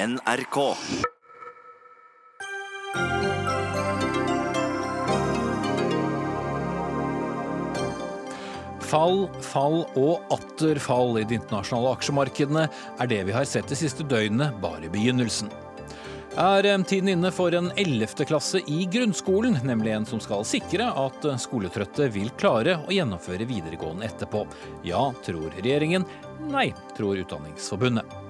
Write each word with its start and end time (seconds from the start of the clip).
NRK. 0.00 0.56
Fall, 8.80 9.28
fall 9.44 9.82
og 10.00 10.32
atter 10.32 10.80
fall 10.82 11.18
i 11.20 11.24
de 11.28 11.36
internasjonale 11.36 11.92
aksjemarkedene 11.98 12.64
er 12.70 13.10
det 13.10 13.20
vi 13.28 13.34
har 13.36 13.44
sett 13.44 13.68
de 13.68 13.76
siste 13.76 14.06
døgnene, 14.08 14.48
bare 14.62 14.88
begynnelsen. 14.90 15.52
Er 16.40 16.64
eh, 16.64 16.80
tiden 16.88 17.10
inne 17.12 17.30
for 17.34 17.52
en 17.58 17.68
11. 17.76 18.24
klasse 18.30 18.62
i 18.70 18.86
grunnskolen, 18.90 19.58
nemlig 19.66 19.92
en 19.98 20.08
som 20.08 20.22
skal 20.22 20.46
sikre 20.48 20.88
at 20.96 21.28
skoletrøtte 21.42 22.08
vil 22.14 22.32
klare 22.40 22.78
å 22.86 22.94
gjennomføre 22.94 23.48
videregående 23.50 24.08
etterpå? 24.08 24.46
Ja, 24.86 25.10
tror 25.26 25.52
regjeringen. 25.58 26.08
Nei, 26.48 26.70
tror 26.96 27.20
Utdanningsforbundet. 27.20 28.29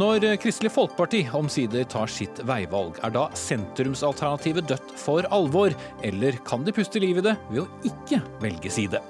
Når 0.00 0.24
Kristelig 0.40 0.70
Folkeparti 0.72 1.18
omsider 1.36 1.84
tar 1.84 2.08
sitt 2.08 2.38
veivalg, 2.48 2.96
er 3.04 3.12
da 3.12 3.26
sentrumsalternativet 3.36 4.70
dødt 4.70 4.94
for 4.96 5.28
alvor, 5.28 5.74
eller 6.00 6.38
kan 6.48 6.64
de 6.64 6.72
puste 6.72 7.02
liv 7.02 7.20
i 7.20 7.26
det 7.26 7.34
ved 7.50 7.60
å 7.60 7.68
ikke 7.90 8.22
velge 8.40 8.72
side? 8.72 9.02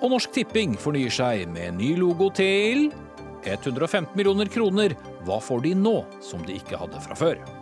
Og 0.00 0.14
Norsk 0.14 0.32
Tipping 0.32 0.78
fornyer 0.80 1.12
seg 1.12 1.44
med 1.52 1.76
ny 1.76 1.92
logo 2.00 2.30
til 2.32 2.88
115 3.44 4.16
millioner 4.16 4.48
kroner. 4.48 4.96
Hva 5.28 5.42
får 5.44 5.66
de 5.68 5.76
nå 5.76 5.98
som 6.24 6.40
de 6.48 6.56
ikke 6.56 6.80
hadde 6.80 7.04
fra 7.04 7.20
før? 7.20 7.59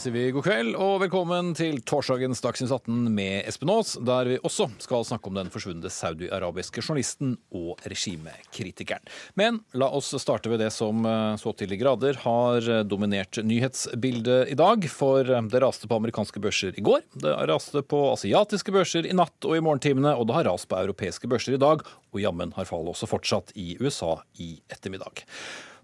Sier 0.00 0.14
vi 0.14 0.30
god 0.32 0.46
kveld 0.46 0.76
og 0.80 1.02
velkommen 1.02 1.50
til 1.56 1.82
torsdagens 1.84 2.40
Dagsnytt 2.40 2.70
18 2.72 3.10
med 3.12 3.42
Espen 3.50 3.68
Aas, 3.68 3.98
der 4.00 4.30
vi 4.30 4.38
også 4.40 4.70
skal 4.80 5.04
snakke 5.04 5.28
om 5.28 5.36
den 5.36 5.50
forsvunne 5.52 5.90
saudi-arabiske 5.92 6.80
journalisten 6.80 7.34
og 7.52 7.82
regimekritikeren. 7.84 9.04
Men 9.36 9.58
la 9.76 9.90
oss 9.92 10.14
starte 10.22 10.48
ved 10.48 10.62
det 10.64 10.70
som 10.72 11.04
eh, 11.04 11.36
så 11.42 11.52
til 11.52 11.68
de 11.74 11.76
grader 11.82 12.16
har 12.22 12.70
dominert 12.88 13.42
nyhetsbildet 13.44 14.54
i 14.54 14.56
dag. 14.56 14.88
For 14.88 15.20
eh, 15.20 15.48
det 15.52 15.64
raste 15.66 15.90
på 15.90 16.00
amerikanske 16.00 16.40
børser 16.40 16.80
i 16.80 16.86
går, 16.86 17.04
det 17.20 17.36
raste 17.52 17.84
på 17.84 18.04
asiatiske 18.14 18.72
børser 18.72 19.10
i 19.10 19.16
natt 19.16 19.44
og 19.44 19.58
i 19.58 19.64
morgentimene, 19.64 20.14
og 20.16 20.30
det 20.30 20.38
har 20.38 20.48
rast 20.48 20.70
på 20.70 20.80
europeiske 20.80 21.28
børser 21.28 21.58
i 21.58 21.60
dag, 21.60 21.84
og 21.84 22.24
jammen 22.24 22.56
har 22.56 22.68
fallet 22.72 22.94
også 22.94 23.10
fortsatt 23.10 23.52
i 23.52 23.74
USA 23.82 24.16
i 24.40 24.54
ettermiddag. 24.72 25.26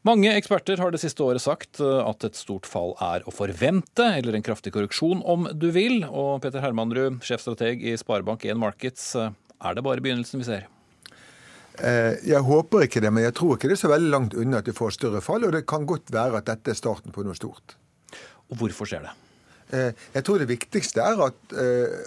Mange 0.06 0.30
eksperter 0.38 0.78
har 0.78 0.92
det 0.94 1.00
siste 1.02 1.24
året 1.24 1.42
sagt 1.42 1.80
eh, 1.82 2.02
at 2.04 2.22
et 2.28 2.38
stort 2.38 2.68
fall 2.68 2.92
er 3.02 3.24
å 3.26 3.32
forvente, 3.34 4.04
eller 4.04 4.36
en 4.36 4.44
kraftig 4.44 4.70
korreksjon 4.76 5.22
om 5.26 5.48
du 5.50 5.66
vil. 5.74 6.04
Og 6.06 6.44
Peter 6.44 6.62
Hermanrud, 6.62 7.18
sjefstrateg 7.26 7.82
i 7.82 7.96
Sparebank1 7.98 8.60
Markets, 8.60 9.08
eh, 9.18 9.32
er 9.66 9.74
det 9.74 9.82
bare 9.82 10.04
begynnelsen 10.04 10.44
vi 10.44 10.46
ser? 10.46 10.68
Eh, 11.80 12.22
jeg 12.22 12.44
håper 12.46 12.86
ikke 12.86 13.02
det, 13.02 13.10
men 13.10 13.26
jeg 13.26 13.34
tror 13.40 13.56
ikke 13.56 13.72
det 13.72 13.74
er 13.80 13.82
så 13.82 13.90
veldig 13.90 14.12
langt 14.12 14.36
unna 14.38 14.60
at 14.62 14.70
vi 14.70 14.76
får 14.76 14.94
større 14.94 15.24
fall. 15.24 15.48
Og 15.48 15.56
det 15.56 15.64
kan 15.66 15.88
godt 15.90 16.14
være 16.14 16.38
at 16.38 16.52
dette 16.52 16.70
er 16.70 16.78
starten 16.78 17.14
på 17.16 17.26
noe 17.26 17.34
stort. 17.34 17.74
Og 18.52 18.60
hvorfor 18.60 18.86
skjer 18.86 19.08
det? 19.08 19.16
Jeg 19.74 20.22
tror 20.22 20.38
det 20.38 20.46
viktigste 20.46 21.02
er 21.02 21.18
at 21.24 21.54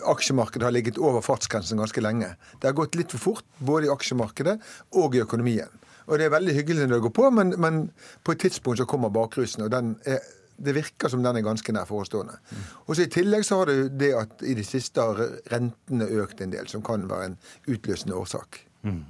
aksjemarkedet 0.08 0.64
har 0.64 0.72
ligget 0.72 0.96
over 0.96 1.20
fartsgrensen 1.20 1.82
ganske 1.82 2.00
lenge. 2.00 2.30
Det 2.56 2.70
har 2.70 2.78
gått 2.78 2.96
litt 2.96 3.12
for 3.12 3.20
fort, 3.20 3.48
både 3.60 3.90
i 3.90 3.92
aksjemarkedet 3.92 4.56
og 4.96 5.18
i 5.18 5.20
økonomien. 5.26 5.79
Og 6.10 6.20
det 6.20 6.26
er 6.28 6.34
veldig 6.34 6.58
hyggelig 6.58 6.88
når 6.88 6.98
det 6.98 7.06
går 7.06 7.16
på, 7.16 7.30
men, 7.38 7.54
men 7.62 7.80
på 8.26 8.34
et 8.34 8.44
tidspunkt 8.48 8.82
så 8.82 8.90
kommer 8.90 9.14
bakrusen. 9.14 9.64
og 9.66 9.74
er 10.06 10.20
det 10.60 10.76
virker 10.76 11.12
som 11.12 11.24
den 11.24 11.40
er 11.40 11.46
ganske 11.46 11.72
nær 11.72 11.88
forestående. 11.88 12.36
Mm. 12.52 12.64
Og 12.86 12.96
så 12.96 13.06
I 13.06 13.12
tillegg 13.14 13.46
så 13.48 13.62
har 13.62 13.70
det 13.70 13.78
det 14.00 14.10
at 14.18 14.44
i 14.44 14.56
det 14.58 14.66
siste 14.68 15.00
har 15.00 15.38
rentene 15.54 16.08
økt 16.20 16.42
en 16.44 16.52
del, 16.52 16.68
som 16.68 16.84
kan 16.86 17.08
være 17.10 17.32
en 17.32 17.38
utløsende 17.72 18.18
årsak. 18.20 18.66
Mm. 18.84 19.02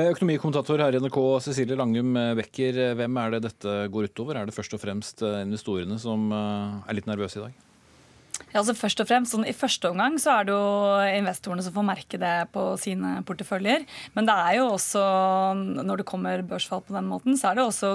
Økonomikommentator 0.00 0.82
her 0.82 0.94
i 0.94 1.00
NRK, 1.02 1.18
Cecilie 1.46 1.78
Langum 1.78 2.14
Becker. 2.38 2.82
Hvem 2.98 3.22
er 3.22 3.36
det 3.36 3.42
dette 3.48 3.78
går 3.90 4.10
utover? 4.10 4.38
Er 4.38 4.50
det 4.50 4.54
først 4.54 4.74
og 4.74 4.82
fremst 4.82 5.22
investorene 5.22 5.98
som 6.02 6.30
er 6.34 6.98
litt 6.98 7.10
nervøse 7.10 7.40
i 7.40 7.46
dag? 7.48 7.69
Ja, 8.50 8.60
altså 8.60 8.74
først 8.74 9.00
og 9.02 9.06
fremst, 9.06 9.34
sånn, 9.34 9.44
I 9.46 9.54
første 9.54 9.90
omgang 9.92 10.16
så 10.18 10.32
er 10.40 10.48
det 10.48 10.54
jo 10.56 10.70
investorene 11.20 11.62
som 11.62 11.74
får 11.76 11.86
merke 11.86 12.18
det 12.18 12.32
på 12.54 12.64
sine 12.82 13.20
porteføljer. 13.28 13.84
Men 14.16 14.26
det 14.26 14.34
er 14.34 14.56
jo 14.58 14.64
også, 14.72 15.04
når 15.84 16.02
det 16.02 16.08
kommer 16.08 16.42
børsfall 16.48 16.82
på 16.86 16.96
den 16.96 17.06
måten, 17.10 17.38
så 17.38 17.50
er 17.50 17.60
det 17.60 17.66
også 17.68 17.92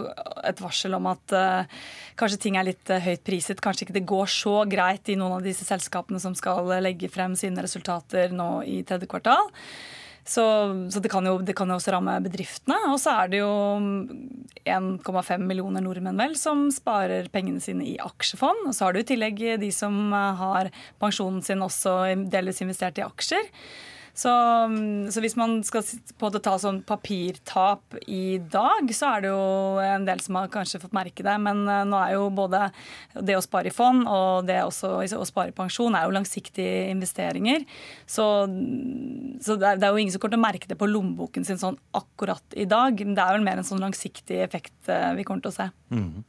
et 0.48 0.64
varsel 0.64 0.96
om 0.96 1.10
at 1.12 1.36
uh, 1.36 1.84
kanskje 2.20 2.40
ting 2.46 2.60
er 2.60 2.70
litt 2.70 2.94
uh, 2.94 3.02
høyt 3.04 3.26
priset. 3.28 3.64
Kanskje 3.64 3.88
ikke 3.88 3.98
det 4.00 4.08
går 4.08 4.32
så 4.32 4.56
greit 4.70 5.12
i 5.12 5.18
noen 5.20 5.42
av 5.42 5.46
disse 5.46 5.68
selskapene 5.68 6.24
som 6.24 6.38
skal 6.38 6.72
legge 6.86 7.12
frem 7.12 7.36
sine 7.40 7.66
resultater 7.66 8.32
nå 8.36 8.50
i 8.70 8.80
tredje 8.88 9.12
kvartal. 9.12 9.52
Så, 10.26 10.44
så 10.90 11.00
det, 11.00 11.10
kan 11.14 11.26
jo, 11.28 11.38
det, 11.46 11.54
kan 11.54 11.70
jo, 11.70 11.78
også 11.78 11.94
ramme 11.94 12.16
bedriftene. 12.26 12.80
Og 12.90 12.98
så 13.02 13.14
er 13.22 13.30
det 13.30 13.42
jo 13.44 13.52
1,5 14.66 15.44
millioner 15.46 15.86
nordmenn 15.86 16.18
vel 16.18 16.34
som 16.40 16.66
sparer 16.74 17.30
pengene 17.34 17.62
sine 17.62 17.86
i 17.86 18.00
aksjefond. 18.02 18.66
Og 18.66 18.74
så 18.74 18.88
har 18.88 18.96
du 18.96 19.04
i 19.04 19.08
tillegg 19.08 19.44
de 19.62 19.70
som 19.74 20.10
har 20.12 20.72
pensjonen 21.02 21.46
sin 21.46 21.62
også 21.62 22.16
delvis 22.34 22.64
investert 22.66 22.98
i 22.98 23.06
aksjer. 23.06 23.46
Så, 24.16 24.32
så, 25.12 25.20
hvis 25.20 25.36
man 25.36 25.58
skal 25.68 25.84
på 26.16 26.30
det 26.32 26.40
ta 26.46 26.54
sånn 26.60 26.78
papirtap 26.88 27.98
i 28.08 28.38
dag, 28.40 28.88
så 28.96 29.10
er 29.10 29.26
det 29.26 29.32
jo 29.34 29.82
en 29.84 30.06
del 30.08 30.22
som 30.24 30.38
har 30.40 30.52
kanskje 30.54 30.80
fått 30.80 30.96
merke 30.96 31.26
det. 31.26 31.34
Men 31.44 31.66
eh, 31.68 31.82
nå 31.84 32.00
er 32.00 32.14
jo 32.16 32.30
både 32.32 32.70
det 33.20 33.36
å 33.36 33.44
spare 33.44 33.68
i 33.72 33.76
fond 33.76 34.08
og 34.08 34.48
det 34.48 34.62
å 34.64 34.72
spare 34.72 35.50
i 35.52 35.56
pensjon 35.56 35.98
er 36.00 36.08
jo 36.08 36.16
langsiktige 36.16 36.86
investeringer. 36.94 37.66
Så, 38.08 38.24
så 39.44 39.58
det, 39.60 39.74
er, 39.74 39.84
det, 39.84 39.90
er, 39.90 39.92
jo 39.92 40.06
ingen 40.06 40.16
som 40.16 40.24
kommer 40.24 40.38
til 40.38 40.44
å 40.44 40.46
merke 40.48 40.72
det 40.72 40.80
på 40.80 40.90
lommeboken 40.90 41.48
sin 41.48 41.60
sånn 41.60 41.80
akkurat 42.00 42.56
i 42.56 42.68
dag. 42.72 43.04
Men 43.04 43.20
det 43.20 43.26
er 43.26 43.36
vel 43.36 43.46
mer 43.50 43.60
en 43.60 43.68
sånn 43.68 43.84
langsiktig 43.84 44.40
effekt 44.48 44.88
eh, 44.88 45.12
vi 45.20 45.28
kommer 45.28 45.44
til 45.44 45.52
å 45.52 45.58
se. 45.60 45.68
Mm. 45.92 46.24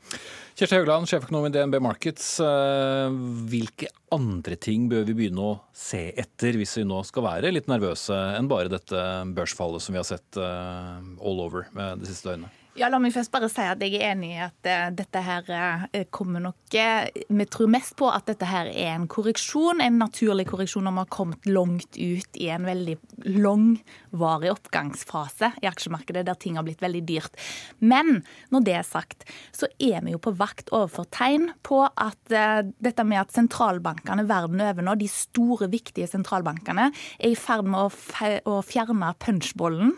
Kjersti 0.57 0.79
Haugland, 0.79 1.05
sjeføkonom 1.05 1.45
i 1.45 1.53
DNB 1.53 1.75
Markets. 1.85 2.39
Eh, 2.41 3.17
hvilke 3.53 3.91
andre 4.17 4.57
ting 4.57 4.87
bør 4.89 5.03
vi 5.05 5.13
begynne 5.19 5.43
å 5.45 5.57
se 5.77 6.07
etter 6.17 6.57
hvis 6.57 6.79
vi 6.79 6.87
nå 6.89 7.03
skal 7.05 7.27
være 7.27 7.51
litt 7.53 7.69
nervøse 7.69 8.17
enn 8.39 8.49
bare 8.49 8.73
dette 8.73 9.03
børsfallet 9.37 9.85
som 9.85 9.93
vi 9.93 10.01
har 10.01 10.09
sett 10.09 10.39
eh, 10.41 10.95
all 11.21 11.43
over 11.45 11.69
de 11.77 12.09
siste 12.09 12.31
døgnene? 12.31 12.49
Ja, 12.77 12.91
La 12.93 12.99
meg 13.01 13.15
først 13.15 13.33
bare 13.33 13.49
si 13.49 13.65
at 13.65 13.81
jeg 13.81 13.97
er 13.97 14.11
enig 14.11 14.35
i 14.35 14.41
at 14.45 14.69
uh, 14.69 14.89
dette 14.93 15.21
her 15.25 15.47
uh, 15.49 15.85
kommer 16.13 16.43
nok 16.45 16.75
uh, 16.77 17.07
Vi 17.09 17.47
tror 17.49 17.71
mest 17.73 17.95
på 17.97 18.11
at 18.13 18.27
dette 18.29 18.45
her 18.45 18.69
er 18.69 18.91
en 18.93 19.07
korreksjon, 19.09 19.81
en 19.81 19.97
naturlig 20.03 20.45
korreksjon 20.51 20.85
når 20.85 20.93
vi 20.93 21.01
har 21.01 21.15
kommet 21.15 21.49
langt 21.49 21.97
ut 21.97 22.37
i 22.37 22.51
en 22.53 22.67
veldig 22.69 22.99
langvarig 23.33 24.51
oppgangsfase 24.53 25.55
i 25.63 25.69
aksjemarkedet 25.71 26.27
der 26.29 26.37
ting 26.37 26.59
har 26.61 26.67
blitt 26.67 26.85
veldig 26.85 27.01
dyrt. 27.09 27.41
Men 27.81 28.21
når 28.53 28.67
det 28.69 28.77
er 28.77 28.85
sagt, 28.85 29.25
så 29.57 29.71
er 29.81 30.05
vi 30.05 30.13
jo 30.13 30.21
på 30.21 30.35
vakt 30.37 30.69
overfor 30.75 31.09
tegn 31.15 31.49
på 31.65 31.81
at 31.89 32.21
dette 32.29 33.07
med 33.09 33.23
at 33.23 33.33
sentralbankene 33.35 34.27
verden 34.29 34.61
over 34.67 34.85
nå, 34.85 34.97
de 35.01 35.09
store, 35.11 35.71
viktige 35.73 36.09
sentralbankene, 36.11 36.91
er 36.93 37.33
i 37.33 37.39
ferd 37.39 37.69
med 37.69 37.87
å, 37.87 38.29
å 38.53 38.61
fjerne 38.67 39.13
punchbollen, 39.23 39.95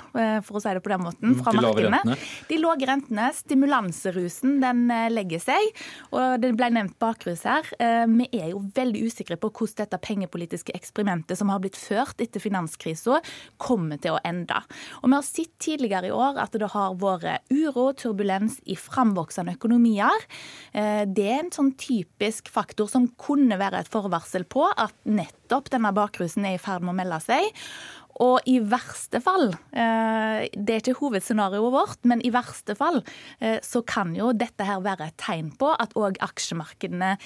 for 0.47 0.59
å 0.59 0.63
si 0.63 0.75
det 0.77 0.85
på 0.85 0.93
den 0.93 1.05
måten, 1.07 1.37
fra 1.43 1.55
markedene. 1.57 2.19
Lave 2.69 2.85
rentene, 2.85 3.31
stimulanserusen, 3.33 4.59
den 4.61 4.91
eh, 4.93 5.09
legger 5.13 5.41
seg. 5.41 5.71
Og 6.13 6.37
det 6.43 6.51
ble 6.59 6.69
nevnt 6.75 6.99
bakrus 7.01 7.47
her. 7.49 7.65
Eh, 7.81 8.05
vi 8.11 8.27
er 8.37 8.51
jo 8.53 8.61
veldig 8.77 9.07
usikre 9.09 9.39
på 9.41 9.49
hvordan 9.49 9.87
dette 9.87 10.01
pengepolitiske 10.05 10.75
eksperimentet 10.77 11.39
som 11.39 11.49
har 11.53 11.63
blitt 11.63 11.79
ført 11.79 12.21
etter 12.21 12.43
finanskrisa, 12.43 13.23
kommer 13.61 14.01
til 14.03 14.17
å 14.17 14.23
ende. 14.27 14.59
Og 15.01 15.09
vi 15.09 15.17
har 15.17 15.27
sett 15.27 15.55
tidligere 15.63 16.11
i 16.11 16.15
år 16.15 16.41
at 16.43 16.57
det 16.59 16.69
har 16.75 16.97
vært 17.01 17.49
uro, 17.53 17.89
og 17.89 17.99
turbulens 18.01 18.59
i 18.69 18.77
framvoksende 18.77 19.55
økonomier. 19.57 20.27
Eh, 20.73 21.05
det 21.09 21.29
er 21.29 21.45
en 21.45 21.55
sånn 21.55 21.73
typisk 21.81 22.51
faktor 22.53 22.91
som 22.91 23.09
kunne 23.21 23.57
være 23.61 23.85
et 23.85 23.93
forvarsel 23.93 24.45
på 24.45 24.67
at 24.75 24.97
nettopp 25.09 25.71
denne 25.73 25.95
bakrusen 25.97 26.45
er 26.49 26.59
i 26.59 26.63
ferd 26.63 26.85
med 26.85 26.97
å 26.97 26.99
melde 27.01 27.23
seg. 27.25 27.49
Og 28.25 28.51
i 28.51 28.59
verste 28.59 29.21
fall, 29.23 29.53
eh, 29.73 30.49
det 30.53 30.75
er 30.75 30.83
ikke 30.83 30.99
hovedscenarioet 31.03 31.75
vårt, 31.75 32.05
men 32.11 32.23
i 32.27 32.33
verste 32.35 32.75
fall 32.79 33.01
eh, 33.39 33.59
så 33.63 33.85
kan 33.87 34.15
jo 34.17 34.33
dette 34.35 34.67
her 34.67 34.83
være 34.85 35.11
et 35.11 35.19
tegn 35.21 35.53
på 35.59 35.71
at 35.75 35.95
òg 35.99 36.19
aksjemarkedene 36.27 37.17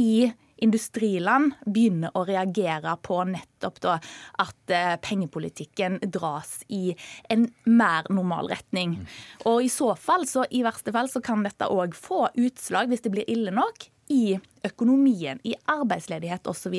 i 0.00 0.30
industriland 0.62 1.56
begynner 1.66 2.12
å 2.14 2.24
reagere 2.26 2.94
på 3.02 3.18
nettopp 3.26 3.80
da 3.82 3.96
at 4.42 4.74
eh, 4.74 4.94
pengepolitikken 5.02 5.98
dras 6.04 6.60
i 6.72 6.92
en 7.32 7.48
mer 7.66 8.06
normal 8.12 8.52
retning. 8.52 8.98
Mm. 9.00 9.08
Og 9.50 9.66
i 9.66 9.72
så 9.72 9.92
fall, 9.98 10.28
så 10.30 10.46
i 10.50 10.62
verste 10.66 10.94
fall, 10.94 11.10
så 11.10 11.22
kan 11.24 11.42
dette 11.46 11.70
òg 11.70 11.96
få 11.98 12.28
utslag, 12.38 12.92
hvis 12.92 13.04
det 13.04 13.14
blir 13.14 13.32
ille 13.32 13.54
nok, 13.54 13.88
i 14.12 14.24
økonomien, 14.62 15.40
i 15.42 15.54
arbeidsledighet 15.72 16.46
osv. 16.50 16.76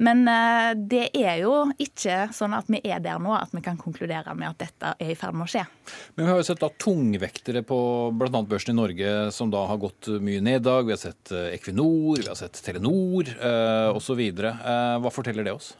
Men 0.00 0.22
eh, 0.30 0.70
det 0.78 1.04
er 1.18 1.42
jo 1.42 1.56
ikke 1.80 2.30
sånn 2.34 2.56
at 2.56 2.70
vi 2.72 2.80
er 2.84 3.02
der 3.04 3.20
nå 3.22 3.34
at 3.36 3.52
vi 3.52 3.62
kan 3.64 3.78
konkludere 3.80 4.32
med 4.38 4.54
at 4.54 4.64
dette 4.64 4.94
er 4.96 5.12
i 5.12 5.18
ferd 5.18 5.36
med 5.36 5.46
å 5.46 5.52
skje. 5.52 5.66
Men 6.14 6.24
Vi 6.24 6.30
har 6.32 6.40
jo 6.40 6.48
sett 6.48 6.64
da 6.64 6.72
tungvektere 6.86 7.64
på 7.66 7.78
bl.a. 8.16 8.42
børsen 8.48 8.74
i 8.74 8.78
Norge 8.80 9.14
som 9.36 9.52
da 9.52 9.66
har 9.68 9.80
gått 9.82 10.08
mye 10.24 10.42
ned 10.44 10.62
i 10.62 10.64
dag. 10.64 10.88
Vi 10.88 10.96
har 10.96 11.02
sett 11.02 11.34
eh, 11.34 11.52
Equinor, 11.58 12.22
vi 12.22 12.30
har 12.30 12.40
sett 12.40 12.60
Telenor 12.64 13.34
eh, 13.34 13.88
osv. 13.92 14.20
Eh, 14.24 15.00
hva 15.04 15.12
forteller 15.12 15.46
det 15.46 15.56
oss? 15.56 15.74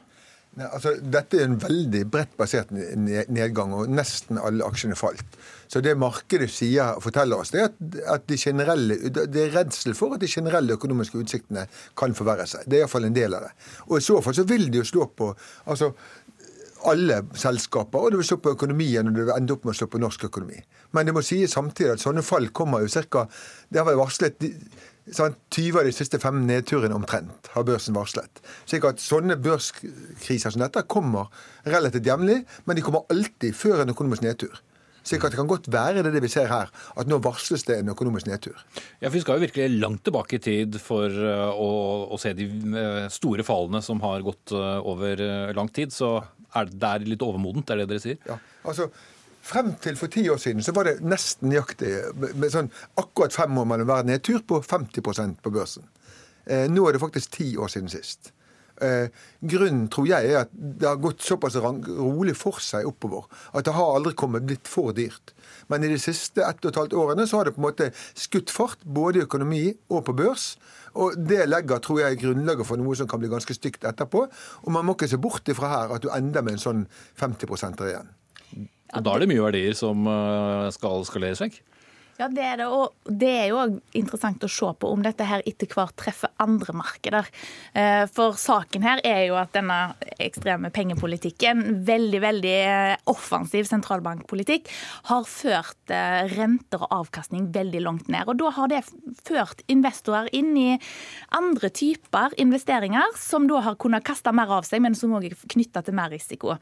Ne, 0.55 0.69
altså, 0.69 0.93
dette 1.01 1.41
er 1.41 1.49
en 1.49 1.59
veldig 1.59 2.05
bredt 2.15 2.37
basert 2.39 2.71
nedgang, 2.71 3.73
og 3.75 3.91
nesten 3.91 4.39
alle 4.39 4.67
aksjene 4.67 4.99
falt. 4.99 5.39
Så 5.75 5.81
det 5.83 5.97
markedet 5.99 6.47
sier, 6.55 7.01
forteller 7.03 7.41
oss, 7.43 7.51
det 7.51 7.59
er 7.59 7.65
at, 7.67 7.79
at 8.15 8.27
de 8.31 8.37
generelle, 8.39 8.95
det 9.11 9.41
er 9.43 9.57
redsel 9.57 9.97
for 9.99 10.15
at 10.15 10.23
de 10.23 10.29
generelle 10.31 10.77
økonomiske 10.79 11.19
utsiktene 11.19 11.65
kan 11.99 12.15
forverre 12.15 12.47
seg. 12.47 12.69
Det 12.69 12.79
er 12.79 12.85
iallfall 12.85 13.09
en 13.09 13.17
del 13.17 13.35
av 13.35 13.49
det. 13.49 13.51
Og 13.89 13.97
i 13.99 14.05
så 14.07 14.21
fall 14.23 14.37
så 14.39 14.45
vil 14.47 14.69
de 14.71 14.79
jo 14.79 14.87
slå 14.87 15.09
på 15.19 15.33
altså, 15.33 15.89
alle 16.87 17.17
selskaper, 17.35 17.99
og 17.99 18.13
det 18.13 18.21
vil 18.21 18.29
slå 18.29 18.39
på 18.45 18.53
økonomien, 18.55 19.11
og 19.11 19.17
det 19.17 19.25
vil 19.25 19.35
ende 19.35 19.57
opp 19.57 19.67
med 19.67 19.75
å 19.75 19.79
slå 19.81 19.89
på 19.91 20.01
norsk 20.05 20.29
økonomi. 20.29 20.61
Men 20.95 21.09
det 21.09 21.15
må 21.17 21.25
sies 21.27 21.57
samtidig 21.59 21.97
at 21.97 22.05
sånne 22.05 22.23
fall 22.23 22.47
kommer 22.55 22.85
jo 22.85 23.03
ca. 23.11 23.25
Det 23.67 23.83
har 23.83 23.91
vært 23.91 24.05
varslet 24.05 24.53
Sånn, 25.05 25.35
20 25.53 25.83
av 25.83 25.85
de 25.85 25.91
siste 25.93 26.17
fem 26.17 26.39
nedturene 26.49 26.97
omtrent 26.97 27.51
har 27.53 27.67
børsen 27.69 27.93
varslet. 27.93 28.39
Slik 28.65 28.87
at 28.89 29.03
Sånne 29.05 29.35
børskriser 29.37 30.55
som 30.55 30.63
dette 30.63 30.81
kommer 30.89 31.29
relativt 31.69 32.09
jevnlig, 32.09 32.39
men 32.65 32.79
de 32.79 32.85
kommer 32.87 33.05
alltid 33.13 33.53
før 33.59 33.83
en 33.83 33.93
økonomisk 33.93 34.25
nedtur. 34.25 34.63
Slik 35.05 35.25
at 35.27 35.35
det 35.35 35.41
kan 35.41 35.51
godt 35.51 35.71
være 35.73 36.03
det, 36.03 36.15
det 36.15 36.23
vi 36.25 36.33
ser 36.33 36.49
her, 36.49 36.71
at 36.73 37.11
nå 37.11 37.21
varsles 37.25 37.67
det 37.69 37.79
en 37.81 37.93
økonomisk 37.93 38.29
nedtur. 38.31 38.57
Ja, 39.03 39.09
for 39.09 39.17
Vi 39.19 39.25
skal 39.25 39.39
jo 39.39 39.47
virkelig 39.47 39.81
langt 39.83 40.05
tilbake 40.07 40.39
i 40.39 40.45
tid 40.45 40.79
for 40.81 41.13
uh, 41.13 41.51
å, 41.53 41.71
å, 42.09 42.21
se 42.21 42.33
de 42.37 42.49
uh, 42.73 43.05
store 43.13 43.45
fallene 43.47 43.83
som 43.85 44.01
har 44.05 44.25
gått 44.25 44.55
uh, 44.57 44.81
over 44.81 45.21
lang 45.57 45.69
tid. 45.69 45.93
Så 45.93 46.17
er 46.55 46.71
det 46.71 46.81
der 46.81 47.05
litt 47.05 47.25
overmodent, 47.25 47.71
er 47.71 47.83
det 47.83 47.91
dere 47.93 48.05
sier? 48.05 48.23
Ja, 48.29 48.39
altså 48.65 48.89
Frem 49.45 49.75
til 49.77 49.97
for 50.01 50.09
ti 50.09 50.23
år 50.33 50.39
siden 50.41 50.65
så 50.65 50.73
var 50.73 50.89
det 50.89 51.03
nesten 51.05 51.51
nøyaktig 51.53 51.91
med 52.17 52.49
sånn 52.53 52.71
akkurat 52.97 53.35
fem 53.35 53.59
år 53.61 53.67
mellom 53.69 53.91
hver 53.91 54.07
nedtur 54.09 54.41
på 54.49 54.63
50% 54.65 55.43
på 55.45 55.53
børsen. 55.53 55.85
Eh, 56.49 56.65
nå 56.73 56.87
er 56.89 56.97
det 56.97 57.03
faktisk 57.03 57.35
ti 57.37 57.51
år 57.61 57.69
siden 57.73 57.93
sist. 57.93 58.33
Eh, 58.83 59.07
grunnen 59.47 59.87
tror 59.93 60.09
jeg 60.09 60.31
er 60.33 60.41
at 60.45 60.55
det 60.55 60.89
har 60.89 60.99
gått 61.03 61.23
såpass 61.23 61.55
rolig 61.61 62.35
for 62.35 62.59
seg 62.59 62.89
oppover 62.89 63.29
at 63.55 63.69
det 63.69 63.75
har 63.77 63.93
aldri 63.95 64.17
kommet 64.19 64.47
blitt 64.49 64.67
for 64.71 64.91
dyrt. 64.97 65.31
Men 65.71 65.85
i 65.85 65.91
de 65.93 65.99
siste 66.01 66.43
ett 66.43 66.65
og 66.65 66.73
et 66.73 66.81
halvt 66.81 66.97
årene 66.99 67.27
så 67.31 67.39
har 67.39 67.49
det 67.49 67.55
på 67.55 67.63
en 67.63 67.69
måte 67.69 67.91
skutt 68.19 68.51
fart 68.51 68.83
både 68.83 69.21
i 69.21 69.27
økonomi 69.29 69.63
og 69.89 70.05
på 70.09 70.17
børs. 70.19 70.55
Og 70.95 71.15
Det 71.19 71.47
legger 71.49 71.79
tror 71.83 72.01
jeg, 72.03 72.21
grunnlaget 72.23 72.67
for 72.67 72.79
noe 72.79 72.95
som 72.99 73.09
kan 73.11 73.23
bli 73.23 73.31
ganske 73.31 73.55
stygt 73.55 73.87
etterpå. 73.87 74.27
Og 74.63 74.73
man 74.75 74.87
må 74.87 74.95
ikke 74.95 75.11
se 75.11 75.19
bort 75.19 75.49
ifra 75.51 75.71
her 75.71 75.95
at 75.95 76.03
du 76.03 76.11
ender 76.15 76.43
med 76.43 76.59
en 76.59 76.65
sånn 76.67 76.85
50% 77.19 77.83
igjen. 77.89 78.11
Og 78.95 79.03
da 79.03 79.15
er 79.15 79.25
det 79.25 79.31
mye 79.31 79.43
verdier 79.43 79.75
som 79.75 80.07
eh, 80.07 80.71
skal 80.75 81.07
skaleres 81.07 81.43
vekk? 81.43 81.63
Ja, 82.15 82.29
det 82.31 82.45
er 82.47 82.61
det. 82.61 82.67
Og 82.71 82.95
det 83.11 83.31
er 83.31 83.49
jo 83.51 83.63
interessant 83.99 84.45
å 84.47 84.51
se 84.51 84.69
på 84.79 84.91
om 84.95 85.03
dette 85.03 85.27
her 85.27 85.43
etter 85.49 85.67
hvert 85.71 85.97
treffer 85.99 86.31
andre 86.43 86.75
markeder. 86.79 87.27
Eh, 87.75 88.05
for 88.15 88.39
saken 88.39 88.87
her 88.87 89.03
er 89.07 89.25
jo 89.27 89.39
at 89.41 89.51
denne 89.57 89.79
ekstreme 90.23 90.71
pengepolitikken, 90.75 91.83
veldig, 91.89 92.21
veldig 92.23 92.55
offensiv 93.11 93.67
sentralbankpolitikk, 93.71 94.71
har 95.11 95.27
ført 95.27 95.95
eh, 95.95 96.31
renter 96.37 96.87
og 96.87 96.99
avkastning 97.03 97.51
veldig 97.55 97.83
langt 97.83 98.11
ned. 98.13 98.31
Og 98.31 98.39
da 98.45 98.55
har 98.61 98.71
det 98.71 98.85
ført 99.27 99.67
investorer 99.67 100.31
inn 100.39 100.55
i 100.55 100.71
andre 101.35 101.73
typer 101.75 102.39
investeringer, 102.39 103.19
som 103.19 103.51
da 103.51 103.65
har 103.67 103.81
kunnet 103.81 104.07
kaste 104.07 104.31
mer 104.35 104.55
av 104.61 104.69
seg, 104.69 104.85
men 104.87 104.95
som 104.99 105.17
òg 105.19 105.33
er 105.33 105.41
knytta 105.51 105.83
til 105.83 105.99
mer 105.99 106.15
risiko. 106.15 106.55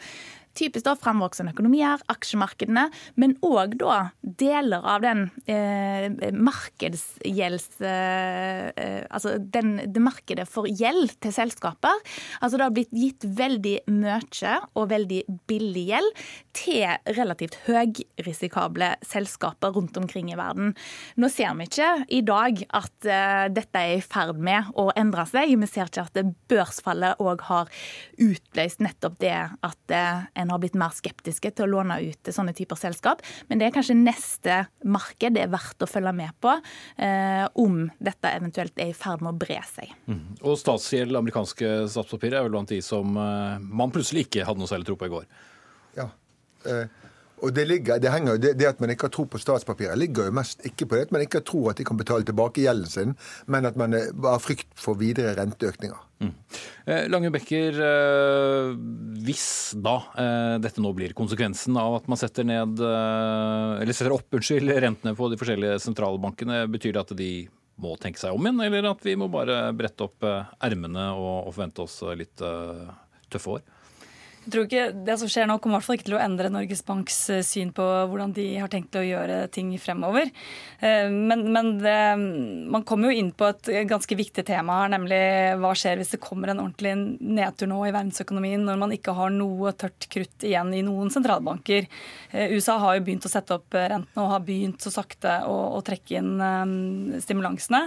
Typisk 0.59 0.85
da 0.87 0.95
fremvoksende 0.99 1.55
økonomier, 1.55 2.03
aksjemarkedene, 2.13 2.89
men 3.21 3.37
òg 3.47 3.79
da 3.81 3.99
deler 4.21 4.85
av 4.85 5.05
den 5.05 5.27
eh, 5.51 6.09
markedsgjelds... 6.37 7.69
Eh, 7.81 8.69
eh, 8.77 9.01
altså 9.09 9.37
den, 9.41 9.79
det 9.93 10.03
markedet 10.03 10.47
for 10.51 10.69
gjeld 10.69 11.15
til 11.23 11.35
selskaper. 11.35 12.03
Altså 12.41 12.59
det 12.59 12.67
har 12.67 12.75
blitt 12.77 12.93
gitt 12.93 13.25
veldig 13.25 13.79
mye 13.93 14.57
og 14.77 14.91
veldig 14.91 15.23
billig 15.49 15.87
gjeld 15.89 16.23
til 16.57 17.17
relativt 17.17 17.57
høyrisikable 17.67 18.93
selskaper 19.07 19.73
rundt 19.77 19.97
omkring 20.01 20.33
i 20.33 20.39
verden. 20.39 20.75
Nå 21.17 21.31
ser 21.33 21.55
vi 21.59 21.69
ikke 21.69 21.91
i 22.13 22.21
dag 22.27 22.61
at 22.77 23.09
eh, 23.09 23.47
dette 23.53 23.83
er 23.83 23.97
i 23.97 24.05
ferd 24.05 24.41
med 24.43 24.73
å 24.79 24.91
endre 24.99 25.25
seg. 25.29 25.55
Vi 25.63 25.71
ser 25.71 25.89
ikke 25.89 26.07
at 26.09 26.33
børsfallet 26.51 27.21
òg 27.23 27.47
har 27.49 27.73
utløst 28.21 28.83
nettopp 28.85 29.19
det 29.23 29.37
at 29.39 29.97
eh, 29.97 30.25
en 30.43 30.53
har 30.53 30.61
blitt 30.63 30.79
mer 30.79 30.95
skeptiske 30.95 31.53
til 31.55 31.67
å 31.67 31.73
låne 31.77 31.99
ut 32.03 32.19
til 32.25 32.37
sånne 32.37 32.55
typer 32.57 32.79
selskap. 32.81 33.23
Men 33.49 33.61
det 33.61 33.69
er 33.69 33.77
kanskje 33.77 33.99
neste 33.99 34.59
marked 34.85 35.37
det 35.37 35.45
er 35.47 35.53
verdt 35.53 35.85
å 35.85 35.91
følge 35.91 36.15
med 36.17 36.35
på, 36.43 36.55
eh, 37.03 37.45
om 37.63 37.85
dette 38.03 38.35
eventuelt 38.37 38.79
er 38.83 38.93
i 38.93 38.97
ferd 38.97 39.25
med 39.25 39.35
å 39.35 39.41
bre 39.45 39.61
seg. 39.69 39.95
Mm. 40.11 40.25
Og 40.43 40.59
statsgjeld, 40.61 41.17
amerikanske 41.19 41.73
statspapirer, 41.93 42.41
er 42.41 42.49
vel 42.49 42.57
blant 42.57 42.73
de 42.73 42.83
som 42.85 43.17
eh, 43.17 43.63
man 43.63 43.95
plutselig 43.95 44.27
ikke 44.27 44.47
hadde 44.49 44.63
noe 44.63 44.71
særlig 44.71 44.91
tro 44.91 44.99
på 45.01 45.09
i 45.09 45.15
går. 45.15 45.31
Ja, 45.99 46.09
eh, 46.69 46.87
og 47.43 47.51
det, 47.57 47.65
ligger, 47.67 47.99
det, 47.99 48.11
henger, 48.15 48.39
det, 48.39 48.55
det, 48.61 48.69
at 48.71 48.81
man 48.83 48.93
ikke 48.93 49.09
har 49.09 49.15
tro 49.17 49.25
på 49.27 49.41
statspapirer, 49.43 49.99
ligger 49.99 50.29
jo 50.29 50.37
mest 50.39 50.63
ikke 50.69 50.87
på 50.87 50.99
det 50.99 51.09
at 51.09 51.15
man 51.15 51.25
ikke 51.25 51.41
har 51.41 51.47
tro 51.49 51.65
at 51.71 51.81
de 51.81 51.87
kan 51.89 51.99
betale 51.99 52.27
tilbake 52.29 52.63
gjelden 52.63 52.91
sin, 52.91 53.15
men 53.51 53.67
at 53.67 53.79
man 53.81 53.97
har 53.97 54.43
frykt 54.43 54.71
for 54.79 54.99
videre 55.01 55.35
renteøkninger. 55.41 55.99
Mm. 56.23 56.31
Eh, 56.87 57.09
Lange 57.11 57.33
Bekker, 57.35 57.81
eh, 57.83 58.69
hvis 59.27 59.47
da 59.83 59.97
eh, 60.23 60.55
dette 60.63 60.85
nå 60.85 60.93
blir 60.95 61.17
konsekvensen 61.19 61.77
av 61.81 61.99
at 61.99 62.07
man 62.11 62.21
setter 62.21 62.47
ned, 62.47 62.79
eller 62.79 63.97
setter 63.97 64.15
opp 64.15 64.39
unnskyld, 64.39 64.71
rentene 64.87 65.17
på 65.19 65.33
de 65.33 65.41
forskjellige 65.41 65.83
sentralbankene, 65.83 66.65
betyr 66.71 66.95
det 66.95 67.05
at 67.05 67.15
de 67.19 67.33
må 67.83 67.97
tenke 67.99 68.21
seg 68.21 68.37
om 68.37 68.47
igjen, 68.47 68.63
eller 68.63 68.93
at 68.93 69.03
vi 69.03 69.19
må 69.19 69.27
bare 69.33 69.65
brette 69.75 70.07
opp 70.07 70.23
ermene 70.63 71.11
og, 71.17 71.49
og 71.49 71.55
forvente 71.57 71.83
oss 71.83 71.99
litt 72.15 72.39
tøffe 72.39 73.57
år? 73.59 73.65
Jeg 74.43 74.51
tror 74.51 74.67
ikke 74.67 74.87
Det 75.07 75.15
som 75.21 75.31
skjer 75.31 75.47
nå, 75.47 75.57
kommer 75.63 75.77
i 75.77 75.79
hvert 75.79 75.87
fall 75.87 75.99
ikke 75.99 76.09
til 76.09 76.17
å 76.17 76.23
endre 76.23 76.51
Norges 76.51 76.83
Banks 76.87 77.19
eh, 77.31 77.45
syn 77.47 77.71
på 77.75 77.85
hvordan 78.11 78.33
de 78.35 78.47
har 78.59 78.71
tenkt 78.73 78.97
å 78.99 79.05
gjøre 79.05 79.45
ting 79.55 79.71
fremover. 79.79 80.33
Eh, 80.83 81.07
men, 81.13 81.45
men 81.55 81.77
det, 81.79 81.95
man 82.75 82.83
kommer 82.89 83.11
jo 83.11 83.21
inn 83.21 83.31
på 83.39 83.47
et 83.53 83.71
ganske 83.91 84.19
viktig 84.19 84.43
tema 84.49 84.81
her, 84.81 84.93
nemlig 84.97 85.21
hva 85.63 85.71
skjer 85.79 86.01
hvis 86.01 86.15
det 86.17 86.21
kommer 86.25 86.51
en 86.51 86.63
ordentlig 86.65 86.95
nedtur 87.23 87.71
nå 87.71 87.85
i 87.87 87.93
verdensøkonomien 87.95 88.65
når 88.67 88.81
man 88.83 88.97
ikke 88.97 89.15
har 89.15 89.31
noe 89.35 89.75
tørt 89.79 90.09
krutt 90.11 90.47
igjen 90.49 90.75
i 90.75 90.83
noen 90.87 91.13
sentralbanker. 91.15 91.87
Eh, 92.33 92.57
USA 92.57 92.81
har 92.83 92.99
jo 92.99 93.07
begynt 93.07 93.29
å 93.29 93.33
sette 93.33 93.55
opp 93.61 93.79
rentene 93.79 94.27
og 94.27 94.35
har 94.35 94.43
begynt 94.47 94.83
så 94.83 94.91
sakte 94.91 95.39
å, 95.47 95.57
å 95.79 95.85
trekke 95.87 96.19
inn 96.19 97.23
stimulansene. 97.23 97.85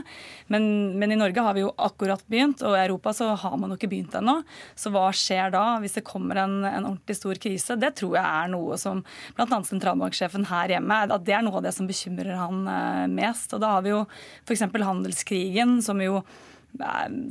Men, 0.54 0.70
men, 0.96 1.12
i 1.12 1.20
Norge 1.20 1.44
har 1.44 1.58
vi 1.58 1.66
jo 1.66 1.76
akkurat 1.76 2.24
begynt, 2.32 2.64
og 2.64 2.78
i 2.78 2.84
Europa 2.86 3.12
så 3.18 3.34
har 3.44 3.60
man 3.60 3.74
jo 3.74 3.80
ikke 3.80 3.92
begynt 3.92 4.16
ennå. 4.16 4.40
Så 4.80 4.94
hva 4.94 5.10
skjer 5.16 5.52
da 5.52 5.66
hvis 5.84 6.00
det 6.00 6.08
kommer 6.08 6.40
en 6.40 6.45
en, 6.46 6.58
en, 6.70 6.90
ordentlig 6.92 7.18
stor 7.20 7.42
krise, 7.42 7.78
det 7.82 7.94
tror 8.00 8.18
jeg 8.18 8.26
er 8.26 8.52
noe 8.54 8.80
som 8.82 9.04
bl.a. 9.38 9.62
sentralbanksjefen 9.68 10.48
her 10.52 10.78
hjemme 10.78 11.04
at 11.06 11.28
det 11.28 11.38
er 11.38 11.46
noe 11.46 11.60
av 11.60 11.68
det 11.68 11.76
som 11.76 11.90
bekymrer 11.90 12.38
han 12.40 12.66
eh, 12.72 13.06
mest. 13.12 13.54
Og 13.56 13.64
da 13.64 13.76
har 13.78 13.86
vi 13.86 13.94
jo 13.94 14.04
f.eks. 14.46 14.68
handelskrigen, 14.86 15.80
som 15.86 16.02
jo 16.04 16.22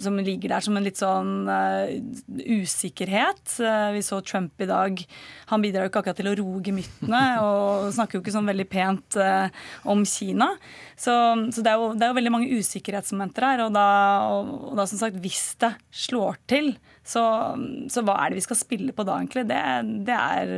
som 0.00 0.16
ligger 0.18 0.54
der 0.54 0.64
som 0.64 0.76
en 0.76 0.84
litt 0.84 1.00
sånn 1.00 1.48
uh, 1.48 1.90
usikkerhet. 2.44 3.42
Uh, 3.60 3.92
vi 3.94 4.02
så 4.04 4.20
Trump 4.24 4.60
i 4.60 4.68
dag. 4.68 5.02
Han 5.50 5.64
bidrar 5.64 5.86
jo 5.86 5.92
ikke 5.92 6.04
akkurat 6.04 6.20
til 6.20 6.30
å 6.30 6.36
roe 6.40 6.62
gemyttene 6.64 7.22
og 7.44 7.90
snakker 7.94 8.18
jo 8.18 8.24
ikke 8.24 8.34
sånn 8.34 8.50
veldig 8.50 8.68
pent 8.70 9.18
uh, 9.20 9.48
om 9.90 10.04
Kina. 10.08 10.54
Så, 10.96 11.12
så 11.52 11.64
det, 11.64 11.72
er 11.72 11.80
jo, 11.80 11.92
det, 11.92 12.06
er 12.06 12.12
jo, 12.12 12.18
veldig 12.20 12.34
mange 12.34 12.60
usikkerhetsmomenter 12.60 13.48
her. 13.50 13.66
Og 13.66 13.76
da, 13.76 13.86
og, 14.32 14.52
og 14.70 14.80
da, 14.80 14.88
som 14.90 15.02
sagt, 15.02 15.20
hvis 15.24 15.46
det 15.62 15.74
slår 16.04 16.40
til, 16.50 16.74
så, 17.04 17.22
så, 17.92 18.02
hva 18.04 18.16
er 18.22 18.32
det 18.32 18.40
vi 18.40 18.46
skal 18.46 18.58
spille 18.58 18.96
på 18.96 19.04
da, 19.06 19.20
egentlig? 19.20 19.46
Det, 19.50 19.60
det 20.08 20.18
er 20.18 20.56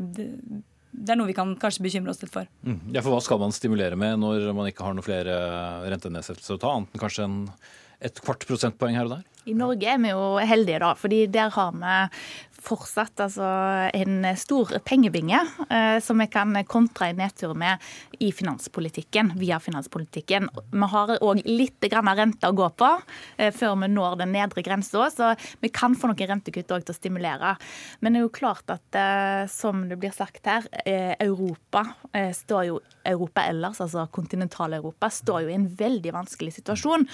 det 0.97 1.13
er 1.13 1.19
noe 1.19 1.29
vi 1.29 1.37
kan 1.37 1.51
kanskje 1.61 1.85
bekymre 1.85 2.13
oss 2.13 2.23
litt 2.23 2.33
for. 2.33 2.49
Mm. 2.65 2.79
Ja, 2.95 3.03
for 3.05 3.13
Hva 3.13 3.21
skal 3.21 3.41
man 3.43 3.53
stimulere 3.53 3.99
med 4.01 4.23
når 4.23 4.47
man 4.57 4.71
ikke 4.71 4.87
har 4.87 4.95
noen 4.97 5.05
flere 5.05 5.35
rentenedsettelser 5.93 6.57
å 6.57 6.63
ta, 6.63 6.71
annet 6.73 6.95
enn 6.95 7.03
kanskje 7.03 7.27
en 7.27 7.43
et 8.05 8.21
kvart 8.21 8.45
prosentpoeng 8.49 8.97
her 8.97 9.09
og 9.09 9.17
der? 9.17 9.25
I 9.47 9.55
Norge 9.57 9.89
er 9.89 10.01
vi 10.03 10.11
jo 10.11 10.25
heldige, 10.43 10.81
da, 10.83 10.93
fordi 10.99 11.23
der 11.33 11.53
har 11.55 11.73
vi 11.77 11.99
fortsatt 12.67 13.23
altså, 13.23 13.47
en 13.95 14.27
stor 14.39 14.77
pengebinge 14.87 15.39
eh, 15.71 15.99
som 16.03 16.19
vi 16.21 16.29
kan 16.33 16.57
kontre 16.69 17.11
en 17.11 17.21
nedtur 17.21 17.55
med 17.59 17.83
i 18.19 18.33
finanspolitikken, 18.35 19.33
via 19.41 19.59
finanspolitikken. 19.63 20.49
Vi 20.73 20.91
har 20.93 21.15
òg 21.21 21.43
litt 21.47 21.87
rente 21.87 22.49
å 22.49 22.57
gå 22.57 22.69
på 22.79 22.91
eh, 23.37 23.53
før 23.55 23.77
vi 23.83 23.91
når 23.93 24.19
den 24.23 24.35
nedre 24.35 24.65
grensa, 24.67 25.09
så 25.13 25.33
vi 25.63 25.71
kan 25.71 25.95
få 25.97 26.11
noen 26.11 26.33
rentekutt 26.33 26.69
til 26.71 26.95
å 26.95 26.97
stimulere. 26.97 27.55
Men 28.01 28.15
det 28.15 28.21
er 28.21 28.27
jo 28.27 28.35
klart 28.35 28.71
at 28.73 28.99
eh, 28.99 29.47
som 29.51 29.87
det 29.89 29.99
blir 30.01 30.15
sagt 30.15 30.47
her, 30.49 30.67
eh, 30.85 31.15
Europa 31.21 31.85
eh, 32.13 32.33
står 32.35 32.69
jo 32.71 32.81
Europa 33.07 33.45
ellers, 33.47 33.81
altså 33.85 34.07
kontinental-Europa, 34.13 35.11
står 35.13 35.45
jo 35.45 35.53
i 35.53 35.57
en 35.59 35.69
veldig 35.79 36.15
vanskelig 36.17 36.57
situasjon. 36.59 37.07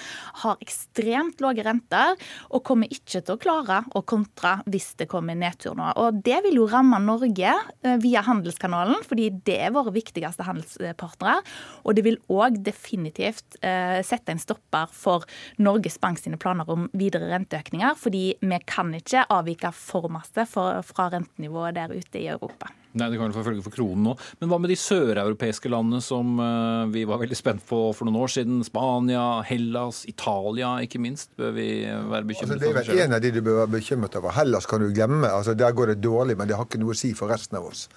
Har 0.43 0.61
ekstremt 0.63 1.43
lave 1.43 1.65
renter 1.65 2.17
og 2.49 2.63
kommer 2.65 2.89
ikke 2.91 3.21
til 3.21 3.35
å 3.35 3.41
klare 3.41 3.83
å 3.93 4.01
kontre 4.07 4.55
hvis 4.71 4.93
det 4.99 5.09
kommer 5.11 5.37
nedtur 5.43 5.77
nå. 5.77 5.91
Og 6.01 6.21
Det 6.25 6.39
vil 6.45 6.59
jo 6.61 6.67
ramme 6.71 6.99
Norge 7.03 7.53
eh, 7.53 7.97
via 8.03 8.23
handelskanalen, 8.25 9.03
fordi 9.07 9.29
det 9.47 9.59
er 9.67 9.75
våre 9.75 9.93
viktigste 9.95 10.47
handelspartnere. 10.47 11.41
Og 11.83 11.97
det 11.97 12.05
vil 12.07 12.19
òg 12.33 12.61
definitivt 12.65 13.59
eh, 13.61 13.99
sette 14.05 14.33
en 14.33 14.41
stopper 14.41 14.91
for 14.93 15.27
Norges 15.63 15.99
Bank 16.01 16.21
sine 16.21 16.39
planer 16.41 16.69
om 16.69 16.87
videre 16.97 17.31
renteøkninger, 17.33 17.97
fordi 17.99 18.25
vi 18.41 18.61
kan 18.69 18.93
ikke 18.97 19.27
avvike 19.33 19.73
for 19.75 20.09
masse 20.13 20.47
fra 20.53 21.09
rentenivået 21.13 21.77
der 21.79 21.93
ute 21.93 22.21
i 22.21 22.29
Europa. 22.31 22.71
Nei, 22.93 23.09
Det 23.09 23.17
kan 23.17 23.29
vel 23.29 23.35
få 23.35 23.45
følge 23.47 23.65
for 23.65 23.73
kronen 23.73 24.07
nå. 24.07 24.15
Men 24.41 24.51
hva 24.51 24.59
med 24.61 24.69
de 24.73 24.77
søreuropeiske 24.77 25.71
landene 25.71 26.01
som 26.03 26.35
uh, 26.37 26.85
vi 26.93 27.05
var 27.09 27.21
veldig 27.23 27.37
spent 27.37 27.65
på 27.69 27.79
for 27.97 28.07
noen 28.07 28.21
år 28.21 28.33
siden? 28.35 28.61
Spania, 28.67 29.25
Hellas, 29.47 30.03
Italia 30.09 30.75
ikke 30.85 31.01
minst. 31.01 31.33
Bør 31.39 31.55
vi 31.57 31.69
være 31.87 32.27
bekymret 32.29 32.57
altså, 32.57 32.59
Det 32.61 32.71
er 32.71 32.91
vel 32.93 33.05
en 33.07 33.17
av 33.17 33.23
de 33.23 33.33
du 33.33 33.41
bør 33.41 33.63
være 33.63 33.75
bekymret 33.77 34.19
over. 34.21 34.35
Hellas 34.37 34.69
kan 34.69 34.83
du 34.83 34.91
glemme. 34.93 35.29
altså 35.29 35.57
Der 35.57 35.73
går 35.73 35.93
det 35.93 36.03
dårlig, 36.03 36.37
men 36.37 36.49
det 36.49 36.59
har 36.59 36.69
ikke 36.69 36.81
noe 36.83 36.93
å 36.93 37.01
si 37.01 37.13
for 37.17 37.33
resten 37.33 37.57
av 37.59 37.71
oss. 37.71 37.87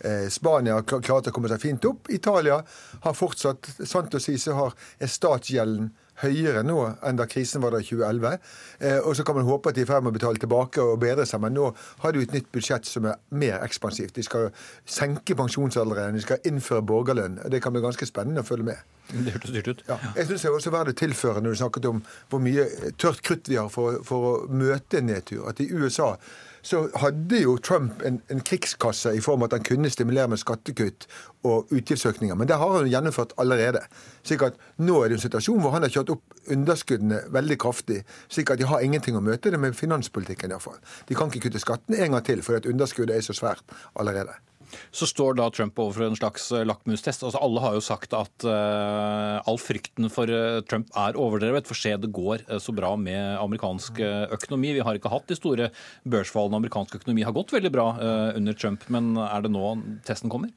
Eh, 0.00 0.28
Spania 0.32 0.78
har 0.78 0.84
klart 0.84 1.28
å 1.28 1.34
komme 1.34 1.50
seg 1.52 1.62
fint 1.62 1.84
opp. 1.88 2.10
Italia 2.12 2.60
har 3.04 3.16
fortsatt 3.16 3.70
Sant 3.86 4.14
å 4.14 4.20
si 4.22 4.36
så 4.40 4.56
har 4.56 4.74
statsgjelden 5.00 5.92
høyere 6.22 6.62
nå 6.66 6.78
enn 7.06 7.18
da 7.18 7.26
krisen 7.30 7.62
var 7.64 7.74
der 7.74 7.84
i 7.84 7.88
2011. 7.88 8.38
Eh, 8.80 8.98
og 9.00 9.16
så 9.16 9.24
kan 9.26 9.38
man 9.38 9.48
håpe 9.48 9.70
at 9.70 9.78
de 9.78 9.84
er 9.84 9.88
i 9.88 9.90
ferd 9.90 10.04
med 10.06 10.14
å 10.14 10.16
betale 10.18 10.42
tilbake 10.42 10.82
og 10.82 11.00
bedre 11.02 11.26
seg, 11.28 11.42
men 11.44 11.56
nå 11.56 11.70
har 12.02 12.14
de 12.14 12.24
et 12.24 12.34
nytt 12.36 12.50
budsjett 12.54 12.88
som 12.88 13.08
er 13.10 13.20
mer 13.36 13.58
ekspansivt. 13.66 14.16
De 14.16 14.24
skal 14.26 14.50
senke 14.84 15.36
pensjonsalderen, 15.38 16.16
de 16.16 16.24
skal 16.24 16.42
innføre 16.48 16.84
borgerlønn. 16.86 17.40
Det 17.52 17.62
kan 17.64 17.74
bli 17.74 17.84
ganske 17.84 18.08
spennende 18.08 18.44
å 18.44 18.48
følge 18.48 18.70
med. 18.72 18.92
Det 19.12 19.36
hørtes 19.36 19.54
dyrt 19.54 19.68
ut. 19.70 19.84
Ja. 19.86 20.00
Jeg 20.16 20.26
syns 20.30 20.42
det 20.42 20.50
er 20.50 20.56
også 20.56 20.72
verdt 20.74 20.90
å 20.90 20.98
tilføre 20.98 21.42
når 21.42 21.54
du 21.54 21.60
snakket 21.60 21.88
om 21.92 22.02
hvor 22.32 22.42
mye 22.42 22.66
tørt 22.98 23.22
krutt 23.26 23.50
vi 23.50 23.58
har 23.60 23.70
for, 23.70 24.00
for 24.06 24.30
å 24.30 24.34
møte 24.50 25.00
en 25.00 25.10
nedtur. 25.12 25.44
At 25.46 25.62
i 25.62 25.68
USA 25.70 26.14
så 26.66 26.80
hadde 26.98 27.38
jo 27.44 27.56
Trump 27.62 28.02
en, 28.06 28.18
en, 28.32 28.40
krigskasse 28.46 29.12
i 29.14 29.20
form 29.22 29.44
av 29.44 29.50
at 29.50 29.58
han 29.58 29.66
kunne 29.68 29.90
stimulere 29.92 30.32
med 30.32 30.40
skattekutt 30.42 31.06
og 31.46 31.70
utgiftsøkninger. 31.70 32.34
Men 32.34 32.50
det 32.50 32.58
har 32.58 32.72
han 32.74 32.90
gjennomført 32.90 33.36
allerede. 33.38 33.84
Slik 34.26 34.42
at 34.48 34.58
nå 34.82 34.98
er 34.98 35.12
det 35.12 35.20
en 35.20 35.24
situasjon 35.28 35.62
hvor 35.62 35.76
han 35.76 35.86
har 35.86 35.94
kjørt 35.94 36.10
opp 36.16 36.50
underskuddene 36.50 37.22
veldig 37.36 37.58
kraftig. 37.62 38.00
Slik 38.26 38.50
at 38.50 38.62
de 38.62 38.66
har 38.66 38.82
ingenting 38.82 39.18
å 39.18 39.22
møte 39.22 39.54
det 39.54 39.62
med 39.62 39.78
finanspolitikken 39.78 40.54
iallfall. 40.54 40.80
De 41.06 41.18
kan 41.18 41.30
ikke 41.30 41.46
kutte 41.46 41.62
skattene 41.62 42.02
en 42.02 42.18
gang 42.18 42.26
til 42.26 42.42
fordi 42.42 42.64
at 42.64 42.70
underskuddet 42.74 43.14
er 43.14 43.26
så 43.28 43.36
svært 43.36 43.78
allerede. 43.94 44.34
Så 44.94 45.08
står 45.10 45.36
da 45.38 45.48
Trump 45.54 45.78
overfor 45.78 46.06
en 46.06 46.18
slags 46.18 46.48
eh, 46.52 46.64
lakmustest. 46.66 47.24
Altså, 47.26 47.40
alle 47.42 47.62
har 47.64 47.76
jo 47.76 47.84
sagt 47.84 48.16
at 48.16 48.46
uh, 48.48 49.38
all 49.46 49.60
frykten 49.60 50.10
for 50.12 50.30
uh, 50.30 50.60
Trump 50.68 50.90
er 50.98 51.18
overdrevet. 51.20 51.68
For 51.68 51.78
se 51.78 51.94
det 52.00 52.12
går 52.14 52.46
så 52.62 52.74
bra 52.76 52.94
med 53.00 53.36
amerikansk 53.40 54.00
økonomi. 54.34 54.74
Vi 54.76 54.84
har 54.84 54.98
ikke 54.98 55.12
hatt 55.12 55.28
de 55.30 55.38
store 55.38 55.70
børsfallene. 56.08 56.60
Amerikansk 56.60 57.00
økonomi 57.00 57.26
har 57.26 57.34
gått 57.36 57.54
veldig 57.54 57.72
bra 57.74 57.86
under 58.36 58.56
Trump, 58.56 58.84
men 58.92 59.14
er 59.20 59.44
det 59.44 59.52
nå 59.52 59.74
testen 60.06 60.32
kommer? 60.32 60.52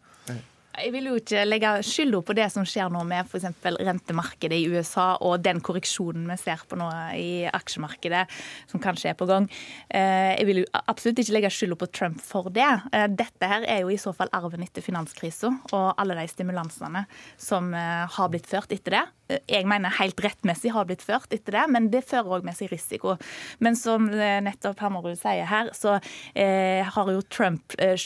Jeg 0.79 0.93
vil 0.93 1.09
jo 1.09 1.17
ikke 1.19 1.43
legge 1.47 1.71
skylda 1.85 2.21
på 2.23 2.35
det 2.37 2.45
som 2.53 2.65
skjer 2.67 2.91
nå 2.93 3.01
med 3.07 3.27
f.eks. 3.27 3.47
rentemarkedet 3.79 4.59
i 4.59 4.69
USA 4.71 5.11
og 5.25 5.43
den 5.43 5.59
korreksjonen 5.65 6.29
vi 6.29 6.37
ser 6.39 6.63
på 6.69 6.79
nå 6.79 6.87
i 7.17 7.45
aksjemarkedet, 7.51 8.23
som 8.71 8.83
kanskje 8.83 9.11
er 9.11 9.19
på 9.19 9.27
gang. 9.29 9.49
Eh, 9.89 10.37
jeg 10.37 10.47
vil 10.49 10.61
jo 10.61 10.67
absolutt 10.79 11.21
ikke 11.23 11.35
legge 11.35 11.53
skylda 11.53 11.79
på 11.79 11.91
Trump 11.99 12.23
for 12.23 12.51
det. 12.55 12.69
Eh, 12.95 13.07
dette 13.11 13.51
her 13.51 13.67
er 13.67 13.83
jo 13.83 13.91
i 13.93 13.99
så 14.01 14.15
fall 14.15 14.31
arven 14.35 14.63
etter 14.63 14.85
finanskrisa 14.85 15.51
og 15.73 15.87
alle 15.99 16.17
de 16.19 16.27
stimulansene 16.31 17.05
som 17.39 17.73
eh, 17.75 18.05
har 18.15 18.31
blitt 18.31 18.49
ført 18.49 18.71
etter 18.75 18.99
det 18.99 19.05
jeg 19.29 19.67
mener 19.69 19.93
helt 19.99 20.19
rettmessig 20.23 20.73
har 20.73 20.87
blitt 20.89 21.05
ført 21.05 21.33
etter 21.35 21.59
det, 21.59 21.65
men 21.71 21.89
det 21.93 22.05
fører 22.07 22.39
òg 22.39 22.47
med 22.47 22.57
seg 22.57 22.71
risiko. 22.73 23.15
Men 23.63 23.77
som 23.79 24.09
nettopp 24.09 24.81
Hammerud 24.83 25.17
sier 25.19 25.47
her, 25.49 25.71
så 25.77 25.97
eh, 26.33 26.85
har 26.85 27.11
jo 27.13 27.21
Trump 27.31 27.75
eh, 27.77 27.97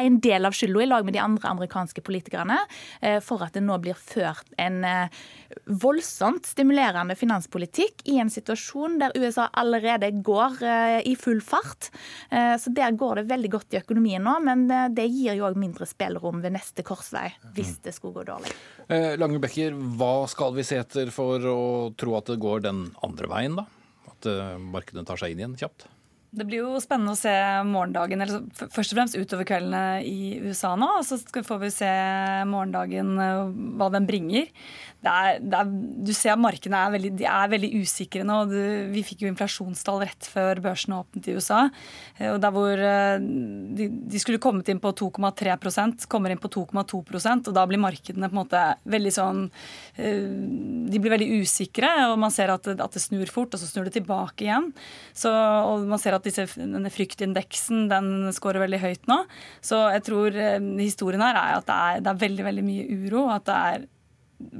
en 0.00 0.18
del 0.22 0.48
av 0.48 0.56
skylda 0.56 0.84
i 0.84 0.88
lag 0.88 1.06
med 1.06 1.16
de 1.16 1.22
andre 1.22 1.50
amerikanske 1.50 2.02
politikerne 2.06 2.58
eh, 3.00 3.18
for 3.24 3.42
at 3.44 3.56
det 3.56 3.64
nå 3.64 3.76
blir 3.82 3.98
ført 3.98 4.48
en 4.60 4.82
eh, 4.86 5.20
voldsomt 5.82 6.46
stimulerende 6.46 7.16
finanspolitikk 7.18 8.04
i 8.10 8.18
en 8.22 8.30
situasjon 8.32 8.98
der 9.02 9.16
USA 9.18 9.48
allerede 9.60 10.12
går 10.24 10.60
eh, 10.62 10.98
i 11.10 11.16
full 11.18 11.42
fart. 11.44 11.90
Eh, 12.30 12.54
så 12.60 12.72
der 12.74 12.96
går 12.98 13.20
det 13.20 13.28
veldig 13.32 13.52
godt 13.56 13.76
i 13.76 13.80
økonomien 13.82 14.24
nå, 14.24 14.36
men 14.46 14.66
det 14.94 15.08
gir 15.10 15.38
jo 15.38 15.48
òg 15.48 15.58
mindre 15.60 15.88
spillerom 15.88 16.42
ved 16.44 16.54
neste 16.56 16.84
korsvei 16.86 17.28
hvis 17.56 17.78
det 17.84 17.94
skulle 17.96 18.20
gå 18.20 18.28
dårlig. 18.30 18.52
Lange 19.20 19.38
Becker, 19.42 19.74
hva 19.98 20.26
skal 20.30 20.54
vi 20.56 20.64
se 20.70 21.06
for 21.14 21.46
å 21.50 21.60
tro 21.98 22.16
at 22.18 22.30
det 22.30 22.40
går 22.42 22.64
den 22.66 22.84
andre 23.06 23.30
veien, 23.30 23.58
da? 23.58 23.66
At 24.10 24.28
eh, 24.30 24.58
markedene 24.60 25.06
tar 25.08 25.20
seg 25.20 25.34
inn 25.34 25.42
igjen 25.42 25.58
kjapt? 25.60 25.88
Det 26.30 26.44
blir 26.46 26.60
jo 26.62 26.78
spennende 26.78 27.16
å 27.16 27.18
se 27.18 27.32
morgendagen, 27.66 28.20
eller 28.22 28.44
først 28.70 28.92
og 28.92 28.98
fremst 29.00 29.16
utover 29.18 29.46
kveldene 29.48 29.98
i 30.06 30.36
USA 30.44 30.76
nå. 30.78 30.86
Og 31.00 31.06
så 31.08 31.18
får 31.18 31.58
vi 31.64 31.70
se 31.74 31.88
morgendagen, 32.46 33.16
eh, 33.18 33.40
hva 33.80 33.88
den 33.90 34.06
bringer. 34.06 34.46
Det 35.02 35.10
er, 35.10 35.40
det 35.42 35.58
er, 35.58 35.72
du 36.06 36.12
ser 36.14 36.36
at 36.36 36.42
markedene 36.42 36.84
er 36.84 36.92
veldig, 36.94 37.10
er 37.26 37.50
veldig 37.50 37.70
usikre 37.82 38.22
nå. 38.28 38.36
Du, 38.46 38.60
vi 38.92 39.02
fikk 39.08 39.24
jo 39.24 39.30
inflasjonstall 39.32 40.04
rett 40.04 40.28
før 40.30 40.60
børsen 40.62 40.94
åpnet 41.00 41.26
i 41.26 41.34
USA. 41.34 41.64
Eh, 42.20 42.30
og 42.30 42.38
der 42.44 42.54
hvor 42.54 42.78
eh, 42.78 43.16
de, 43.80 43.90
de 44.14 44.22
skulle 44.22 44.42
kommet 44.42 44.70
inn 44.70 44.82
på 44.82 44.94
2,3% 45.02 46.06
kommer 46.10 46.30
inn 46.30 46.42
på 46.42 46.52
2,2% 46.52 47.50
og 47.50 47.56
da 47.56 47.66
blir 47.66 47.82
markedene 47.82 48.30
på 48.30 48.36
en 48.36 48.42
måte 48.42 48.60
veldig 48.90 49.12
sånn 49.14 49.42
De 49.98 50.98
blir 51.00 51.12
veldig 51.12 51.42
usikre, 51.42 51.88
og 52.10 52.16
man 52.20 52.32
ser 52.32 52.52
at, 52.52 52.66
at 52.70 52.94
det 52.94 53.02
snur 53.02 53.28
fort, 53.32 53.54
og 53.54 53.60
så 53.60 53.66
snur 53.66 53.88
det 53.88 53.96
tilbake 53.98 54.46
igjen. 54.46 54.70
Så, 55.16 55.30
og 55.30 55.88
man 55.90 56.00
ser 56.00 56.16
at 56.16 56.19
disse, 56.26 56.46
denne 56.58 56.92
fryktindeksen 56.92 57.86
den 57.90 58.10
scorer 58.36 58.64
veldig 58.64 58.82
høyt 58.82 59.08
nå. 59.10 59.22
Så 59.64 59.80
jeg 59.94 60.04
tror 60.08 60.36
eh, 60.36 60.58
historien 60.80 61.24
her 61.24 61.38
er 61.38 61.56
at 61.58 61.68
det 61.68 61.78
er, 61.78 62.04
det 62.04 62.12
er 62.12 62.20
veldig, 62.26 62.44
veldig 62.50 62.66
mye 62.66 63.00
uro. 63.06 63.24
At 63.34 63.48
det 63.48 63.56
er 63.70 63.88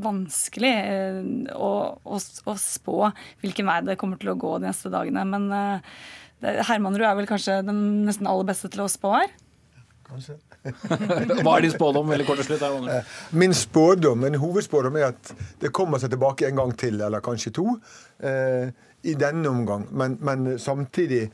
vanskelig 0.05 0.73
eh, 0.77 1.21
å, 1.57 1.71
å, 2.05 2.19
å, 2.21 2.57
spå 2.61 2.99
hvilken 3.43 3.71
vei 3.71 3.79
det 3.89 3.99
kommer 4.01 4.21
til 4.21 4.35
å 4.35 4.39
gå 4.41 4.57
de 4.59 4.69
neste 4.69 4.93
dagene. 4.93 5.25
Men 5.29 5.49
uh, 5.53 5.95
Hermanrud 6.69 7.07
er 7.07 7.17
vel 7.19 7.31
kanskje 7.31 7.61
den 7.67 8.05
nesten 8.09 8.29
aller 8.31 8.49
beste 8.49 8.71
til 8.73 8.85
å 8.85 8.91
spå 8.91 9.15
her? 9.17 9.33
Kanskje. 10.11 10.37
Hva 11.45 11.55
er 11.57 11.65
din 11.65 11.73
spådom? 11.73 12.11
veldig 12.11 12.27
kort 12.29 12.43
og 12.43 12.49
slutt? 12.49 12.65
Min 13.37 13.55
spådom, 13.57 14.21
min 14.27 14.37
hovedspådom 14.41 14.99
er 15.01 15.11
at 15.13 15.33
det 15.63 15.73
kommer 15.77 16.03
seg 16.03 16.13
tilbake 16.13 16.49
en 16.49 16.59
gang 16.61 16.75
til, 16.77 17.01
eller 17.01 17.25
kanskje 17.25 17.55
to. 17.57 17.67
Eh, 18.19 18.73
i 19.03 19.17
denne 19.19 19.49
omgang, 19.49 19.87
men, 19.93 20.19
men 20.21 20.59
samtidig 20.59 21.31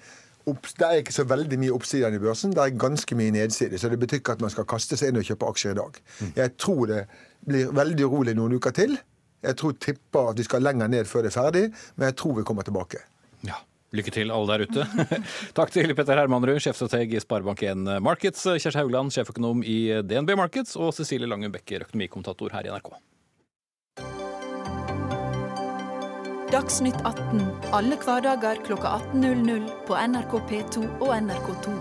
det 0.47 0.87
er 0.87 1.01
ikke 1.01 1.15
så 1.15 1.25
veldig 1.27 1.57
mye 1.59 1.75
oppsider 1.75 2.15
i 2.15 2.21
børsen. 2.23 2.53
Det 2.55 2.63
er 2.63 2.77
ganske 2.79 3.17
mye 3.19 3.33
nedside. 3.35 3.81
Så 3.83 3.89
det 3.91 3.99
betyr 3.99 4.21
ikke 4.21 4.37
at 4.37 4.45
man 4.45 4.53
skal 4.55 4.67
kaste 4.71 4.95
seg 4.99 5.11
inn 5.11 5.19
og 5.19 5.27
kjøpe 5.27 5.49
aksjer 5.51 5.75
i 5.75 5.79
dag. 5.81 5.99
Mm. 6.21 6.29
Jeg 6.37 6.53
tror 6.63 6.83
det 6.87 7.01
blir 7.49 7.73
veldig 7.75 8.07
urolig 8.07 8.37
noen 8.39 8.55
uker 8.55 8.75
til. 8.77 8.95
Jeg 9.43 9.59
tror 9.59 9.75
tipper 9.83 10.31
at 10.31 10.39
vi 10.39 10.47
skal 10.47 10.63
lenger 10.63 10.91
ned 10.93 11.11
før 11.11 11.27
det 11.27 11.33
er 11.33 11.39
ferdig, 11.41 11.65
men 11.97 12.13
jeg 12.13 12.19
tror 12.23 12.39
vi 12.39 12.47
kommer 12.47 12.67
tilbake. 12.67 13.03
Ja. 13.47 13.59
Lykke 13.95 14.15
til, 14.15 14.31
alle 14.35 14.55
der 14.55 14.67
ute. 14.67 14.87
Takk 15.59 15.75
til 15.75 15.95
Petter 15.99 16.19
Hermanrud, 16.19 16.59
sjefstrateg 16.63 17.15
i 17.15 17.23
Sparebank1 17.23 17.99
Markets, 18.03 18.47
Kjersti 18.47 18.79
Haugland, 18.79 19.15
sjeføkonom 19.15 19.67
i 19.67 19.79
DNB 20.07 20.35
Markets, 20.39 20.75
og 20.79 20.95
Cecilie 20.95 21.31
Langen 21.31 21.55
Becker, 21.55 21.87
økonomikommentator 21.87 22.55
her 22.55 22.67
i 22.67 22.75
NRK. 22.75 22.95
Dagsnytt 26.47 27.01
18 27.03 27.41
alle 27.75 27.97
hverdager 27.99 28.61
kl 28.63 28.77
18.00 28.79 29.65
på 29.89 29.97
NRK 29.99 30.35
P2 30.47 30.83
og 31.03 31.09
NRK2. 31.11 31.73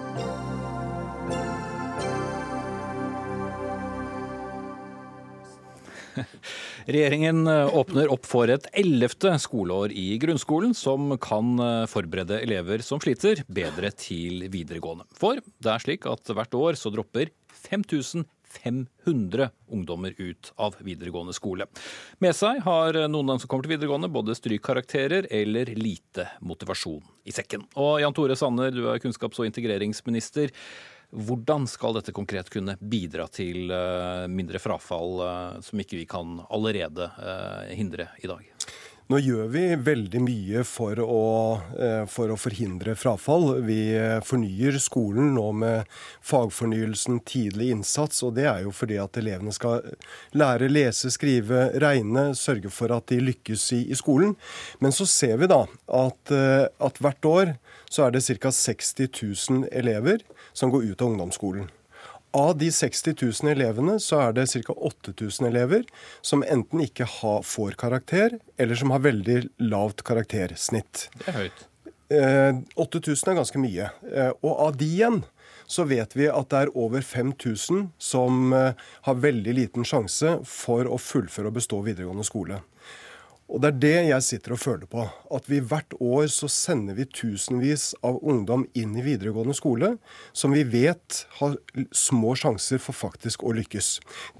Regjeringen 6.96 7.46
eh, 7.46 7.78
åpner 7.78 8.10
opp 8.10 8.26
for 8.26 8.50
et 8.50 8.66
ellevte 8.74 9.36
skoleår 9.44 9.94
i 9.94 10.18
grunnskolen, 10.24 10.74
som 10.74 11.14
kan 11.22 11.62
eh, 11.62 11.86
forberede 11.92 12.42
elever 12.42 12.82
som 12.82 12.98
sliter, 13.04 13.46
bedre 13.46 13.94
til 13.94 14.48
videregående. 14.50 15.06
For 15.14 15.46
det 15.62 15.76
er 15.76 15.86
slik 15.86 16.10
at 16.10 16.26
hvert 16.34 16.58
år 16.58 16.74
så 16.82 16.90
dropper 16.96 17.30
5000 17.70 18.26
500 18.64 19.50
ungdommer 19.76 20.16
ut 20.18 20.52
av 20.56 20.78
videregående 20.80 21.36
skole. 21.36 21.68
Med 22.24 22.36
seg 22.38 22.62
har 22.66 22.98
noen 23.06 23.26
av 23.26 23.36
dem 23.36 23.44
som 23.44 23.52
kommer 23.52 23.68
til 23.68 23.76
videregående 23.76 24.12
både 24.14 24.38
strykkarakterer 24.38 25.30
eller 25.34 25.72
lite 25.76 26.30
motivasjon 26.42 27.04
i 27.26 27.34
sekken. 27.36 27.66
Og 27.76 28.00
Jan 28.04 28.16
Tore 28.16 28.38
Sanner, 28.40 28.72
du 28.72 28.86
er 28.92 29.02
kunnskaps- 29.04 29.42
og 29.42 29.50
integreringsminister. 29.50 30.54
Hvordan 31.16 31.68
skal 31.70 31.96
dette 31.96 32.14
konkret 32.16 32.50
kunne 32.52 32.78
bidra 32.82 33.28
til 33.32 33.72
eh, 33.72 34.26
mindre 34.32 34.60
frafall, 34.60 35.22
eh, 35.24 35.62
som 35.66 35.82
ikke 35.82 36.00
vi 36.02 36.10
kan 36.10 36.40
allerede 36.50 37.08
eh, 37.22 37.76
hindre 37.78 38.10
i 38.24 38.32
dag? 38.32 38.55
Nå 39.06 39.20
gjør 39.22 39.50
vi 39.54 39.64
veldig 39.86 40.20
mye 40.26 40.62
for 40.66 40.98
å, 40.98 41.26
eh, 41.78 42.08
for 42.10 42.32
å, 42.34 42.38
forhindre 42.42 42.96
frafall. 42.98 43.60
Vi 43.68 43.94
eh, 43.94 44.18
fornyer 44.26 44.80
skolen 44.82 45.36
nå 45.36 45.44
med 45.62 45.92
fagfornyelsen 46.26 47.20
tidlig 47.30 47.70
innsats. 47.76 48.24
Og 48.26 48.34
det 48.40 48.48
er 48.50 48.64
jo 48.66 48.74
fordi 48.74 48.98
at 49.04 49.20
elevene 49.22 49.54
skal 49.54 49.86
lære 50.34 50.72
lese, 50.74 51.14
skrive, 51.14 51.68
regne, 51.86 52.32
sørge 52.34 52.74
for 52.74 52.96
at 52.98 53.06
de 53.14 53.22
lykkes 53.22 53.68
i, 53.78 53.84
i 53.94 54.00
skolen. 54.00 54.34
Men 54.82 54.96
så 54.96 55.06
ser 55.06 55.38
vi 55.38 55.54
da 55.54 55.62
at, 56.02 56.34
eh, 56.34 56.66
at 56.66 56.98
hvert 56.98 57.30
år 57.30 57.56
så 57.86 58.08
er 58.08 58.18
det 58.18 58.26
ca. 58.26 58.50
60 58.50 59.14
000 59.22 59.70
elever 59.70 60.26
som 60.58 60.74
går 60.74 60.90
ut 60.90 61.02
av 61.06 61.14
ungdomsskolen. 61.14 61.70
Av 62.36 62.58
de 62.60 62.68
60 62.72 63.16
000 63.22 63.52
elevene 63.54 63.94
så 64.04 64.20
er 64.26 64.34
det 64.36 64.50
ca. 64.68 64.74
8000 64.76 65.48
elever 65.48 65.86
som 66.26 66.44
enten 66.44 66.82
ikke 66.84 67.08
har, 67.08 67.46
får 67.48 67.78
karakter, 67.80 68.36
eller 68.60 68.76
som 68.76 68.92
har 68.92 69.06
veldig 69.06 69.38
lavt 69.64 70.04
karaktersnitt. 70.08 71.08
Det 71.22 71.30
er 71.32 71.38
høyt. 71.46 71.64
Eh, 72.12 72.60
8000 72.76 73.32
er 73.32 73.40
ganske 73.40 73.62
mye. 73.62 73.88
Eh, 74.12 74.34
og 74.44 74.52
av 74.68 74.76
de 74.82 74.90
igjen 74.98 75.22
så 75.66 75.88
vet 75.90 76.12
vi 76.18 76.28
at 76.30 76.52
det 76.52 76.66
er 76.66 76.76
over 76.78 77.02
5000 77.02 77.88
som 77.98 78.54
eh, 78.54 78.84
har 79.08 79.24
veldig 79.24 79.56
liten 79.58 79.88
sjanse 79.88 80.38
for 80.46 80.92
å 80.92 81.00
fullføre 81.02 81.50
og 81.50 81.58
bestå 81.58 81.80
videregående 81.88 82.28
skole. 82.28 82.60
Og 83.46 83.62
det 83.62 83.70
er 83.70 83.82
det 83.84 83.98
jeg 84.10 84.26
sitter 84.26 84.56
og 84.56 84.60
føler 84.60 84.90
på. 84.90 85.04
At 85.36 85.46
vi 85.48 85.60
hvert 85.62 85.94
år 86.02 86.26
så 86.34 86.50
sender 86.50 86.98
vi 86.98 87.06
tusenvis 87.06 87.92
av 88.06 88.18
ungdom 88.26 88.66
inn 88.74 88.96
i 88.98 89.04
videregående 89.06 89.54
skole 89.58 89.92
som 90.34 90.56
vi 90.56 90.64
vet 90.66 91.22
har 91.38 91.54
små 91.94 92.34
sjanser 92.42 92.82
for 92.82 92.98
faktisk 92.98 93.46
å 93.46 93.54
lykkes. 93.56 93.92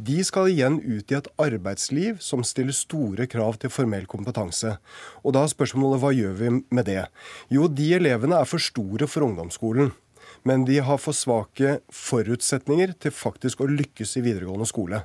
De 0.02 0.18
skal 0.26 0.50
igjen 0.50 0.80
ut 0.82 1.14
i 1.14 1.20
et 1.20 1.30
arbeidsliv 1.42 2.18
som 2.24 2.44
stiller 2.44 2.76
store 2.76 3.30
krav 3.30 3.62
til 3.62 3.74
formell 3.74 4.10
kompetanse. 4.10 4.76
Og 5.22 5.38
da 5.38 5.46
er 5.46 5.54
spørsmålet 5.54 6.02
hva 6.02 6.12
gjør 6.16 6.40
vi 6.42 6.56
med 6.74 6.90
det? 6.90 7.06
Jo, 7.54 7.70
de 7.70 7.92
elevene 8.00 8.42
er 8.42 8.50
for 8.50 8.64
store 8.64 9.08
for 9.12 9.30
ungdomsskolen 9.30 9.94
men 10.46 10.66
de 10.66 10.78
har 10.86 11.00
for 11.02 11.18
svake 11.18 11.80
forutsetninger 11.90 12.94
til 13.02 13.14
faktisk 13.16 13.64
å 13.66 13.70
lykkes 13.72 14.16
i 14.20 14.24
videregående 14.28 14.68
skole. 14.70 15.02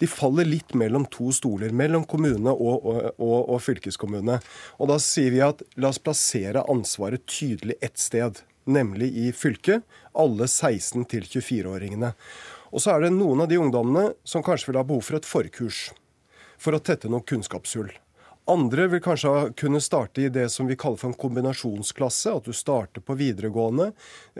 De 0.00 0.08
faller 0.08 0.48
litt 0.48 0.72
mellom 0.78 1.04
to 1.12 1.28
stoler, 1.36 1.74
mellom 1.76 2.06
kommune 2.08 2.54
og, 2.54 2.86
og, 2.88 3.10
og, 3.20 3.36
og 3.52 3.60
fylkeskommune. 3.66 4.38
Og 4.80 4.88
da 4.88 4.96
sier 5.02 5.34
vi 5.34 5.44
at 5.44 5.60
la 5.76 5.92
oss 5.92 6.00
plassere 6.00 6.64
ansvaret 6.72 7.26
tydelig 7.28 7.76
ett 7.84 8.00
sted, 8.00 8.40
nemlig 8.64 9.12
i 9.12 9.28
fylket. 9.36 9.84
Alle 10.16 10.48
16- 10.48 11.04
24-åringene. 11.04 12.14
Og 12.72 12.84
så 12.84 12.94
er 12.94 13.04
det 13.04 13.14
noen 13.16 13.44
av 13.44 13.52
de 13.52 13.60
ungdommene 13.60 14.14
som 14.24 14.44
kanskje 14.44 14.72
vil 14.72 14.80
ha 14.80 14.88
behov 14.88 15.04
for 15.04 15.20
et 15.20 15.28
forkurs 15.28 15.88
for 16.58 16.74
å 16.74 16.82
tette 16.82 17.12
noen 17.12 17.24
kunnskapshull. 17.28 17.92
Andre 18.48 18.86
vil 18.88 19.00
kanskje 19.04 19.52
kunne 19.60 19.80
starte 19.80 20.22
i 20.22 20.28
det 20.32 20.46
som 20.48 20.66
vi 20.66 20.76
kaller 20.76 20.96
for 20.96 21.10
en 21.10 21.16
kombinasjonsklasse. 21.20 22.32
At 22.32 22.46
du 22.48 22.54
starter 22.56 23.04
på 23.04 23.16
videregående. 23.20 23.90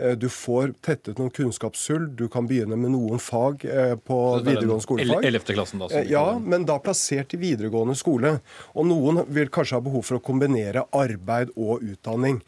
Eh, 0.01 0.15
du 0.17 0.25
får 0.33 0.73
tettet 0.81 1.19
noen 1.21 1.29
kunnskapshull. 1.29 2.07
Du 2.17 2.25
kan 2.31 2.47
begynne 2.49 2.77
med 2.79 2.95
noen 2.95 3.21
fag 3.21 3.67
eh, 3.69 3.93
på 4.01 4.17
videregående 4.41 4.81
skolefag. 4.87 5.29
11. 5.29 5.53
klassen 5.53 5.83
da? 5.83 5.91
Ja, 6.09 6.25
men 6.41 6.65
da 6.65 6.79
plassert 6.81 7.37
i 7.37 7.41
videregående 7.43 7.93
skole. 7.99 8.39
Og 8.73 8.89
noen 8.89 9.21
vil 9.29 9.53
kanskje 9.53 9.77
ha 9.77 9.85
behov 9.85 10.07
for 10.09 10.17
å 10.17 10.25
kombinere 10.25 10.87
arbeid 10.89 11.53
og 11.53 11.85
utdanning. 11.85 12.41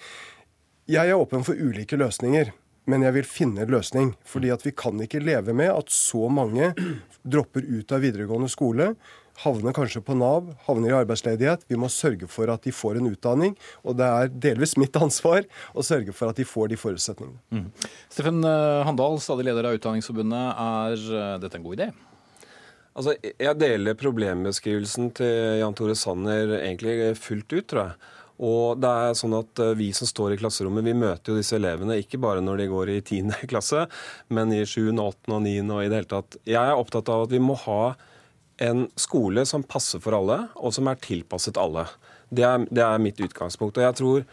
Jeg 0.89 1.13
er 1.13 1.19
åpen 1.19 1.45
for 1.45 1.53
ulike 1.53 1.99
løsninger. 2.01 2.55
Men 2.89 3.05
jeg 3.05 3.13
vil 3.19 3.27
finne 3.29 3.61
en 3.61 3.69
løsning. 3.77 4.15
fordi 4.25 4.49
at 4.49 4.65
vi 4.65 4.71
kan 4.73 4.97
ikke 4.97 5.21
leve 5.21 5.53
med 5.53 5.69
at 5.69 5.93
så 5.93 6.25
mange 6.29 6.73
dropper 7.21 7.61
ut 7.61 7.91
av 7.91 8.01
videregående 8.01 8.49
skole 8.49 8.95
havner 9.43 9.73
kanskje 9.75 10.01
på 10.05 10.15
Nav, 10.17 10.51
havner 10.67 10.91
i 10.91 10.97
arbeidsledighet. 11.00 11.65
Vi 11.71 11.79
må 11.79 11.89
sørge 11.91 12.29
for 12.29 12.51
at 12.53 12.63
de 12.67 12.73
får 12.75 13.00
en 13.00 13.09
utdanning. 13.09 13.55
Og 13.85 13.97
det 14.00 14.07
er 14.07 14.31
delvis 14.50 14.77
mitt 14.79 14.95
ansvar 15.00 15.47
å 15.73 15.85
sørge 15.85 16.13
for 16.15 16.31
at 16.31 16.39
de 16.39 16.45
får 16.47 16.71
de 16.71 16.79
forutsetningene. 16.79 17.41
Mm. 17.50 17.67
Steffen 18.11 18.43
eh, 18.45 18.83
Handal, 18.88 19.19
stadig 19.23 19.47
leder 19.47 19.69
av 19.69 19.79
Utdanningsforbundet. 19.79 20.63
Er 20.67 21.11
eh, 21.17 21.35
dette 21.43 21.59
en 21.59 21.67
god 21.67 21.79
idé? 21.79 21.91
Altså, 22.91 23.15
Jeg 23.23 23.59
deler 23.59 24.00
problembeskrivelsen 24.00 25.13
til 25.15 25.61
Jan 25.61 25.77
Tore 25.77 25.95
Sanner 25.95 26.57
egentlig 26.59 27.13
fullt 27.19 27.53
ut, 27.55 27.69
tror 27.71 27.85
jeg. 27.85 28.17
Og 28.41 28.79
det 28.81 28.89
er 28.89 29.17
sånn 29.17 29.35
at 29.38 29.61
eh, 29.61 29.75
Vi 29.77 29.91
som 29.95 30.09
står 30.09 30.35
i 30.35 30.39
klasserommet, 30.41 30.85
vi 30.85 30.97
møter 30.97 31.33
jo 31.33 31.39
disse 31.39 31.57
elevene 31.57 32.00
ikke 32.01 32.19
bare 32.21 32.43
når 32.43 32.63
de 32.63 32.69
går 32.71 32.93
i 32.95 33.00
10. 33.01 33.35
klasse, 33.51 33.85
men 34.33 34.53
i 34.55 34.63
7., 34.65 34.91
8. 34.97 35.31
og 35.31 35.43
9. 35.45 35.57
og 35.67 35.83
i 35.83 35.89
det 35.91 36.01
hele 36.01 36.13
tatt. 36.17 36.39
Jeg 36.50 36.61
er 36.61 36.77
opptatt 36.77 37.11
av 37.13 37.27
at 37.27 37.35
vi 37.35 37.41
må 37.43 37.57
ha 37.65 37.93
en 38.61 38.85
skole 38.99 39.45
som 39.49 39.65
passer 39.65 40.01
for 40.03 40.15
alle, 40.17 40.37
og 40.61 40.73
som 40.75 40.89
er 40.91 41.01
tilpasset 41.01 41.57
alle. 41.57 41.87
Det 42.29 42.45
er, 42.45 42.65
det 42.69 42.85
er 42.85 43.01
mitt 43.01 43.19
utgangspunkt. 43.23 43.79
Og 43.79 43.87
jeg 43.87 43.97
tror, 43.97 44.25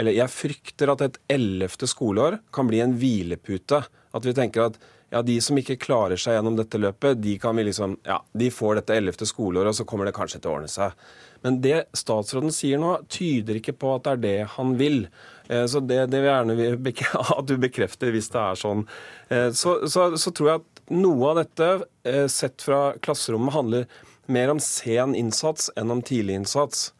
eller 0.00 0.16
jeg 0.16 0.32
frykter 0.32 0.92
at 0.92 1.04
et 1.04 1.18
ellevte 1.34 1.88
skoleår 1.90 2.38
kan 2.54 2.70
bli 2.70 2.80
en 2.84 2.94
hvilepute. 2.98 3.82
At 4.12 4.28
vi 4.28 4.34
tenker 4.36 4.68
at 4.68 4.78
ja, 5.12 5.20
de 5.26 5.34
som 5.44 5.58
ikke 5.60 5.76
klarer 5.76 6.16
seg 6.16 6.38
gjennom 6.38 6.56
dette 6.56 6.78
løpet, 6.80 7.18
de 7.20 7.34
kan 7.40 7.58
vi 7.58 7.66
liksom, 7.66 7.98
ja, 8.08 8.22
de 8.32 8.48
får 8.54 8.78
dette 8.78 8.96
ellevte 8.96 9.28
skoleåret, 9.28 9.74
og 9.74 9.76
så 9.76 9.84
kommer 9.88 10.08
det 10.08 10.14
kanskje 10.16 10.40
til 10.40 10.48
å 10.48 10.54
ordne 10.56 10.70
seg. 10.72 10.94
Men 11.42 11.58
det 11.60 11.82
statsråden 11.98 12.54
sier 12.54 12.80
nå, 12.80 12.94
tyder 13.12 13.58
ikke 13.58 13.74
på 13.76 13.92
at 13.96 14.06
det 14.06 14.14
er 14.14 14.22
det 14.22 14.50
han 14.54 14.76
vil. 14.78 15.02
Eh, 15.50 15.66
så 15.68 15.82
det, 15.84 16.06
det 16.12 16.22
vil 16.22 16.30
jeg 16.30 16.38
gjerne 16.38 17.26
at 17.38 17.50
du 17.50 17.56
bekrefter 17.60 18.14
hvis 18.14 18.30
det 18.32 18.40
er 18.40 18.62
sånn. 18.62 18.86
Eh, 19.28 19.50
så, 19.58 19.82
så, 19.90 20.12
så 20.16 20.32
tror 20.32 20.48
jeg 20.48 20.62
at 20.62 20.71
noe 20.90 21.28
av 21.30 21.36
dette, 21.42 21.84
eh, 22.04 22.26
sett 22.26 22.62
fra 22.62 22.94
klasserommet, 22.98 23.54
handler 23.54 23.86
mer 24.26 24.50
om 24.50 24.60
sen 24.60 25.14
innsats 25.14 25.70
enn 25.76 25.90
om 25.90 26.02
tidlig 26.02 26.40
innsats. 26.40 26.92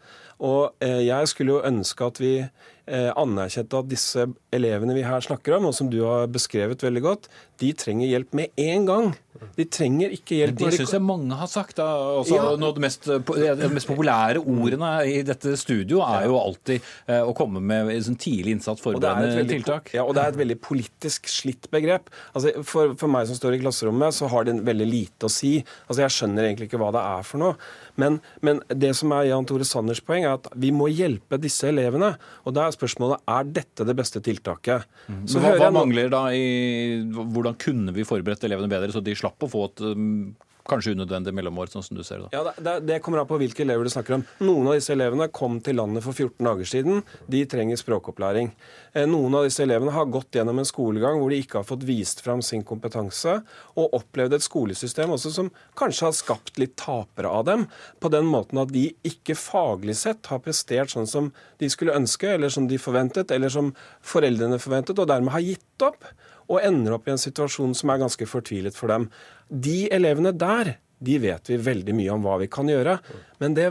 Og 0.43 0.73
eh, 0.83 1.03
jeg 1.07 1.31
skulle 1.31 1.57
jo 1.57 1.67
ønske 1.67 2.07
at 2.07 2.19
vi 2.23 2.33
eh, 2.43 3.11
anerkjente 3.15 3.79
at 3.79 3.91
disse 3.91 4.27
elevene 4.55 4.97
vi 4.97 5.05
her 5.07 5.23
snakker 5.23 5.59
om, 5.59 5.69
og 5.71 5.77
som 5.77 5.91
du 5.91 6.01
har 6.03 6.31
beskrevet 6.33 6.83
veldig 6.83 7.03
godt, 7.05 7.29
de 7.63 7.73
trenger 7.79 8.11
hjelp 8.11 8.35
med 8.35 8.65
en 8.65 8.89
gang. 8.89 9.13
De 9.57 9.67
trenger 9.69 10.15
ikke 10.17 10.39
hjelp. 10.39 10.59
Det 10.61 10.73
syns 10.77 10.95
jeg 10.97 11.05
mange 11.05 11.37
har 11.39 11.51
sagt. 11.51 11.77
Da. 11.79 11.87
Også, 12.21 12.37
ja. 12.37 12.49
noe 12.61 12.73
av 12.73 12.79
det 12.79 12.85
mest, 12.85 13.09
de 13.09 13.71
mest, 13.73 13.89
populære 13.91 14.43
ordene 14.43 14.91
i 15.09 15.21
dette 15.27 15.55
studio 15.61 16.03
er 16.07 16.27
jo 16.31 16.39
alltid 16.41 16.79
eh, 17.07 17.21
å 17.23 17.35
komme 17.37 17.63
med 17.63 17.93
sånn 18.07 18.19
tidlig 18.21 18.57
innsats 18.59 18.83
forberedende 18.83 19.47
tiltak. 19.51 19.93
Ja, 19.97 20.07
og 20.07 20.17
det 20.17 20.25
er 20.25 20.35
et 20.35 20.41
veldig 20.41 20.59
politisk 20.63 21.31
slitt 21.31 21.69
begrep. 21.73 22.11
Altså, 22.33 22.55
for, 22.67 22.97
for, 22.99 23.13
meg 23.13 23.29
som 23.31 23.39
står 23.39 23.59
i 23.59 23.63
klasserommet, 23.63 24.17
så 24.17 24.31
har 24.33 24.49
det 24.49 24.57
veldig 24.65 24.89
lite 24.89 25.29
å 25.29 25.33
si. 25.33 25.59
Altså, 25.87 26.05
jeg 26.05 26.17
skjønner 26.19 26.49
egentlig 26.49 26.71
ikke 26.71 26.81
hva 26.83 26.93
det 26.95 27.03
er 27.03 27.27
for 27.29 27.43
noe. 27.43 27.57
Men, 28.01 28.21
men 28.41 28.63
det 28.73 28.95
som 28.97 29.13
er 29.17 29.29
Jan 29.29 29.47
Tore 29.49 29.67
Sanners 29.69 30.01
poeng, 30.05 30.25
er 30.25 30.39
at 30.39 30.49
vi 30.59 30.73
må 30.75 30.89
hjelpe 30.93 31.41
disse 31.41 31.69
elevene. 31.69 32.15
Og 32.47 32.57
da 32.57 32.67
er 32.67 32.77
spørsmålet 32.77 33.25
er 33.37 33.53
dette 33.61 33.87
det 33.89 33.97
beste 33.99 34.23
tiltaket. 34.25 34.89
Mm. 35.09 35.25
Så 35.29 35.43
hva, 35.43 35.55
hva 35.61 35.73
mangler 35.75 36.11
da 36.13 36.25
i 36.35 36.43
Hvordan 37.13 37.57
kunne 37.61 37.93
vi 37.95 38.05
forberedt 38.07 38.45
elevene 38.47 38.71
bedre, 38.71 38.93
så 38.95 39.03
de 39.05 39.15
slapp 39.17 39.32
å 39.41 39.49
få 39.49 39.65
et 39.71 39.85
um, 39.87 40.35
kanskje 40.69 40.95
unødvendig 40.95 41.33
mellomår, 41.35 41.71
sånn 41.73 41.85
som 41.85 41.99
du 41.99 42.03
ser 42.07 42.23
det? 42.23 42.31
Ja, 42.35 42.43
det, 42.57 42.75
det, 42.87 42.99
kommer 43.03 43.23
an 43.23 43.29
på 43.31 43.39
hvilke 43.41 43.65
elever 43.65 43.87
du 43.87 43.93
snakker 43.93 44.17
om. 44.19 44.25
Noen 44.45 44.71
av 44.71 44.77
disse 44.79 44.95
elevene 44.95 45.29
kom 45.35 45.59
til 45.65 45.79
landet 45.81 46.05
for 46.05 46.15
14 46.15 46.47
dager 46.47 46.69
siden. 46.69 47.03
De 47.31 47.43
trenger 47.51 47.81
språkopplæring. 47.81 48.53
Eh, 48.93 49.07
noen 49.11 49.37
av 49.39 49.47
disse 49.47 49.65
elevene 49.65 49.95
har 49.95 50.11
gått 50.13 50.39
gjennom 50.39 50.63
en 50.63 50.69
skolegang 50.69 51.19
hvor 51.21 51.35
de 51.35 51.41
ikke 51.43 51.61
har 51.61 51.69
fått 51.69 51.87
vist 51.89 52.23
fram 52.25 52.43
sin 52.47 52.65
kompetanse, 52.67 53.39
og 53.75 53.99
opplevd 53.99 54.39
et 54.39 54.47
skolesystem 54.47 55.15
også 55.15 55.35
som 55.35 55.51
kanskje 55.79 56.09
har 56.09 56.17
skapt 56.17 56.61
litt 56.63 56.77
tapere 56.81 57.31
av 57.31 57.47
dem, 57.49 57.67
på 58.01 58.13
den 58.13 58.29
måten 58.31 58.63
at 58.63 58.73
de 58.75 58.89
ikke 59.09 59.39
faglig 59.39 59.97
sett 59.99 60.31
har 60.31 60.43
prestert 60.45 60.95
sånn 60.95 61.11
som 61.11 61.33
de 61.63 61.71
skulle 61.73 61.97
ønske, 61.97 62.37
eller 62.37 62.53
som 62.53 62.69
de 62.71 62.79
forventet, 62.81 63.35
eller 63.35 63.53
som 63.53 63.73
foreldrene 64.07 64.61
forventet, 64.63 64.99
og 64.99 65.11
dermed 65.11 65.35
har 65.35 65.45
gitt 65.45 65.87
opp 65.87 66.07
og 66.49 66.63
ender 66.63 66.97
opp 66.97 67.09
i 67.09 67.15
en 67.15 67.21
situasjon 67.21 67.75
som 67.79 67.93
er 67.93 68.03
ganske 68.03 68.29
fortvilet 68.29 68.77
for 68.77 68.93
dem. 68.93 69.09
De 69.49 69.87
elevene 69.93 70.35
der, 70.35 70.77
de 71.03 71.19
vet 71.23 71.51
vi 71.51 71.61
veldig 71.61 71.97
mye 71.99 72.15
om 72.15 72.27
hva 72.27 72.39
vi 72.43 72.51
kan 72.51 72.71
gjøre. 72.71 72.99
Men 73.43 73.57
det 73.59 73.71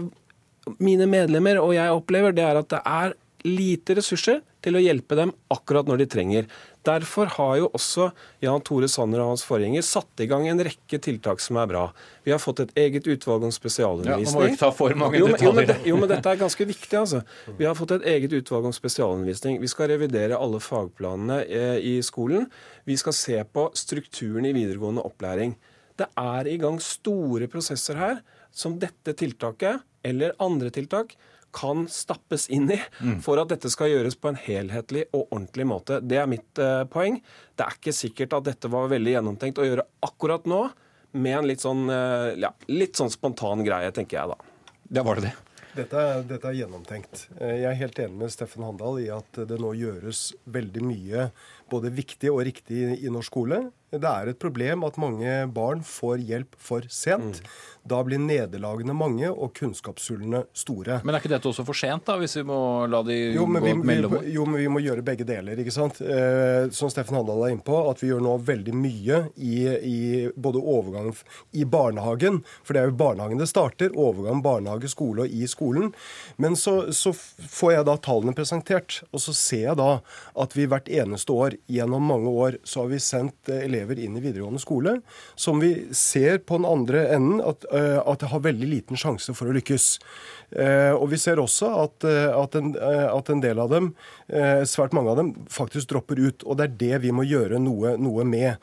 mine 0.83 1.07
medlemmer 1.09 1.59
og 1.61 1.73
jeg 1.75 1.93
opplever, 1.95 2.35
det 2.35 2.45
er 2.45 2.59
at 2.59 2.69
det 2.73 2.81
er 2.85 3.15
lite 3.47 3.95
ressurser 3.97 4.41
til 4.61 4.77
å 4.77 4.83
hjelpe 4.83 5.17
dem 5.17 5.31
akkurat 5.53 5.87
når 5.89 6.03
de 6.03 6.09
trenger. 6.13 6.49
Derfor 6.87 7.29
har 7.35 7.57
jo 7.59 7.67
også 7.77 8.07
Jan 8.41 8.63
Tore 8.65 8.87
Sanner 8.89 9.21
og 9.21 9.35
hans 9.35 9.43
forgjenger 9.45 9.83
satt 9.85 10.23
i 10.23 10.25
gang 10.29 10.47
en 10.49 10.63
rekke 10.65 10.97
tiltak 11.03 11.43
som 11.43 11.59
er 11.61 11.69
bra. 11.69 11.83
Vi 12.25 12.33
har 12.33 12.41
fått 12.41 12.63
et 12.63 12.71
eget 12.81 13.05
utvalg 13.05 13.45
om 13.45 13.53
spesialundervisning. 13.53 14.33
Ja, 14.33 14.47
må 14.47 14.49
ikke 14.49 14.61
ta 14.63 14.71
for 14.73 14.97
mange 14.97 15.21
jo, 15.21 15.27
men, 15.29 15.43
jo, 15.45 15.51
men, 15.57 15.73
jo, 15.85 15.99
men 16.01 16.09
dette 16.09 16.33
er 16.33 16.41
ganske 16.41 16.65
viktig, 16.65 16.95
altså. 16.97 17.21
Vi 17.59 17.67
har 17.69 17.77
fått 17.77 17.93
et 17.99 18.07
eget 18.15 18.33
utvalg 18.33 18.65
om 18.71 18.73
spesialundervisning. 18.73 19.59
Vi 19.61 19.69
skal 19.69 19.91
revidere 19.93 20.39
alle 20.41 20.61
fagplanene 20.63 21.43
eh, 21.45 21.77
i 21.91 21.95
skolen. 22.05 22.49
Vi 22.89 22.97
skal 22.97 23.17
se 23.17 23.37
på 23.45 23.67
strukturen 23.77 24.49
i 24.49 24.55
videregående 24.57 25.05
opplæring. 25.05 25.53
Det 26.01 26.09
er 26.17 26.49
i 26.49 26.57
gang 26.57 26.81
store 26.81 27.45
prosesser 27.51 27.99
her 28.01 28.23
som 28.51 28.79
dette 28.81 29.13
tiltaket, 29.17 29.85
eller 30.01 30.33
andre 30.41 30.71
tiltak, 30.73 31.13
kan 31.55 31.85
stappes 31.91 32.47
inn 32.53 32.69
i 32.71 32.79
for 33.23 33.41
at 33.41 33.51
dette 33.51 33.71
skal 33.71 33.91
gjøres 33.91 34.17
på 34.19 34.31
en 34.31 34.39
helhetlig 34.39 35.05
og 35.11 35.27
ordentlig 35.27 35.67
måte. 35.69 35.99
Det 36.03 36.19
er 36.21 36.29
mitt 36.31 36.61
eh, 36.61 36.83
poeng. 36.91 37.19
Det 37.55 37.65
er 37.65 37.77
ikke 37.77 37.95
sikkert 37.95 38.37
at 38.39 38.47
dette 38.49 38.71
var 38.71 38.91
veldig 38.91 39.17
gjennomtenkt 39.17 39.61
å 39.61 39.67
gjøre 39.67 39.87
akkurat 40.07 40.47
nå, 40.49 40.63
med 41.11 41.37
en 41.41 41.47
litt 41.49 41.63
sånn, 41.63 41.87
eh, 41.91 42.31
ja, 42.39 42.53
litt 42.71 42.99
sånn 42.99 43.11
spontan 43.11 43.65
greie, 43.67 43.91
tenker 43.95 44.21
jeg 44.21 44.33
da. 44.33 44.51
Ja, 44.91 45.03
var 45.07 45.19
det 45.19 45.29
det? 45.29 45.37
Dette, 45.71 45.99
dette, 46.27 46.49
er 46.49 46.57
gjennomtenkt. 46.59 47.27
Eh, 47.39 47.61
jeg 47.61 47.69
er 47.69 47.77
helt 47.79 47.99
enig 48.03 48.19
med 48.19 48.31
Steffen 48.33 48.65
Handal 48.65 48.99
i 48.99 49.07
at 49.13 49.39
det 49.47 49.59
nå 49.61 49.71
gjøres 49.79 50.31
veldig 50.51 50.83
mye 50.83 51.29
både 51.71 51.93
viktig 51.95 52.31
og 52.31 52.41
riktig 52.47 52.81
i 52.97 53.11
norsk 53.11 53.31
skole. 53.31 53.61
Det 53.91 54.07
er 54.07 54.31
et 54.31 54.39
problem 54.39 54.83
at 54.87 54.99
mange 54.99 55.35
barn 55.55 55.83
får 55.87 56.23
hjelp 56.27 56.57
for 56.59 56.87
sent. 56.91 57.39
Mm. 57.39 57.53
Da 57.83 58.01
blir 58.05 58.21
nederlagene 58.21 58.93
mange 58.93 59.29
og 59.31 59.53
kunnskapshullene 59.57 60.43
store. 60.53 60.99
Men 61.03 61.15
er 61.15 61.23
ikke 61.23 61.31
dette 61.33 61.49
også 61.49 61.65
for 61.65 61.77
sent, 61.77 62.05
da, 62.05 62.17
hvis 62.21 62.37
vi 62.37 62.43
må 62.45 62.59
la 62.91 63.01
de 63.07 63.17
jo, 63.33 63.47
gå 63.49 63.61
vi, 63.65 63.73
mellom 63.73 64.17
vi, 64.19 64.33
Jo, 64.35 64.45
men 64.45 64.61
vi 64.61 64.67
må 64.71 64.81
gjøre 64.83 65.05
begge 65.05 65.25
deler. 65.27 65.59
ikke 65.59 65.73
sant? 65.73 66.01
Eh, 66.01 66.69
som 66.75 66.91
Steffen 66.93 67.17
Handal 67.17 67.41
er 67.45 67.55
inne 67.55 67.65
på, 67.65 67.79
at 67.89 68.03
vi 68.03 68.11
gjør 68.11 68.21
nå 68.25 68.35
veldig 68.45 68.75
mye 68.77 69.21
i, 69.35 69.55
i 69.65 69.99
både 70.35 70.61
overgangen 70.61 71.17
i 71.57 71.65
barnehagen, 71.65 72.41
for 72.63 72.77
det 72.77 72.83
er 72.83 72.91
jo 72.91 72.97
barnehagen 73.01 73.41
det 73.41 73.49
starter, 73.49 73.95
overgang 73.97 74.43
barnehage, 74.45 74.91
skole 74.91 75.25
og 75.25 75.33
i 75.33 75.47
skolen. 75.49 75.89
Men 76.41 76.55
så, 76.59 76.91
så 76.95 77.13
får 77.15 77.75
jeg 77.77 77.87
da 77.89 77.97
tallene 78.05 78.35
presentert, 78.37 79.01
og 79.11 79.23
så 79.25 79.35
ser 79.37 79.65
jeg 79.71 79.79
da 79.81 79.89
at 80.45 80.55
vi 80.57 80.67
hvert 80.69 80.89
eneste 80.91 81.33
år 81.33 81.57
gjennom 81.71 82.05
mange 82.11 82.29
år 82.29 82.59
så 82.67 82.83
har 82.83 82.93
vi 82.93 83.01
sendt 83.01 83.49
eh, 83.49 83.65
elever 83.65 83.99
inn 83.99 84.17
i 84.17 84.23
videregående 84.23 84.61
skole 84.61 84.99
som 85.39 85.61
vi 85.61 85.71
ser 85.95 86.41
på 86.45 86.59
den 86.59 86.67
andre 86.69 87.05
enden 87.15 87.41
at 87.43 87.65
at 87.71 88.19
det 88.19 88.29
har 88.31 88.43
veldig 88.43 88.67
liten 88.67 88.99
sjanse 88.99 89.33
for 89.37 89.49
å 89.49 89.55
lykkes. 89.55 89.85
Eh, 90.51 90.91
og 90.91 91.07
vi 91.13 91.19
ser 91.21 91.39
også 91.39 91.69
at, 91.79 92.05
eh, 92.07 92.27
at, 92.35 92.55
en, 92.59 92.73
at, 92.75 93.29
en, 93.31 93.43
del 93.43 93.61
av 93.63 93.71
dem, 93.71 93.93
svært 94.67 94.93
mange 94.95 95.11
av 95.11 95.17
dem, 95.19 95.31
faktisk 95.51 95.89
dropper 95.91 96.19
ut. 96.19 96.43
Og 96.45 96.59
det 96.59 96.67
er 96.67 96.75
det 96.81 96.99
vi 97.05 97.13
må 97.15 97.25
gjøre 97.27 97.59
noe, 97.59 97.95
noe 97.99 98.25
med. 98.27 98.59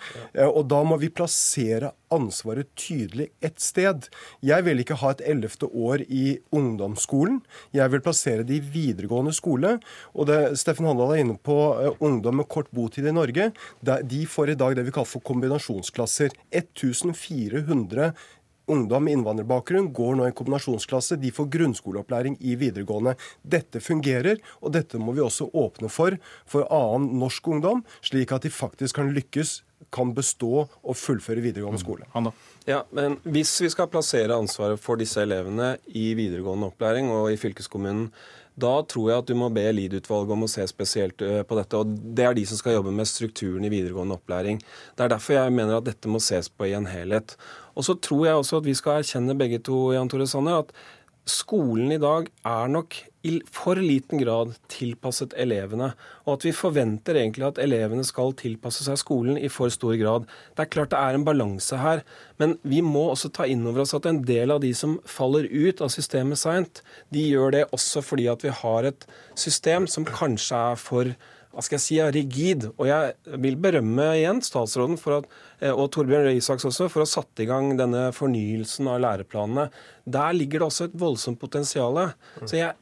Og 0.48 0.62
da 0.70 0.82
må 0.86 0.96
vi 1.00 1.10
plassere 1.12 1.92
ansvaret 2.14 2.70
tydelig 2.78 3.28
ett 3.44 3.58
sted. 3.60 4.06
Jeg 4.44 4.64
vil 4.64 4.80
ikke 4.80 4.96
ha 5.02 5.12
et 5.12 5.24
ellevte 5.28 5.68
år 5.68 6.06
i 6.08 6.38
ungdomsskolen. 6.56 7.42
Jeg 7.76 7.92
vil 7.92 8.04
plassere 8.04 8.46
det 8.48 8.56
i 8.56 8.64
videregående 8.64 9.34
skole. 9.36 9.74
Og 10.14 10.30
det, 10.30 10.38
Steffen 10.60 10.88
Handal 10.88 11.12
er 11.16 11.24
inne 11.24 11.36
på 11.36 11.58
ungdom 11.98 12.40
med 12.40 12.48
kort 12.48 12.70
botid 12.72 13.10
i 13.10 13.14
Norge. 13.14 13.50
De 13.84 14.22
får 14.30 14.54
i 14.54 14.58
dag 14.58 14.78
det 14.78 14.86
vi 14.88 14.94
kaller 14.94 15.10
for 15.10 15.24
kombinasjonsklasser. 15.28 16.32
1400 16.48 18.14
ungdom 18.70 19.04
med 19.04 19.18
innvandrerbakgrunn 19.18 19.92
går 19.96 20.18
nå 20.18 20.28
i 20.28 20.34
kombinasjonsklasse. 20.36 21.18
De 21.20 21.32
får 21.34 21.50
grunnskoleopplæring 21.54 22.38
i 22.40 22.56
videregående. 22.60 23.16
Dette 23.42 23.82
fungerer, 23.84 24.42
og 24.62 24.74
dette 24.76 25.00
må 25.00 25.16
vi 25.16 25.24
også 25.24 25.50
åpne 25.52 25.90
for 25.92 26.18
for 26.48 26.68
annen 26.72 27.18
norsk 27.20 27.48
ungdom, 27.48 27.84
slik 28.04 28.32
at 28.34 28.46
de 28.46 28.52
faktisk 28.52 29.00
kan 29.00 29.12
lykkes 29.14 29.62
kan 29.94 30.10
bestå 30.12 30.66
og 30.66 30.96
fullføre 30.98 31.40
videregående 31.40 31.80
skole. 31.80 32.08
Mm. 32.12 32.30
Ja, 32.68 32.82
men 32.92 33.16
Hvis 33.24 33.54
vi 33.62 33.70
skal 33.72 33.88
plassere 33.88 34.36
ansvaret 34.36 34.80
for 34.82 35.00
disse 35.00 35.22
elevene 35.22 35.76
i 35.86 36.12
videregående 36.18 36.68
opplæring 36.68 37.08
og 37.14 37.30
i 37.32 37.38
fylkeskommunen, 37.40 38.10
da 38.58 38.74
tror 38.90 39.10
jeg 39.10 39.22
at 39.22 39.30
du 39.30 39.36
må 39.38 39.48
be 39.54 39.64
LID-utvalget 39.70 40.34
om 40.34 40.44
å 40.46 40.50
se 40.50 40.66
spesielt 40.70 41.22
øh, 41.24 41.40
på 41.46 41.58
dette. 41.58 41.78
og 41.78 41.94
Det 42.16 42.26
er 42.26 42.36
de 42.36 42.44
som 42.48 42.60
skal 42.60 42.78
jobbe 42.78 42.94
med 42.94 43.08
strukturen 43.08 43.66
i 43.66 43.72
videregående 43.72 44.18
opplæring. 44.18 44.60
Det 44.98 45.06
er 45.06 45.12
derfor 45.14 45.38
jeg 45.38 45.54
mener 45.54 45.78
at 45.78 45.88
dette 45.88 46.10
må 46.10 46.20
ses 46.22 46.50
på 46.50 46.68
i 46.68 46.74
en 46.78 46.88
helhet. 46.90 47.36
Og 47.78 47.86
så 47.86 47.94
tror 48.02 48.26
jeg 48.26 48.40
også 48.40 48.60
at 48.60 48.68
vi 48.68 48.76
skal 48.78 49.02
erkjenne 49.02 49.38
begge 49.38 49.62
to, 49.62 49.92
Jan 49.94 50.10
Tore 50.10 50.26
Sanner, 50.26 50.64
at 50.64 50.74
skolen 51.28 51.92
i 51.94 52.00
dag 52.02 52.30
er 52.48 52.72
nok 52.72 52.96
i 53.26 53.38
for 53.50 53.78
liten 53.82 54.20
grad 54.22 54.54
tilpasset 54.70 55.34
elevene. 55.40 55.90
Og 56.26 56.36
at 56.36 56.46
vi 56.46 56.52
forventer 56.54 57.18
egentlig 57.18 57.48
at 57.48 57.60
elevene 57.62 58.04
skal 58.06 58.34
tilpasse 58.38 58.86
seg 58.86 59.00
skolen 59.00 59.38
i 59.40 59.50
for 59.52 59.72
stor 59.74 59.96
grad. 59.98 60.28
Det 60.54 60.64
er 60.64 60.72
klart 60.72 60.92
det 60.94 61.00
er 61.00 61.18
en 61.18 61.26
balanse 61.26 61.80
her, 61.80 62.04
men 62.38 62.56
vi 62.62 62.82
må 62.84 63.08
også 63.10 63.32
ta 63.34 63.48
inn 63.50 63.66
over 63.66 63.82
oss 63.84 63.96
at 63.98 64.06
en 64.06 64.22
del 64.28 64.54
av 64.54 64.62
de 64.62 64.70
som 64.76 64.98
faller 65.08 65.48
ut 65.50 65.82
av 65.82 65.90
systemet 65.94 66.38
seint, 66.38 66.82
de 67.14 67.26
gjør 67.26 67.56
det 67.56 67.64
også 67.74 68.04
fordi 68.06 68.28
at 68.30 68.46
vi 68.46 68.54
har 68.54 68.88
et 68.92 69.08
system 69.38 69.90
som 69.90 70.06
kanskje 70.06 70.62
er 70.72 70.80
for 70.80 71.12
hva 71.58 71.64
skal 71.66 71.74
jeg 71.74 71.82
si, 71.82 71.96
rigid. 72.14 72.68
Og 72.78 72.86
jeg 72.86 73.38
vil 73.42 73.56
berømme 73.58 74.12
igjen 74.14 74.38
statsråden 74.46 74.94
for 75.00 75.18
at, 75.18 75.32
eh, 75.58 75.74
og 75.74 75.90
Torbjørn 75.90 76.28
Røe 76.28 76.38
Isaks 76.38 76.68
også 76.68 76.86
for 76.86 77.02
å 77.02 77.06
ha 77.08 77.10
satt 77.10 77.42
i 77.42 77.48
gang 77.50 77.72
denne 77.80 78.12
fornyelsen 78.14 78.86
av 78.86 79.00
læreplanene. 79.02 79.64
Der 80.06 80.36
ligger 80.38 80.62
det 80.62 80.68
også 80.68 80.86
et 80.86 80.94
voldsomt 80.94 81.40
potensial. 81.42 81.98
Så 82.44 82.60
jeg, 82.60 82.76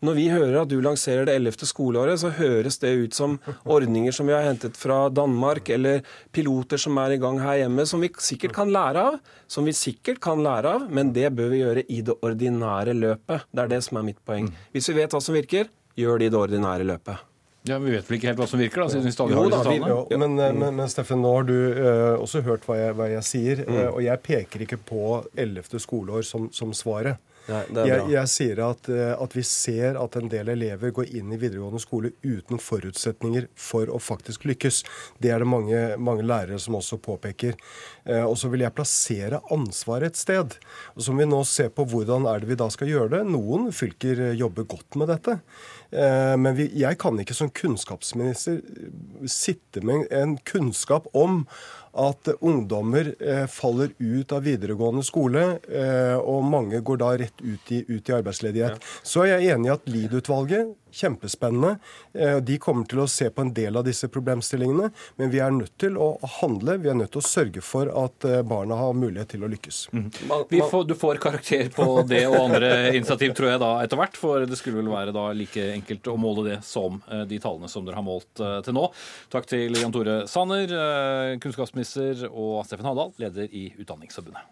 når 0.00 0.16
vi 0.16 0.24
hører 0.32 0.62
at 0.62 0.72
du 0.72 0.80
lanserer 0.80 1.28
det 1.28 1.36
ellevte 1.36 1.68
skoleåret, 1.68 2.16
så 2.24 2.32
høres 2.32 2.80
det 2.80 2.94
ut 2.96 3.20
som 3.20 3.36
ordninger 3.68 4.16
som 4.16 4.32
vi 4.32 4.32
har 4.32 4.48
hentet 4.48 4.80
fra 4.80 5.10
Danmark, 5.12 5.68
eller 5.68 6.00
piloter 6.32 6.80
som 6.80 6.96
er 7.04 7.18
i 7.18 7.20
gang 7.20 7.42
her 7.44 7.66
hjemme, 7.66 7.84
som 7.84 8.00
vi 8.00 8.08
sikkert 8.16 8.56
kan 8.56 8.72
lære 8.72 9.06
av. 9.12 9.20
Som 9.46 9.68
vi 9.68 9.76
sikkert 9.76 10.24
kan 10.24 10.40
lære 10.40 10.72
av, 10.78 10.88
men 10.88 11.12
det 11.12 11.34
bør 11.36 11.52
vi 11.52 11.60
gjøre 11.60 11.84
i 11.92 12.00
det 12.00 12.16
ordinære 12.24 12.96
løpet. 12.96 13.44
Det 13.52 13.66
er 13.68 13.76
det 13.76 13.84
som 13.84 14.00
er 14.00 14.08
mitt 14.08 14.24
poeng. 14.24 14.48
Hvis 14.72 14.88
vi 14.88 15.02
vet 15.02 15.12
hva 15.12 15.20
som 15.20 15.36
virker, 15.36 15.68
gjør 16.00 16.18
det 16.20 16.30
i 16.30 16.32
det 16.32 16.46
ordinære 16.46 16.88
løpet. 16.96 17.35
Ja, 17.68 17.78
men 17.78 17.90
Vi 17.90 17.96
vet 17.96 18.10
vel 18.10 18.18
ikke 18.20 18.30
helt 18.30 18.40
hva 18.40 18.46
som 18.46 18.60
virker, 18.62 18.84
da, 18.84 18.90
siden 18.92 19.06
vi 19.08 19.14
stadig 19.14 19.34
har 19.34 19.48
disse 19.50 19.62
tallene? 19.66 19.88
Jo, 19.90 20.18
men, 20.22 20.38
eh, 20.38 20.52
men, 20.54 20.76
men, 20.78 20.90
Steffen, 20.90 21.22
nå 21.22 21.32
har 21.34 21.46
du 21.48 21.56
uh, 21.56 22.14
også 22.22 22.44
hørt 22.46 22.66
hva 22.68 22.78
jeg, 22.78 22.94
hva 22.98 23.08
jeg 23.10 23.26
sier. 23.26 23.64
Mm. 23.66 23.78
Uh, 23.78 23.88
og 23.88 24.02
jeg 24.06 24.22
peker 24.28 24.66
ikke 24.66 24.78
på 24.86 25.06
11. 25.34 25.80
skoleår 25.82 26.26
som, 26.28 26.46
som 26.54 26.74
svaret. 26.76 27.18
Nei, 27.46 27.84
jeg, 27.86 28.06
jeg, 28.10 28.26
sier 28.30 28.60
at, 28.64 28.88
at, 28.90 29.34
vi 29.36 29.42
ser 29.46 29.94
at 30.00 30.16
en 30.18 30.30
del 30.30 30.48
elever 30.56 30.90
går 30.94 31.12
inn 31.14 31.30
i 31.30 31.38
videregående 31.38 31.78
skole 31.78 32.10
uten 32.26 32.58
forutsetninger 32.58 33.46
for 33.54 33.86
å 33.86 34.00
faktisk 34.02 34.48
lykkes. 34.50 34.80
Det 35.22 35.30
er 35.30 35.44
det 35.44 35.46
mange, 35.46 35.82
mange 35.94 36.26
lærere 36.26 36.58
som 36.62 36.74
også 36.80 36.98
påpeker. 37.04 37.54
Eh, 38.02 38.24
og 38.24 38.34
så 38.40 38.50
vil 38.50 38.66
jeg 38.66 38.74
plassere 38.74 39.38
ansvaret 39.54 40.10
et 40.10 40.18
sted. 40.18 40.58
Og 40.96 41.06
så 41.06 41.14
må 41.14 41.22
vi 41.22 41.30
nå 41.30 41.44
se 41.46 41.68
på 41.70 41.86
hvordan 41.86 42.26
er 42.32 42.42
det 42.42 42.50
vi 42.50 42.58
da 42.58 42.66
skal 42.72 42.90
gjøre 42.90 43.14
det. 43.14 43.22
Noen 43.30 43.70
fylker 43.74 44.32
jobber 44.34 44.66
godt 44.74 44.98
med 44.98 45.14
dette. 45.14 45.38
Eh, 45.92 46.34
men 46.38 46.58
jeg 46.58 46.98
kan 46.98 47.18
ikke 47.20 47.36
som 47.36 47.52
kunnskapsminister 47.54 48.60
sitte 49.30 49.82
med 49.86 50.08
en 50.10 50.36
kunnskap 50.48 51.06
om 51.14 51.44
at 51.96 52.28
ungdommer 52.40 53.14
eh, 53.20 53.46
faller 53.46 53.92
ut 53.98 54.32
av 54.32 54.44
videregående 54.46 55.04
skole, 55.06 55.44
eh, 55.68 56.16
og 56.16 56.44
mange 56.44 56.80
går 56.84 57.00
da 57.02 57.12
rett 57.24 57.42
ut 57.42 57.72
i, 57.72 57.82
ut 57.88 58.08
i 58.08 58.16
arbeidsledighet. 58.18 58.80
Ja. 58.80 58.96
Så 59.02 59.24
er 59.24 59.36
jeg 59.36 59.54
enig 59.56 59.70
i 59.70 59.76
at 59.76 59.88
Lied-utvalget 59.90 60.74
kjempespennende. 60.96 61.74
Eh, 62.16 62.38
de 62.40 62.56
kommer 62.62 62.86
til 62.88 63.02
å 63.02 63.08
se 63.10 63.28
på 63.32 63.44
en 63.44 63.52
del 63.56 63.76
av 63.76 63.84
disse 63.84 64.08
problemstillingene, 64.12 64.90
men 65.20 65.32
vi 65.32 65.42
er 65.44 65.52
nødt 65.52 65.74
til 65.80 65.98
å 66.00 66.14
handle. 66.38 66.78
Vi 66.80 66.92
er 66.92 66.96
nødt 66.96 67.12
til 67.16 67.20
å 67.20 67.26
sørge 67.26 67.64
for 67.64 67.90
at 68.04 68.26
barna 68.48 68.78
har 68.80 68.96
mulighet 68.96 69.34
til 69.34 69.44
å 69.44 69.50
lykkes. 69.52 69.80
Mm. 69.92 70.06
Får, 70.70 70.86
du 70.88 70.94
får 70.96 71.20
karakter 71.22 71.68
på 71.74 71.88
det 72.08 72.22
og 72.30 72.38
andre 72.46 72.70
initiativ, 72.94 73.34
tror 73.36 73.52
jeg, 73.52 73.60
da 73.62 73.72
etter 73.84 74.00
hvert. 74.00 74.16
For 74.20 74.46
det 74.48 74.56
skulle 74.60 74.80
vel 74.80 74.92
være 74.92 75.14
da 75.16 75.26
like 75.36 75.68
enkelt 75.74 76.08
å 76.12 76.16
måle 76.20 76.46
det 76.48 76.58
som 76.64 77.00
de 77.28 77.40
tallene 77.42 77.68
som 77.70 77.84
dere 77.84 77.98
har 77.98 78.06
målt 78.06 78.30
til 78.36 78.76
nå. 78.76 78.86
Takk 79.32 79.48
til 79.50 79.76
Jan 79.76 79.92
Tore 79.94 80.16
Sanner, 80.30 80.72
kunnskapsminister, 81.42 81.85
og 82.30 82.64
Steffen 82.66 82.88
Havdal, 82.88 83.14
leder 83.22 83.52
i 83.52 83.68
Utdanningsforbundet. 83.78 84.42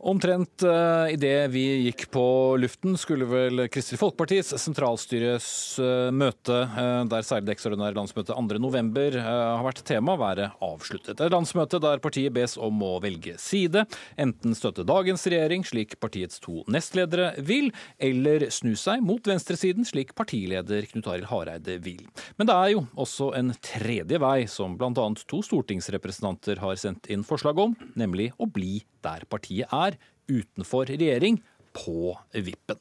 Omtrent 0.00 0.62
uh, 0.64 1.12
idet 1.12 1.50
vi 1.52 1.62
gikk 1.84 2.06
på 2.14 2.22
luften, 2.56 2.94
skulle 2.96 3.26
vel 3.28 3.66
Kristelig 3.68 3.98
Folkepartis 4.00 4.54
sentralstyres 4.56 5.48
uh, 5.76 6.08
møte, 6.08 6.56
uh, 6.72 7.02
der 7.04 7.26
særlig 7.26 7.50
det 7.50 7.56
ekstraordinære 7.58 7.98
landsmøtet 7.98 8.32
2.11, 8.32 9.18
uh, 9.18 9.26
har 9.58 9.66
vært 9.66 9.82
tema, 9.84 10.14
være 10.16 10.46
avsluttet. 10.64 11.20
Et 11.20 11.34
landsmøte 11.34 11.82
der 11.84 12.00
partiet 12.00 12.32
bes 12.32 12.56
om 12.56 12.80
å 12.86 12.94
velge 13.04 13.34
side, 13.42 13.84
enten 14.16 14.56
støtte 14.56 14.86
dagens 14.88 15.26
regjering, 15.28 15.66
slik 15.68 15.98
partiets 16.00 16.40
to 16.40 16.62
nestledere 16.72 17.34
vil, 17.44 17.68
eller 18.00 18.46
snu 18.48 18.72
seg 18.80 19.04
mot 19.04 19.28
venstresiden, 19.28 19.84
slik 19.84 20.14
partileder 20.16 20.88
Knut 20.94 21.10
Arild 21.12 21.28
Hareide 21.28 21.76
vil. 21.84 22.06
Men 22.40 22.48
det 22.48 22.56
er 22.56 22.72
jo 22.72 22.86
også 22.96 23.34
en 23.36 23.52
tredje 23.60 24.22
vei, 24.24 24.38
som 24.48 24.80
bl.a. 24.80 25.10
to 25.28 25.44
stortingsrepresentanter 25.44 26.64
har 26.64 26.80
sendt 26.80 27.12
inn 27.12 27.26
forslag 27.26 27.60
om, 27.60 27.76
nemlig 28.00 28.30
å 28.40 28.48
bli 28.48 28.78
der 29.04 29.26
partiet 29.30 29.72
er, 29.72 29.98
utenfor 30.30 30.90
regjering, 30.90 31.40
på 31.76 32.12
vippen. 32.34 32.78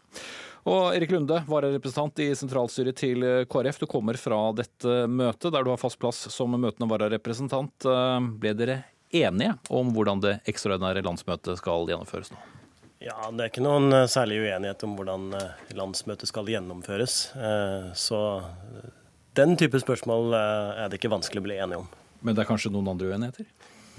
Og 0.70 0.96
Erik 0.98 1.14
Lunde, 1.14 1.40
vararepresentant 1.50 2.20
i 2.26 2.30
sentralstyret 2.38 2.98
til 3.00 3.24
KrF. 3.50 3.80
Du 3.80 3.88
kommer 3.90 4.18
fra 4.20 4.42
dette 4.58 5.04
møtet, 5.10 5.54
der 5.54 5.66
du 5.66 5.72
har 5.72 5.82
fast 5.82 6.00
plass 6.02 6.26
som 6.34 6.58
møtende 6.58 6.90
vararepresentant. 6.90 7.88
Ble 8.42 8.54
dere 8.58 8.82
enige 9.10 9.56
om 9.74 9.94
hvordan 9.96 10.22
det 10.26 10.38
ekstraordinære 10.50 11.06
landsmøtet 11.06 11.62
skal 11.62 11.90
gjennomføres 11.90 12.34
nå? 12.34 12.42
Ja, 13.00 13.16
Det 13.32 13.46
er 13.46 13.52
ikke 13.52 13.64
noen 13.64 13.94
eh, 13.96 14.10
særlig 14.12 14.42
uenighet 14.44 14.84
om 14.84 14.98
hvordan 15.00 15.30
eh, 15.38 15.68
landsmøtet 15.78 16.28
skal 16.28 16.50
gjennomføres. 16.52 17.16
Eh, 17.32 17.90
så 17.96 18.20
den 19.40 19.56
type 19.60 19.80
spørsmål 19.80 20.34
er 20.36 20.90
det 20.90 21.00
ikke 21.00 21.14
vanskelig 21.14 21.40
å 21.40 21.46
bli 21.46 21.60
enige 21.64 21.80
om. 21.80 21.88
Men 22.20 22.36
det 22.36 22.44
er 22.44 22.50
kanskje 22.50 22.74
noen 22.74 22.90
andre 22.92 23.14
uenigheter? 23.14 23.48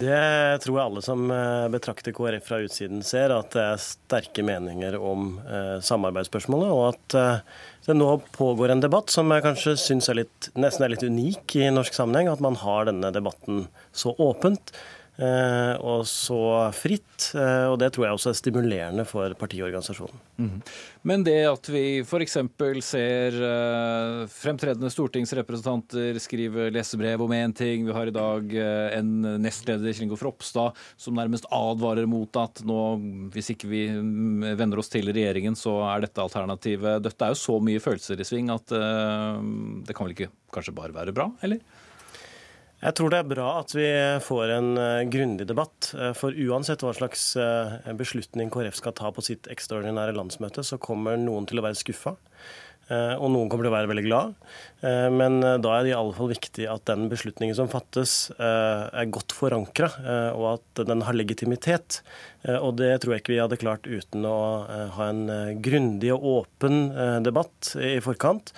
Det 0.01 0.61
tror 0.65 0.79
jeg 0.79 0.87
alle 0.87 1.01
som 1.05 1.27
eh, 1.35 1.67
betrakter 1.73 2.15
KrF 2.17 2.47
fra 2.47 2.61
utsiden 2.65 3.03
ser, 3.05 3.33
at 3.35 3.53
det 3.53 3.65
er 3.65 3.83
sterke 3.83 4.45
meninger 4.47 4.97
om 4.97 5.35
eh, 5.45 5.77
samarbeidsspørsmålet. 5.85 6.71
Og 6.73 6.85
at 6.89 7.17
eh, 7.21 7.59
det 7.85 7.97
nå 7.99 8.09
pågår 8.37 8.73
en 8.73 8.85
debatt 8.85 9.13
som 9.13 9.29
jeg 9.35 9.45
kanskje 9.45 9.77
syns 9.81 10.09
nesten 10.09 10.87
er 10.87 10.95
litt 10.95 11.05
unik 11.05 11.57
i 11.61 11.69
norsk 11.75 11.97
sammenheng. 11.97 12.31
At 12.33 12.41
man 12.45 12.57
har 12.63 12.89
denne 12.89 13.13
debatten 13.13 13.67
så 13.93 14.15
åpent. 14.17 14.73
Eh, 15.21 15.75
og 15.85 16.07
så 16.09 16.41
fritt. 16.73 17.27
Eh, 17.37 17.67
og 17.69 17.77
det 17.83 17.91
tror 17.93 18.07
jeg 18.07 18.17
også 18.17 18.31
er 18.33 18.39
stimulerende 18.39 19.05
for 19.09 19.35
partiorganisasjonen. 19.37 20.23
Mm. 20.41 20.55
Men 21.11 21.25
det 21.27 21.37
at 21.45 21.69
vi 21.69 21.83
f.eks. 22.01 22.39
ser 22.87 23.37
uh, 23.37 24.23
fremtredende 24.33 24.89
stortingsrepresentanter 24.93 26.17
skrive 26.23 26.71
lesebrev 26.73 27.25
om 27.25 27.35
én 27.37 27.53
ting, 27.57 27.85
vi 27.85 27.97
har 27.97 28.09
i 28.09 28.15
dag 28.15 28.55
en 28.97 29.11
nestleder, 29.43 29.93
Kjell 29.93 30.09
Ingolf 30.09 30.25
Ropstad, 30.25 30.79
som 31.01 31.17
nærmest 31.17 31.49
advarer 31.53 32.09
mot 32.09 32.41
at 32.41 32.63
nå, 32.69 32.81
hvis 33.35 33.53
ikke 33.55 33.69
vi 33.69 33.83
mm, 33.93 34.49
venner 34.61 34.81
oss 34.81 34.93
til 34.93 35.13
regjeringen, 35.13 35.57
så 35.59 35.77
er 35.91 36.07
dette 36.07 36.25
alternativet 36.25 37.05
Dette 37.05 37.27
er 37.27 37.35
jo 37.35 37.41
så 37.43 37.59
mye 37.65 37.83
følelser 37.83 38.21
i 38.21 38.29
sving 38.29 38.53
at 38.53 38.69
det 38.71 39.97
kan 39.97 40.07
vel 40.07 40.17
ikke 40.17 40.33
kanskje 40.55 40.77
bare 40.77 40.97
være 40.97 41.17
bra, 41.17 41.31
eller? 41.45 41.61
Jeg 42.81 42.97
tror 42.97 43.13
det 43.13 43.19
er 43.21 43.29
bra 43.29 43.49
at 43.61 43.75
vi 43.77 43.89
får 44.25 44.55
en 44.55 44.71
uh, 44.81 45.03
grundig 45.13 45.45
debatt. 45.51 45.91
Uh, 45.93 46.15
for 46.17 46.33
uansett 46.33 46.81
hva 46.85 46.95
slags 46.97 47.35
uh, 47.37 47.77
beslutning 47.97 48.49
KrF 48.53 48.79
skal 48.79 48.97
ta 48.97 49.13
på 49.13 49.25
sitt 49.25 49.51
ekstraordinære 49.53 50.17
landsmøte, 50.17 50.65
så 50.65 50.81
kommer 50.81 51.21
noen 51.21 51.49
til 51.49 51.61
å 51.61 51.67
være 51.69 51.81
skuffa. 51.81 52.17
Og 52.91 53.29
noen 53.31 53.47
kommer 53.47 53.63
til 53.63 53.71
å 53.71 53.77
være 53.77 53.87
veldig 53.87 54.03
glad. 54.03 54.33
Men 55.15 55.37
da 55.63 55.75
er 55.77 55.85
det 55.87 55.93
i 55.93 55.95
alle 55.95 56.15
fall 56.17 56.33
viktig 56.33 56.65
at 56.67 56.89
den 56.91 57.05
beslutningen 57.07 57.55
som 57.55 57.69
fattes, 57.71 58.33
er 58.35 59.13
godt 59.15 59.31
forankra, 59.31 59.93
og 60.35 60.47
at 60.57 60.83
den 60.89 61.05
har 61.07 61.15
legitimitet. 61.15 62.01
Og 62.51 62.81
det 62.81 62.97
tror 63.05 63.15
jeg 63.15 63.23
ikke 63.23 63.35
vi 63.37 63.39
hadde 63.39 63.61
klart 63.63 63.87
uten 63.87 64.27
å 64.27 64.41
ha 64.97 65.07
en 65.07 65.23
grundig 65.63 66.11
og 66.17 66.27
åpen 66.33 66.91
debatt 67.23 67.77
i 67.79 68.01
forkant. 68.03 68.51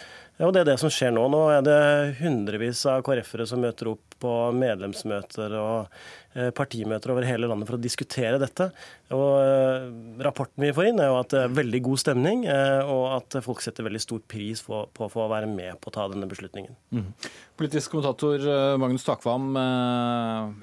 Og 0.42 0.50
det 0.54 0.62
er 0.62 0.72
det 0.72 0.78
som 0.80 0.90
skjer 0.90 1.12
nå. 1.14 1.22
Nå 1.30 1.42
er 1.54 1.62
det 1.62 1.78
hundrevis 2.18 2.80
av 2.90 3.02
KrF-ere 3.06 3.46
som 3.46 3.62
møter 3.62 3.92
opp 3.92 4.16
på 4.22 4.32
medlemsmøter 4.56 5.54
og 5.58 5.92
eh, 6.34 6.50
partimøter 6.54 7.12
over 7.14 7.26
hele 7.26 7.48
landet 7.50 7.68
for 7.68 7.78
å 7.78 7.82
diskutere 7.82 8.40
dette. 8.42 8.68
Og 9.14 9.28
eh, 9.38 9.86
Rapporten 10.26 10.64
vi 10.66 10.72
får 10.74 10.90
inn, 10.90 11.02
er 11.02 11.12
jo 11.12 11.18
at 11.20 11.34
det 11.34 11.42
er 11.44 11.54
veldig 11.60 11.82
god 11.86 12.02
stemning, 12.02 12.46
eh, 12.50 12.90
og 12.90 13.04
at 13.18 13.38
folk 13.46 13.62
setter 13.62 13.86
veldig 13.86 14.02
stor 14.02 14.22
pris 14.34 14.64
på, 14.66 14.84
på, 14.94 15.10
å 15.10 15.28
være 15.30 15.50
med 15.50 15.78
på 15.82 15.92
å 15.92 15.94
ta 15.94 16.08
denne 16.10 16.30
beslutningen. 16.30 16.74
Mm. 16.94 17.12
Politisk 17.58 17.94
kommentator 17.94 18.48
Magnus 18.82 19.06
Takvam, 19.06 19.52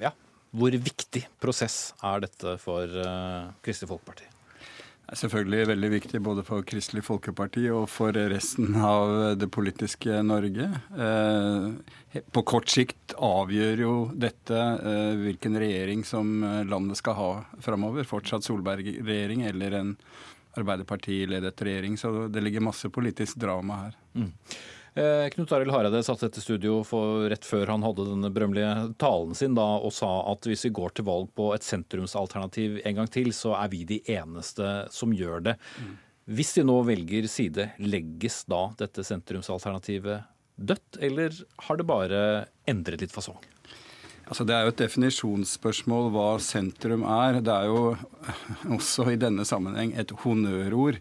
ja, 0.02 0.12
hvor 0.50 0.76
viktig 0.90 1.24
prosess 1.40 1.94
er 2.04 2.26
dette 2.26 2.58
for 2.60 3.00
Kristelig 3.64 3.94
Folkeparti? 3.94 4.28
Er 5.10 5.18
selvfølgelig 5.18 5.68
veldig 5.72 5.90
viktig 5.96 6.20
både 6.22 6.44
for 6.46 6.64
Kristelig 6.66 7.02
Folkeparti 7.06 7.64
og 7.74 7.88
for 7.90 8.14
resten 8.30 8.76
av 8.78 9.38
det 9.40 9.48
politiske 9.52 10.20
Norge. 10.26 10.68
Eh, 10.94 12.20
på 12.30 12.42
kort 12.46 12.70
sikt 12.70 13.16
avgjør 13.16 13.84
jo 13.84 13.94
dette 14.14 14.56
eh, 14.56 15.14
hvilken 15.24 15.58
regjering 15.60 16.04
som 16.06 16.44
eh, 16.46 16.60
landet 16.70 17.00
skal 17.00 17.18
ha 17.18 17.30
framover. 17.64 18.06
Fortsatt 18.06 18.46
Solberg-regjering 18.46 19.46
eller 19.50 19.80
en 19.80 19.94
Arbeiderparti-ledet 20.58 21.62
regjering. 21.66 21.98
Så 21.98 22.28
det 22.30 22.42
ligger 22.44 22.68
masse 22.70 22.90
politisk 22.90 23.38
drama 23.42 23.84
her. 23.84 23.98
Mm. 24.14 24.30
Eh, 24.98 25.28
Knut 25.30 25.52
Arild 25.54 25.70
Hareide 25.70 26.02
satt 26.02 26.24
dette 26.24 26.42
studio 26.42 26.80
rett 27.30 27.46
før 27.46 27.70
han 27.70 27.84
hadde 27.86 28.08
denne 28.08 28.30
berømmelige 28.34 28.90
talen 28.98 29.36
sin 29.38 29.54
da, 29.54 29.66
og 29.78 29.94
sa 29.94 30.10
at 30.32 30.48
hvis 30.50 30.66
vi 30.66 30.74
går 30.74 30.96
til 30.96 31.06
valg 31.06 31.30
på 31.38 31.52
et 31.54 31.66
sentrumsalternativ 31.66 32.80
en 32.82 32.98
gang 32.98 33.10
til, 33.12 33.30
så 33.36 33.54
er 33.60 33.70
vi 33.70 33.84
de 33.86 34.00
eneste 34.10 34.72
som 34.90 35.14
gjør 35.14 35.46
det. 35.52 35.56
Hvis 36.30 36.56
de 36.58 36.66
nå 36.66 36.80
velger 36.86 37.30
side, 37.30 37.70
legges 37.82 38.42
da 38.50 38.68
dette 38.78 39.06
sentrumsalternativet 39.06 40.26
dødt, 40.60 40.98
eller 41.00 41.38
har 41.66 41.78
det 41.78 41.88
bare 41.88 42.20
endret 42.68 43.06
litt 43.06 43.14
fasong? 43.14 43.38
Altså, 44.30 44.44
det 44.46 44.54
er 44.54 44.62
jo 44.62 44.70
et 44.70 44.82
definisjonsspørsmål 44.84 46.12
hva 46.14 46.26
sentrum 46.44 47.02
er. 47.02 47.40
Det 47.42 47.50
er 47.50 47.66
jo 47.66 47.80
også 48.76 49.08
i 49.10 49.18
denne 49.18 49.46
sammenheng 49.48 49.96
et 49.98 50.12
honnørord, 50.22 51.00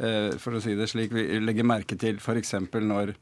eh, 0.00 0.30
for 0.40 0.56
å 0.56 0.62
si 0.64 0.76
det 0.78 0.88
slik. 0.88 1.12
Vi 1.12 1.42
legger 1.42 1.68
merke 1.68 1.98
til 2.00 2.16
f.eks. 2.22 2.54
når 2.80 3.12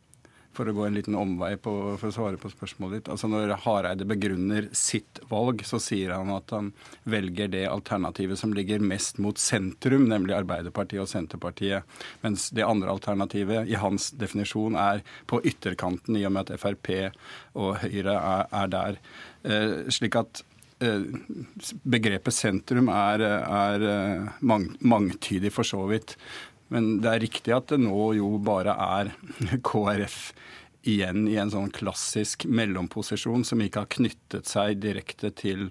for 0.57 0.69
å 0.69 0.75
gå 0.75 0.87
en 0.87 0.97
liten 0.97 1.17
omvei 1.19 1.53
på, 1.61 1.73
for 2.01 2.11
å 2.11 2.15
svare 2.15 2.41
på 2.41 2.51
spørsmålet 2.51 2.99
ditt. 2.99 3.11
Altså 3.13 3.31
Når 3.31 3.55
Hareide 3.65 4.07
begrunner 4.09 4.69
sitt 4.77 5.21
valg, 5.31 5.63
så 5.67 5.81
sier 5.83 6.15
han 6.17 6.33
at 6.35 6.51
han 6.55 6.73
velger 7.09 7.51
det 7.53 7.65
alternativet 7.71 8.41
som 8.41 8.55
ligger 8.57 8.83
mest 8.83 9.21
mot 9.23 9.39
sentrum, 9.39 10.09
nemlig 10.11 10.37
Arbeiderpartiet 10.39 11.05
og 11.05 11.11
Senterpartiet. 11.11 11.99
Mens 12.25 12.49
det 12.57 12.67
andre 12.67 12.93
alternativet 12.95 13.71
i 13.71 13.79
hans 13.79 14.11
definisjon 14.19 14.79
er 14.79 15.05
på 15.31 15.43
ytterkanten, 15.47 16.19
i 16.19 16.27
og 16.27 16.35
med 16.35 16.49
at 16.49 16.61
Frp 16.61 16.93
og 17.59 17.79
Høyre 17.85 18.19
er, 18.19 18.47
er 18.63 18.71
der. 18.73 19.03
Eh, 19.49 19.75
slik 19.95 20.17
at 20.19 20.43
eh, 20.83 21.05
begrepet 21.89 22.35
sentrum 22.35 22.91
er, 22.93 23.25
er 23.39 23.87
eh, 23.93 24.29
mang, 24.41 24.69
mangtydig 24.81 25.53
for 25.55 25.67
så 25.67 25.85
vidt. 25.91 26.17
Men 26.75 26.99
det 27.03 27.11
er 27.13 27.25
riktig 27.25 27.55
at 27.57 27.71
det 27.73 27.81
nå 27.83 28.13
jo 28.19 28.35
bare 28.45 28.75
er 28.75 29.13
KrF 29.69 30.19
igjen 30.89 31.27
i 31.29 31.37
en 31.41 31.51
sånn 31.53 31.73
klassisk 31.75 32.47
mellomposisjon 32.49 33.45
som 33.45 33.63
ikke 33.65 33.85
har 33.85 33.93
knyttet 33.93 34.49
seg 34.49 34.79
direkte 34.83 35.33
til 35.37 35.69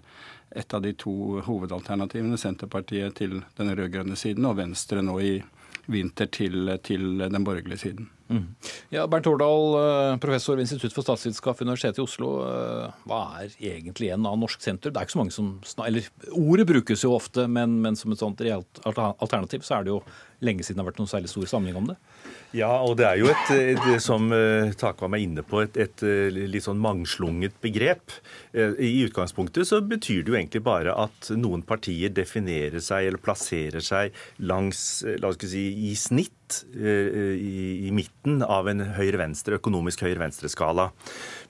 et 0.57 0.73
av 0.73 0.83
de 0.83 0.93
to 0.97 1.41
hovedalternativene, 1.45 2.37
Senterpartiet 2.39 3.17
til 3.19 3.41
den 3.57 3.71
rød-grønne 3.75 4.17
siden 4.19 4.47
og 4.47 4.59
Venstre 4.61 5.03
nå 5.03 5.17
i 5.23 5.31
vinter 5.87 6.27
til, 6.31 6.69
til 6.83 7.17
den 7.21 7.43
borgerlige 7.47 7.79
siden. 7.85 8.09
Mm. 8.27 8.47
Ja, 8.91 9.05
Bernt 9.07 9.27
Årdal, 9.27 9.75
eh, 9.79 10.17
professor 10.19 10.57
ved 10.57 10.65
Institutt 10.65 10.91
for 10.95 11.05
statsvitenskap 11.05 11.61
ved 11.61 11.69
Universitetet 11.69 12.01
i 12.01 12.03
Oslo. 12.03 12.31
Eh, 12.43 12.97
hva 13.07 13.21
er 13.39 13.53
egentlig 13.55 14.09
igjen 14.09 14.27
av 14.27 14.35
norsk 14.39 14.63
senter? 14.63 14.91
Det 14.91 14.99
er 14.99 15.07
ikke 15.07 15.15
så 15.15 15.21
mange 15.21 15.35
som 15.35 15.53
eller 15.85 16.09
Ordet 16.35 16.67
brukes 16.67 17.05
jo 17.05 17.13
ofte, 17.15 17.47
men, 17.47 17.79
men 17.83 17.95
som 17.95 18.11
et 18.11 18.23
sånt 18.23 18.43
reelt 18.43 18.81
alternativ 18.83 19.63
så 19.63 19.79
er 19.79 19.87
det 19.87 19.95
jo 19.95 20.01
lenge 20.45 20.65
siden 20.65 20.77
det 20.77 20.83
har 20.83 20.89
vært 20.91 21.01
noen 21.01 21.11
særlig 21.11 21.31
stor 21.31 21.49
samling 21.49 21.77
om 21.79 21.89
det. 21.91 21.97
Ja, 22.55 22.69
og 22.85 22.97
det 22.99 23.07
er 23.09 23.19
jo 23.19 23.29
et, 23.31 23.49
et 23.73 24.03
som 24.03 24.29
uh, 24.31 24.69
Takvam 24.77 25.17
er 25.17 25.23
inne 25.25 25.43
på, 25.45 25.61
et, 25.65 25.77
et, 25.79 26.03
et, 26.05 26.37
litt 26.53 26.65
sånn 26.67 26.81
mangslunget 26.81 27.57
begrep. 27.63 28.15
I 28.53 28.91
utgangspunktet 29.07 29.69
så 29.69 29.81
betyr 29.85 30.23
det 30.23 30.33
jo 30.33 30.37
egentlig 30.39 30.63
bare 30.65 30.95
at 30.97 31.31
noen 31.37 31.65
partier 31.67 32.13
definerer 32.13 32.81
seg 32.83 33.09
eller 33.09 33.21
plasserer 33.21 33.83
seg 33.83 34.15
langs, 34.39 35.03
la 35.21 35.31
oss 35.33 35.41
si, 35.43 35.65
i 35.89 35.93
snitt 35.97 36.36
i, 36.77 37.87
i 37.87 37.91
midten 37.95 38.41
av 38.45 38.69
en 38.71 38.83
høyre-venstre, 38.97 39.57
økonomisk 39.59 40.03
høyre-venstre-skala. 40.05 40.89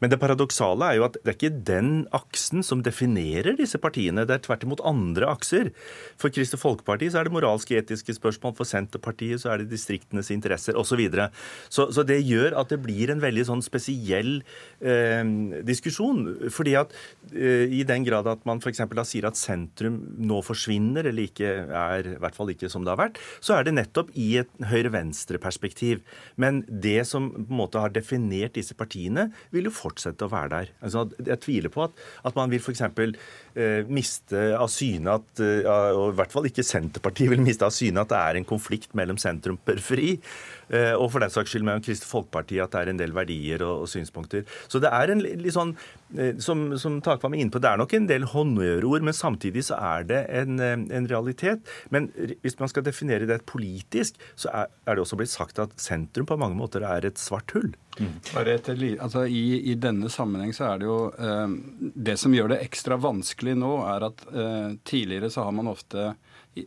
Men 0.01 0.12
det 0.12 0.19
paradoksale 0.21 0.91
er 0.91 0.99
jo 0.99 1.05
at 1.07 1.17
det 1.21 1.31
er 1.31 1.38
ikke 1.38 1.63
den 1.67 1.91
aksen 2.15 2.65
som 2.65 2.83
definerer 2.86 3.57
disse 3.57 3.79
partiene. 3.81 4.25
Det 4.27 4.38
er 4.38 4.43
tvert 4.45 4.65
imot 4.67 4.83
andre 4.88 5.29
akser. 5.31 5.71
For 6.19 6.33
Kristelig 6.33 6.62
Folkeparti 6.62 7.10
så 7.12 7.21
er 7.21 7.27
det 7.27 7.36
moralske 7.36 7.77
etiske 7.79 8.17
spørsmål, 8.17 8.55
for 8.57 8.69
Senterpartiet 8.69 9.43
så 9.43 9.53
er 9.53 9.63
det 9.63 9.71
distriktenes 9.73 10.31
interesser 10.33 10.77
osv. 10.77 10.88
Så, 10.88 10.99
videre. 10.99 11.29
så 11.69 11.91
Så 11.91 12.03
det 12.07 12.21
gjør 12.25 12.55
at 12.57 12.71
det 12.73 12.79
blir 12.81 13.12
en 13.13 13.21
veldig 13.21 13.43
sånn 13.49 13.63
spesiell 13.65 14.39
eh, 14.81 15.23
diskusjon. 15.67 16.49
Fordi 16.53 16.77
at 16.79 16.95
eh, 17.33 17.67
i 17.69 17.83
den 17.88 18.05
grad 18.07 18.29
at 18.29 18.45
man 18.49 18.62
f.eks. 18.63 18.81
da 18.97 19.05
sier 19.05 19.29
at 19.29 19.39
sentrum 19.39 19.99
nå 20.17 20.41
forsvinner, 20.45 21.05
eller 21.05 21.29
ikke 21.29 21.53
er 21.67 22.13
i 22.15 22.17
hvert 22.21 22.38
fall 22.38 22.53
ikke 22.53 22.71
som 22.71 22.86
det 22.86 22.93
har 22.95 23.01
vært, 23.01 23.21
så 23.43 23.57
er 23.57 23.67
det 23.67 23.75
nettopp 23.77 24.13
i 24.17 24.29
et 24.41 24.51
høyre-venstre-perspektiv. 24.88 26.02
Men 26.36 26.63
det 26.67 27.06
som 27.08 27.30
på 27.32 27.45
en 27.52 27.60
måte 27.62 27.82
har 27.82 27.93
definert 27.93 28.56
disse 28.58 28.76
partiene, 28.78 29.30
vil 29.52 29.67
jo 29.69 29.76
fortsette 29.76 30.26
å 30.26 30.32
være 30.32 30.52
der. 30.54 30.71
Altså, 30.82 31.08
jeg 31.19 31.41
tviler 31.43 31.73
på 31.73 31.86
at, 31.88 31.91
at 32.28 32.38
man 32.38 32.52
vil 32.52 32.62
f.eks. 32.62 32.84
Eh, 33.58 33.88
miste 33.89 34.41
av 34.54 34.69
syne 34.69 35.17
at 35.17 35.41
eh, 35.41 35.65
og 35.65 36.12
i 36.12 36.17
hvert 36.19 36.34
fall 36.34 36.45
ikke 36.45 36.65
Senterpartiet 36.65 37.32
vil 37.32 37.41
miste 37.41 37.65
av 37.65 37.73
syne 37.73 38.04
at 38.04 38.12
det 38.12 38.19
er 38.19 38.38
en 38.38 38.45
konflikt 38.47 38.93
mellom 38.97 39.17
sentrum 39.17 39.58
og 39.58 39.65
periferi. 39.65 40.17
Eh, 40.69 40.93
og 40.93 41.10
for 41.13 41.23
den 41.23 41.34
saks 41.34 41.54
skyld 41.54 41.65
mellom 41.65 41.82
Kristelig 41.82 42.12
Folkeparti 42.12 42.60
at 42.62 42.73
det 42.76 42.84
er 42.84 42.91
en 42.93 43.02
del 43.02 43.15
verdier 43.15 43.63
og, 43.65 43.86
og 43.86 43.91
synspunkter. 43.91 44.45
Så 44.69 44.82
det 44.84 44.91
er 44.93 45.13
en 45.13 45.23
litt 45.26 45.56
sånn 45.56 45.73
som, 46.39 46.62
som 46.80 47.00
Takvam 47.04 47.36
er 47.36 47.43
inne 47.43 47.52
på, 47.52 47.60
det 47.60 47.70
er 47.70 47.80
nok 47.82 47.93
en 47.98 48.08
del 48.08 48.26
honnørord, 48.32 49.04
men 49.04 49.15
samtidig 49.15 49.65
så 49.67 49.76
er 49.76 50.06
det 50.08 50.22
en, 50.39 50.60
eh, 50.63 50.76
en, 50.96 51.08
realitet. 51.10 51.67
Men 51.93 52.10
hvis 52.43 52.58
man 52.62 52.72
skal 52.72 52.86
definere 52.86 53.28
det 53.28 53.41
politisk, 53.50 54.20
så 54.36 54.52
er, 54.54 54.72
er, 54.86 54.96
det 54.96 55.04
også 55.04 55.20
blitt 55.20 55.34
sagt 55.34 55.60
at 55.63 55.76
sentrum 55.82 56.30
på 56.30 56.39
mange 56.39 56.58
måter 56.60 56.86
er 56.88 57.08
et 57.08 57.20
svart 57.20 57.52
hull. 57.56 57.74
Mm. 58.00 58.13
Etter, 58.48 58.84
altså 59.04 59.26
i, 59.26 59.60
i, 59.72 59.76
denne 59.82 60.10
sammenheng 60.13 60.54
så 60.56 60.67
er 60.70 60.82
det 60.82 60.86
jo 60.86 60.98
eh, 61.17 61.54
Det 62.08 62.13
som 62.22 62.36
gjør 62.36 62.52
det 62.52 62.60
ekstra 62.62 63.00
vanskelig 63.02 63.56
nå, 63.58 63.74
er 63.89 64.08
at 64.12 64.22
eh, 64.32 64.76
tidligere 64.88 65.32
så 65.34 65.48
har 65.48 65.56
man 65.58 65.72
ofte 65.72 66.12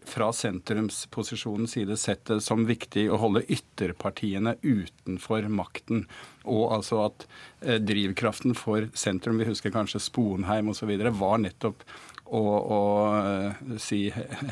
fra 0.06 0.30
sentrumsposisjonens 0.32 1.74
side 1.76 1.96
sett 2.00 2.24
det 2.30 2.40
som 2.44 2.66
viktig 2.68 3.06
å 3.10 3.18
holde 3.20 3.42
ytterpartiene 3.50 4.56
utenfor 4.62 5.48
makten. 5.52 6.04
Og 6.44 6.70
altså 6.76 7.02
at 7.08 7.26
eh, 7.60 7.80
drivkraften 7.82 8.56
for 8.58 8.88
sentrum, 8.94 9.40
vi 9.40 9.48
husker 9.50 9.74
kanskje 9.74 10.02
Sponheim 10.02 10.72
osv., 10.72 10.92
var 11.20 11.42
nettopp 11.42 11.84
å, 12.30 12.40
å 12.40 12.80
eh, 13.18 13.76
si 13.82 14.06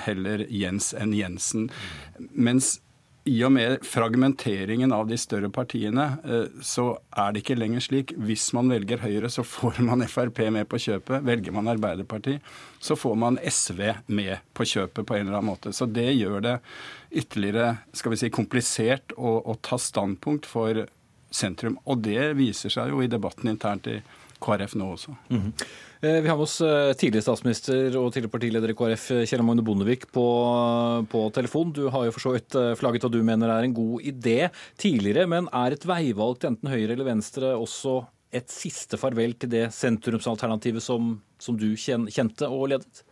heller 0.07 0.45
Jens 0.51 0.93
enn 0.99 1.15
Jensen. 1.17 1.69
Mens 2.33 2.79
i 3.29 3.37
og 3.45 3.53
med 3.53 3.85
fragmenteringen 3.85 4.93
av 4.95 5.09
de 5.09 5.19
større 5.21 5.51
partiene, 5.53 6.07
eh, 6.25 6.61
så 6.65 6.91
er 7.13 7.33
det 7.33 7.43
ikke 7.43 7.59
lenger 7.59 7.85
slik. 7.85 8.15
Hvis 8.17 8.49
man 8.57 8.71
velger 8.73 9.03
Høyre, 9.03 9.31
så 9.31 9.45
får 9.45 9.83
man 9.85 10.07
Frp 10.09 10.41
med 10.55 10.69
på 10.71 10.81
kjøpet. 10.81 11.25
Velger 11.27 11.55
man 11.55 11.69
Arbeiderpartiet, 11.71 12.45
så 12.81 12.97
får 12.97 13.19
man 13.21 13.41
SV 13.43 13.83
med 14.07 14.39
på 14.57 14.67
kjøpet 14.69 15.05
på 15.07 15.19
en 15.19 15.27
eller 15.27 15.41
annen 15.41 15.53
måte. 15.53 15.75
Så 15.77 15.87
det 15.91 16.09
gjør 16.15 16.41
det 16.45 16.57
ytterligere 17.11 17.79
skal 17.97 18.15
vi 18.15 18.21
si, 18.21 18.33
komplisert 18.33 19.13
å, 19.17 19.39
å 19.45 19.59
ta 19.63 19.79
standpunkt 19.81 20.49
for 20.49 20.87
sentrum. 21.31 21.77
Og 21.85 22.01
det 22.05 22.33
viser 22.39 22.73
seg 22.73 22.95
jo 22.95 23.03
i 23.05 23.11
debatten 23.11 23.53
internt 23.53 23.89
i 23.91 24.01
KrF 24.41 24.75
nå 24.79 24.93
også. 24.95 25.15
Mm 25.31 25.41
-hmm. 25.41 25.67
Vi 26.01 26.29
har 26.29 26.37
med 26.37 26.45
oss 26.45 26.61
eh, 26.61 26.93
tidligere 26.93 27.23
statsminister 27.23 27.97
og 27.99 28.13
tidligere 28.13 28.31
partileder 28.31 28.71
i 28.71 28.75
KrF, 28.75 29.09
Kjell 29.27 29.43
Magne 29.43 29.65
Bondevik, 29.65 30.13
på, 30.13 30.27
på, 31.11 31.31
telefon. 31.31 31.73
Du 31.73 31.89
har 31.89 32.05
jo 32.05 32.13
for 32.13 32.21
så 32.21 32.33
vidt 32.37 32.55
eh, 32.55 32.75
flagget 32.75 33.03
hva 33.03 33.11
du 33.11 33.23
mener 33.23 33.49
er 33.49 33.65
en 33.65 33.75
god 33.75 34.01
idé 34.03 34.51
tidligere, 34.77 35.27
men 35.27 35.49
er 35.53 35.73
et 35.73 35.87
veivalg 35.87 36.39
til 36.39 36.51
enten 36.51 36.71
høyre 36.71 36.93
eller 36.93 37.05
venstre 37.05 37.57
også 37.57 38.07
et 38.33 38.49
siste 38.53 38.97
farvel 38.97 39.35
til 39.35 39.51
det 39.51 39.73
sentrumsalternativet 39.73 40.83
som, 40.83 41.21
som 41.39 41.57
du 41.57 41.75
kjente 41.77 42.47
og 42.47 42.69
ledet? 42.69 43.05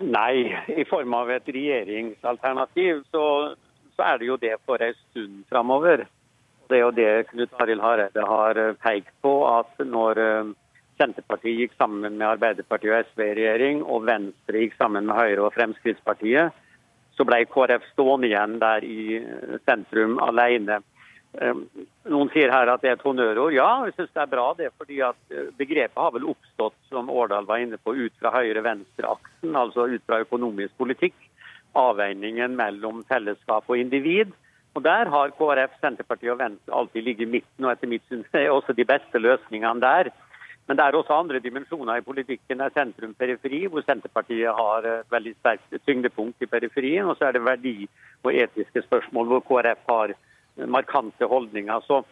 Nei, 0.00 0.48
i 0.80 0.84
form 0.88 1.14
av 1.14 1.30
et 1.30 1.48
regjeringsalternativ 1.52 3.02
så, 3.12 3.24
så 3.96 4.06
er 4.06 4.18
det 4.18 4.30
jo 4.30 4.38
det 4.40 4.54
for 4.64 4.80
en 4.80 4.96
stund 4.96 5.42
framover. 5.52 6.06
Det 6.70 6.78
er 6.78 6.84
jo 6.84 6.94
det 6.94 7.30
Knut 7.32 7.54
Arild 7.58 7.82
Hareide 7.82 8.24
har 8.26 8.58
eh, 8.58 8.76
pekt 8.78 9.10
på, 9.24 9.32
at 9.50 9.80
når 9.82 10.20
eh, 10.22 10.50
Senterpartiet 11.00 11.58
gikk 11.64 11.72
sammen 11.74 12.14
med 12.14 12.26
Arbeiderpartiet 12.28 12.92
og 12.94 13.08
SV 13.08 13.22
i 13.24 13.36
regjering, 13.40 13.80
og 13.82 14.04
Venstre 14.06 14.62
gikk 14.62 14.76
sammen 14.78 15.08
med 15.08 15.18
Høyre 15.18 15.48
og 15.48 15.56
Fremskrittspartiet, 15.56 16.54
så 17.16 17.26
ble 17.26 17.40
KrF 17.50 17.88
stående 17.90 18.28
igjen 18.30 18.60
der 18.62 18.86
i 18.86 19.18
eh, 19.18 19.56
sentrum 19.66 20.20
alene. 20.22 20.78
Noen 21.30 22.30
sier 22.34 22.50
her 22.50 22.66
at 22.72 22.82
det 22.82 22.88
er 22.90 22.96
et 22.96 23.04
honnørord. 23.06 23.52
Ja, 23.54 23.68
jeg 23.86 23.94
syns 23.94 24.10
det 24.16 24.22
er 24.24 24.30
bra 24.32 24.48
det. 24.58 24.72
fordi 24.78 24.96
at 25.06 25.34
Begrepet 25.60 26.00
har 26.02 26.10
vel 26.10 26.26
oppstått 26.32 26.74
som 26.90 27.06
Årdal 27.06 27.46
var 27.46 27.62
inne 27.62 27.78
på, 27.78 27.94
ut 27.94 28.16
fra 28.18 28.32
høyre-venstre-aksen, 28.34 29.54
altså 29.54 29.86
ut 29.92 30.02
fra 30.10 30.18
økonomisk 30.24 30.74
politikk. 30.74 31.14
Avveiningen 31.78 32.58
mellom 32.58 33.04
fellesskap 33.06 33.70
og 33.70 33.78
individ. 33.78 34.34
Og 34.74 34.84
Der 34.84 35.08
har 35.10 35.32
KrF, 35.34 35.72
Senterpartiet 35.80 36.32
og 36.32 36.38
Venstre 36.38 36.74
alltid 36.78 37.02
ligget 37.02 37.26
i 37.26 37.30
midten, 37.30 37.64
og 37.64 37.72
etter 37.72 37.90
mitt 37.90 38.04
syn 38.08 38.22
er 38.32 38.50
også 38.50 38.72
de 38.72 38.86
beste 38.86 39.18
løsningene 39.18 39.82
der. 39.82 40.10
Men 40.68 40.78
det 40.78 40.84
er 40.84 40.94
også 40.94 41.16
andre 41.16 41.40
dimensjoner 41.42 41.98
i 41.98 42.06
politikken. 42.06 42.58
Det 42.58 42.66
er 42.68 42.76
sentrum-periferi, 42.76 43.64
hvor 43.66 43.82
Senterpartiet 43.82 44.54
har 44.54 44.86
veldig 45.10 45.34
sterkt 45.40 45.74
tyngdepunkt 45.86 46.42
i 46.42 46.46
periferien. 46.46 47.08
Og 47.10 47.16
så 47.18 47.26
er 47.26 47.32
det 47.32 47.42
verdi- 47.42 47.88
og 48.22 48.34
etiske 48.34 48.82
spørsmål, 48.82 49.26
hvor 49.26 49.40
KrF 49.48 49.82
har 49.88 50.14
markante 50.66 51.26
holdninger. 51.26 51.80
Så 51.80 52.04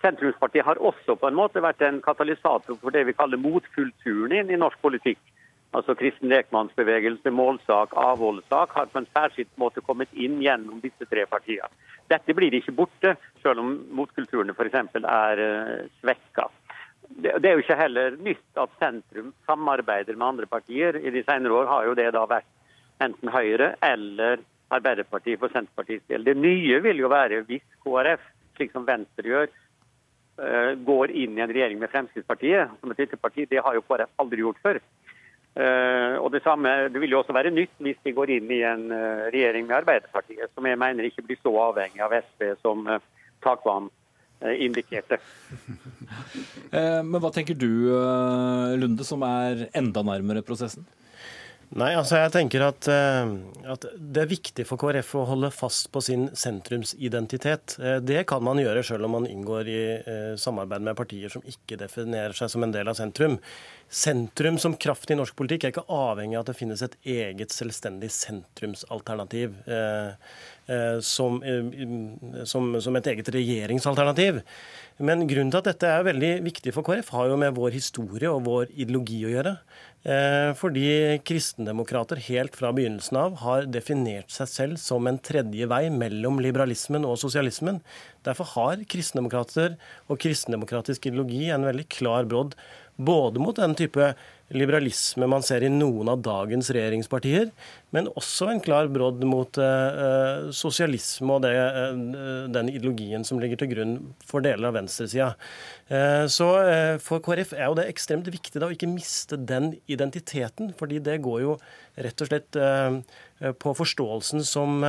Sentrumspartiet 0.00 0.64
har 0.64 0.80
også 0.80 1.14
på 1.14 1.28
en 1.28 1.36
måte 1.36 1.62
vært 1.62 1.82
en 1.84 2.00
katalysator 2.02 2.80
for 2.80 2.90
det 2.90 3.04
vi 3.06 3.12
kaller 3.12 3.38
motkulturen 3.38 4.32
inn 4.32 4.50
i 4.50 4.58
norsk 4.58 4.80
politikk 4.82 5.20
altså 5.74 5.94
kristen 5.98 6.30
lekmannsbevegelse, 6.30 7.30
målsak, 7.34 7.94
avholdssak, 7.98 8.74
har 8.76 8.90
på 8.92 9.00
en 9.02 9.08
særskilt 9.12 9.52
måte 9.60 9.82
kommet 9.84 10.12
inn 10.12 10.38
gjennom 10.42 10.80
disse 10.84 11.08
tre 11.10 11.26
partiene. 11.30 11.70
Dette 12.10 12.34
blir 12.38 12.54
ikke 12.54 12.74
borte, 12.76 13.16
selv 13.42 13.64
om 13.64 13.72
motkulturene 13.98 14.54
f.eks. 14.54 14.76
er 15.02 15.42
uh, 15.42 15.88
svekka. 16.00 16.48
Det, 17.06 17.32
er 17.44 17.54
jo 17.54 17.62
ikke 17.62 17.78
heller 17.78 18.16
nytt 18.18 18.60
at 18.60 18.78
sentrum 18.80 19.32
samarbeider 19.46 20.16
med 20.16 20.26
andre 20.26 20.46
partier. 20.50 20.98
I 20.98 21.12
de 21.14 21.22
senere 21.26 21.54
år 21.54 21.70
har 21.70 21.86
jo 21.88 21.96
det 21.98 22.08
da 22.14 22.24
vært 22.30 22.48
enten 23.02 23.30
Høyre 23.30 23.74
eller 23.84 24.42
Arbeiderpartiet 24.74 25.38
for 25.38 25.52
Senterpartiets 25.54 26.06
del. 26.10 26.24
Det 26.26 26.34
nye 26.38 26.80
vil 26.82 26.98
jo 26.98 27.10
være 27.12 27.44
hvis 27.46 27.62
KrF, 27.84 28.22
slik 28.58 28.74
som 28.74 28.86
Venstre 28.88 29.30
gjør, 29.30 29.50
uh, 30.42 30.72
går 30.88 31.14
inn 31.14 31.38
i 31.38 31.44
en 31.44 31.52
regjering 31.52 31.82
med 31.82 31.92
Fremskrittspartiet 31.92 32.78
som 32.80 32.94
et 32.94 33.02
ytterparti. 33.06 33.48
Det 33.50 33.62
har 33.62 33.78
jo 33.78 33.84
KrF 33.86 34.14
aldri 34.22 34.46
gjort 34.46 34.62
før. 34.62 34.80
Uh, 35.56 36.20
og 36.20 36.32
Det 36.34 36.42
samme, 36.44 36.68
det 36.92 37.00
vil 37.00 37.14
jo 37.14 37.22
også 37.22 37.32
være 37.32 37.50
nytt 37.54 37.78
hvis 37.80 38.00
de 38.04 38.12
går 38.12 38.34
inn 38.34 38.50
i 38.52 38.58
en 38.68 38.90
uh, 38.92 39.28
regjering 39.32 39.64
med 39.64 39.78
Arbeiderpartiet, 39.78 40.50
som 40.52 40.66
jeg 40.68 40.76
mener 40.76 41.08
ikke 41.08 41.24
blir 41.24 41.38
så 41.40 41.52
avhengig 41.70 42.02
av 42.04 42.12
SV 42.12 42.50
som 42.60 42.84
uh, 42.90 43.00
Takvam 43.44 43.88
indikerte. 44.36 45.16
Men 47.08 47.22
hva 47.22 47.30
tenker 47.32 47.56
du, 47.56 47.88
Lunde, 48.76 49.04
som 49.08 49.22
er 49.24 49.62
enda 49.72 50.02
nærmere 50.04 50.42
prosessen? 50.44 50.84
Nei, 51.74 51.90
altså 51.98 52.20
jeg 52.20 52.30
tenker 52.30 52.62
at, 52.62 52.86
eh, 52.88 53.30
at, 53.72 53.86
det 53.98 54.22
er 54.22 54.30
viktig 54.30 54.64
for 54.68 54.78
KrF 54.78 55.10
å 55.18 55.24
holde 55.26 55.50
fast 55.50 55.88
på 55.90 56.02
sin 56.04 56.28
sentrumsidentitet. 56.38 57.74
Eh, 57.82 57.96
det 58.06 58.22
kan 58.30 58.44
man 58.46 58.60
gjøre 58.62 58.84
selv 58.86 59.08
om 59.08 59.16
man 59.18 59.26
inngår 59.26 59.70
i 59.72 59.80
eh, 59.98 60.36
samarbeid 60.38 60.86
med 60.86 60.98
partier 60.98 61.32
som 61.32 61.42
ikke 61.42 61.78
definerer 61.80 62.36
seg 62.38 62.52
som 62.52 62.62
en 62.62 62.74
del 62.74 62.86
av 62.92 62.98
sentrum. 62.98 63.40
Sentrum 63.90 64.60
som 64.62 64.76
kraft 64.78 65.10
i 65.10 65.18
norsk 65.18 65.34
politikk 65.38 65.66
er 65.66 65.74
ikke 65.74 65.88
avhengig 65.90 66.38
av 66.38 66.44
at 66.44 66.52
det 66.52 66.58
finnes 66.60 66.86
et 66.86 66.96
eget 67.16 67.54
selvstendig 67.54 68.12
sentrumsalternativ 68.14 69.58
som, 71.06 71.36
som, 72.48 72.72
som 72.82 72.96
et 72.98 73.08
eget 73.12 73.28
regjeringsalternativ. 73.30 74.40
Men 74.98 75.26
grunnen 75.28 75.52
til 75.52 75.60
at 75.60 75.68
dette 75.68 75.90
er 75.92 76.06
veldig 76.06 76.30
viktig 76.46 76.72
for 76.72 76.86
KrF, 76.86 77.10
har 77.12 77.28
jo 77.28 77.36
med 77.38 77.54
vår 77.54 77.74
historie 77.74 78.30
og 78.32 78.46
vår 78.46 78.70
ideologi 78.72 79.20
å 79.28 79.32
gjøre. 79.34 79.52
Eh, 80.06 80.52
fordi 80.54 81.18
kristendemokrater 81.26 82.20
helt 82.28 82.54
fra 82.56 82.70
begynnelsen 82.72 83.18
av 83.18 83.36
har 83.42 83.66
definert 83.66 84.30
seg 84.30 84.48
selv 84.48 84.78
som 84.78 85.08
en 85.10 85.18
tredje 85.18 85.66
vei 85.66 85.88
mellom 85.90 86.38
liberalismen 86.40 87.04
og 87.08 87.18
sosialismen. 87.18 87.82
Derfor 88.24 88.48
har 88.54 88.84
kristendemokrater 88.88 89.74
og 90.06 90.20
kristendemokratisk 90.22 91.10
ideologi 91.10 91.48
en 91.50 91.66
veldig 91.66 91.88
klar 91.90 92.28
brodd 92.30 92.54
både 92.96 93.42
mot 93.42 93.58
den 93.58 93.74
type 93.76 94.14
liberalisme 94.54 95.26
man 95.26 95.42
ser 95.42 95.64
i 95.66 95.70
noen 95.72 96.10
av 96.12 96.20
dagens 96.22 96.68
regjeringspartier, 96.74 97.48
men 97.94 98.10
også 98.14 98.50
en 98.52 98.60
klar 98.62 98.86
brodd 98.92 99.24
mot 99.26 99.58
eh, 99.58 100.46
sosialisme 100.54 101.34
og 101.34 101.42
det, 101.42 101.52
eh, 101.56 101.96
den 102.54 102.70
ideologien 102.70 103.26
som 103.26 103.40
ligger 103.42 103.58
til 103.58 103.72
grunn 103.72 103.96
for 104.26 104.44
deler 104.46 104.70
av 104.70 104.76
venstresida. 104.78 105.32
Eh, 105.90 106.26
så 106.30 106.48
for 107.02 107.24
KrF 107.24 107.56
er 107.56 107.66
jo 107.66 107.78
det 107.78 107.88
ekstremt 107.90 108.30
viktig 108.30 108.62
da, 108.62 108.68
å 108.70 108.76
ikke 108.76 108.90
miste 108.90 109.38
den 109.38 109.72
identiteten, 109.90 110.70
fordi 110.78 111.02
det 111.02 111.18
går 111.26 111.42
jo 111.42 111.56
rett 111.96 112.22
og 112.22 112.28
slett 112.28 112.56
på 113.62 113.72
forståelsen 113.78 114.42
som 114.44 114.82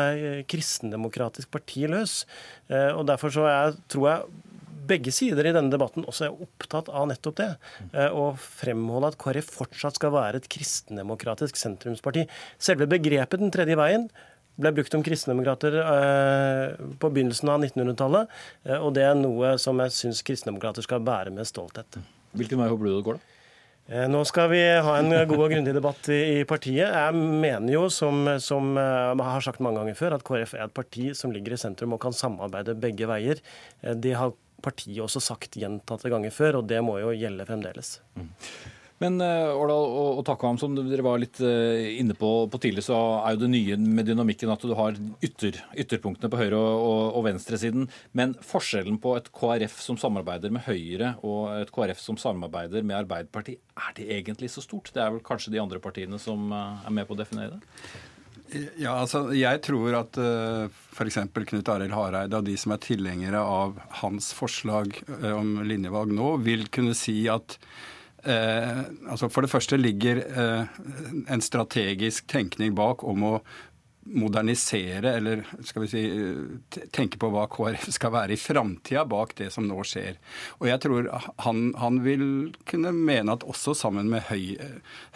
kristendemokratisk 0.51 1.47
parti 1.53 1.85
løs. 1.87 2.25
Og 2.67 3.05
Derfor 3.07 3.31
så 3.31 3.45
er, 3.47 3.77
tror 3.87 4.09
jeg 4.09 4.56
begge 4.87 5.13
sider 5.15 5.47
i 5.47 5.53
denne 5.55 5.73
debatten 5.73 6.07
også 6.07 6.27
er 6.27 6.41
opptatt 6.45 6.89
av 6.89 7.09
nettopp 7.11 7.37
det. 7.39 7.49
Eh, 7.91 8.09
å 8.11 8.31
fremholde 8.39 9.11
at 9.11 9.19
KrF 9.21 9.51
fortsatt 9.59 9.99
skal 9.99 10.13
være 10.15 10.41
et 10.41 10.49
kristendemokratisk 10.51 11.59
sentrumsparti. 11.59 12.27
Selve 12.57 12.89
begrepet 12.89 13.41
Den 13.41 13.53
tredje 13.53 13.77
veien 13.79 14.09
ble 14.57 14.73
brukt 14.73 14.95
om 14.97 15.05
kristendemokrater 15.05 15.79
eh, 15.83 16.85
på 16.97 17.11
begynnelsen 17.13 17.53
av 17.53 17.61
1900-tallet. 17.61 18.37
Eh, 18.65 18.77
og 18.79 18.93
det 18.97 19.05
er 19.05 19.17
noe 19.19 19.55
som 19.61 19.79
jeg 19.83 19.95
syns 19.95 20.23
kristendemokrater 20.25 20.85
skal 20.85 21.03
bære 21.05 21.33
med 21.35 21.49
stolthet. 21.49 21.99
Hvilken 22.37 22.61
vei 22.61 22.69
håper 22.71 22.87
du 22.87 22.93
det 22.93 23.03
går, 23.07 23.19
da? 23.19 23.36
Nå 23.87 24.21
skal 24.27 24.49
vi 24.51 24.59
ha 24.83 24.93
en 24.99 25.13
god 25.29 25.41
og 25.45 25.53
grundig 25.53 25.71
debatt 25.71 26.09
i 26.11 26.41
partiet. 26.47 26.89
Jeg 26.91 27.15
mener 27.15 27.71
jo, 27.71 27.85
som, 27.93 28.25
som 28.43 28.73
jeg 28.75 29.27
har 29.29 29.45
sagt 29.45 29.61
mange 29.63 29.79
ganger 29.79 29.95
før, 29.95 30.17
at 30.17 30.25
KrF 30.27 30.57
er 30.57 30.65
et 30.65 30.75
parti 30.75 31.05
som 31.15 31.31
ligger 31.31 31.55
i 31.55 31.61
sentrum 31.61 31.95
og 31.95 32.01
kan 32.03 32.15
samarbeide 32.15 32.75
begge 32.83 33.07
veier. 33.07 33.39
Det 33.79 34.17
har 34.19 34.35
partiet 34.65 34.99
også 35.05 35.21
sagt 35.23 35.55
gjentatte 35.59 36.11
ganger 36.11 36.33
før, 36.35 36.59
og 36.59 36.67
det 36.67 36.81
må 36.83 36.97
jo 36.99 37.13
gjelde 37.15 37.47
fremdeles. 37.47 37.99
Mm. 38.17 38.33
Men 39.03 39.19
uh, 39.21 39.53
Årdal 39.53 39.83
og, 39.85 40.19
og 40.19 40.23
Takvam, 40.25 40.57
som 40.57 40.73
dere 40.73 41.05
var 41.05 41.19
litt 41.21 41.37
uh, 41.43 41.85
inne 41.99 42.15
på, 42.17 42.31
på 42.49 42.59
tidlig, 42.61 42.81
så 42.87 42.97
er 43.19 43.35
jo 43.35 43.43
det 43.43 43.51
nye 43.53 43.77
med 43.77 44.07
dynamikken 44.09 44.49
at 44.49 44.65
du 44.65 44.73
har 44.77 44.97
ytter, 45.23 45.59
ytterpunktene 45.77 46.31
på 46.33 46.39
høyre- 46.39 46.57
og, 46.57 46.81
og, 46.81 47.01
og 47.19 47.27
venstresiden. 47.27 47.85
Men 48.17 48.33
forskjellen 48.41 48.97
på 49.03 49.13
et 49.19 49.29
KrF 49.37 49.77
som 49.83 49.99
samarbeider 50.01 50.53
med 50.53 50.65
Høyre 50.65 51.13
og 51.21 51.59
et 51.59 51.73
KrF 51.73 52.01
som 52.01 52.17
samarbeider 52.21 52.85
med 52.85 53.03
Arbeiderpartiet, 53.03 53.61
er 53.77 53.93
det 53.99 54.07
egentlig 54.15 54.49
så 54.49 54.63
stort? 54.65 54.89
Det 54.95 55.03
er 55.03 55.13
vel 55.13 55.25
kanskje 55.25 55.53
de 55.53 55.61
andre 55.61 55.81
partiene 55.83 56.17
som 56.21 56.49
uh, 56.49 56.81
er 56.81 56.95
med 56.97 57.05
på 57.05 57.13
å 57.13 57.19
definere 57.19 57.57
det? 57.57 57.61
Ja, 58.79 58.95
altså, 58.95 59.27
Jeg 59.35 59.59
tror 59.67 59.99
at 59.99 60.17
uh, 60.17 60.71
f.eks. 60.95 61.19
Knut 61.35 61.69
Arild 61.69 61.93
Hareide 61.93 62.39
og 62.39 62.47
de 62.47 62.55
som 62.57 62.73
er 62.73 62.81
tilhengere 62.81 63.43
av 63.43 63.77
hans 64.01 64.31
forslag 64.33 64.95
om 65.35 65.59
linjevalg 65.67 66.15
nå, 66.15 66.31
vil 66.47 66.65
kunne 66.73 66.95
si 66.97 67.19
at 67.29 67.59
eh, 67.59 67.96
altså 68.31 69.29
For 69.31 69.45
det 69.45 69.51
første 69.51 69.77
ligger 69.77 70.21
eh, 70.25 70.77
en 71.31 71.43
strategisk 71.43 72.27
tenkning 72.31 72.75
bak 72.75 73.03
om 73.07 73.23
å 73.23 73.33
modernisere, 74.13 75.15
eller 75.17 75.43
skal 75.63 75.83
vi 75.83 75.87
si 75.91 76.03
tenke 76.95 77.19
på 77.19 77.29
hva 77.33 77.47
KrF 77.51 77.89
skal 77.91 78.13
være 78.13 78.35
i 78.35 78.39
framtida 78.39 79.03
bak 79.09 79.33
det 79.37 79.49
som 79.53 79.67
nå 79.67 79.81
skjer. 79.87 80.17
Og 80.59 80.67
jeg 80.69 80.81
tror 80.83 81.09
han, 81.43 81.71
han 81.79 81.99
vil 82.05 82.25
kunne 82.69 82.93
mene 82.95 83.35
at 83.35 83.45
også 83.47 83.75
sammen 83.77 84.09
med 84.11 84.27
høy, 84.29 84.55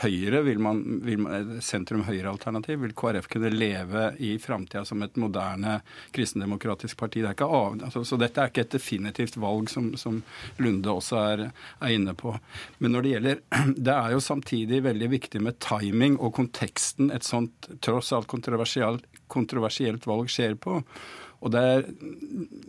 Høyre, 0.02 0.42
vil 0.46 0.60
man, 0.64 0.82
vil 1.06 1.22
man, 1.24 1.54
sentrum-høyre-alternativ, 1.64 2.82
vil 2.84 2.96
KrF 2.98 3.30
kunne 3.32 3.52
leve 3.54 4.10
i 4.20 4.34
framtida 4.42 4.84
som 4.88 5.04
et 5.06 5.18
moderne 5.22 5.80
kristendemokratisk 6.16 6.98
parti. 7.00 7.24
Det 7.24 7.38
av, 7.46 7.78
altså, 7.78 8.04
så 8.08 8.20
dette 8.20 8.42
er 8.42 8.52
ikke 8.52 8.66
et 8.66 8.76
definitivt 8.76 9.38
valg, 9.42 9.70
som, 9.72 9.94
som 10.00 10.22
Lunde 10.62 10.92
også 10.92 11.20
er, 11.22 11.46
er 11.80 11.96
inne 11.96 12.16
på. 12.18 12.34
Men 12.82 12.96
når 12.96 13.06
det 13.06 13.16
gjelder 13.16 13.42
Det 13.92 13.94
er 13.94 14.14
jo 14.14 14.22
samtidig 14.24 14.82
veldig 14.84 15.08
viktig 15.12 15.42
med 15.44 15.58
timing 15.64 16.18
og 16.20 16.34
konteksten 16.36 17.12
et 17.14 17.26
sånt 17.26 17.70
tross 17.84 18.12
alt 18.16 18.30
kontroversielt 18.32 18.81
kontroversielt 19.32 20.08
valg 20.10 20.30
skjer 20.32 20.58
på. 20.60 20.82
Og 21.42 21.54
det 21.54 21.62
er, 21.62 21.88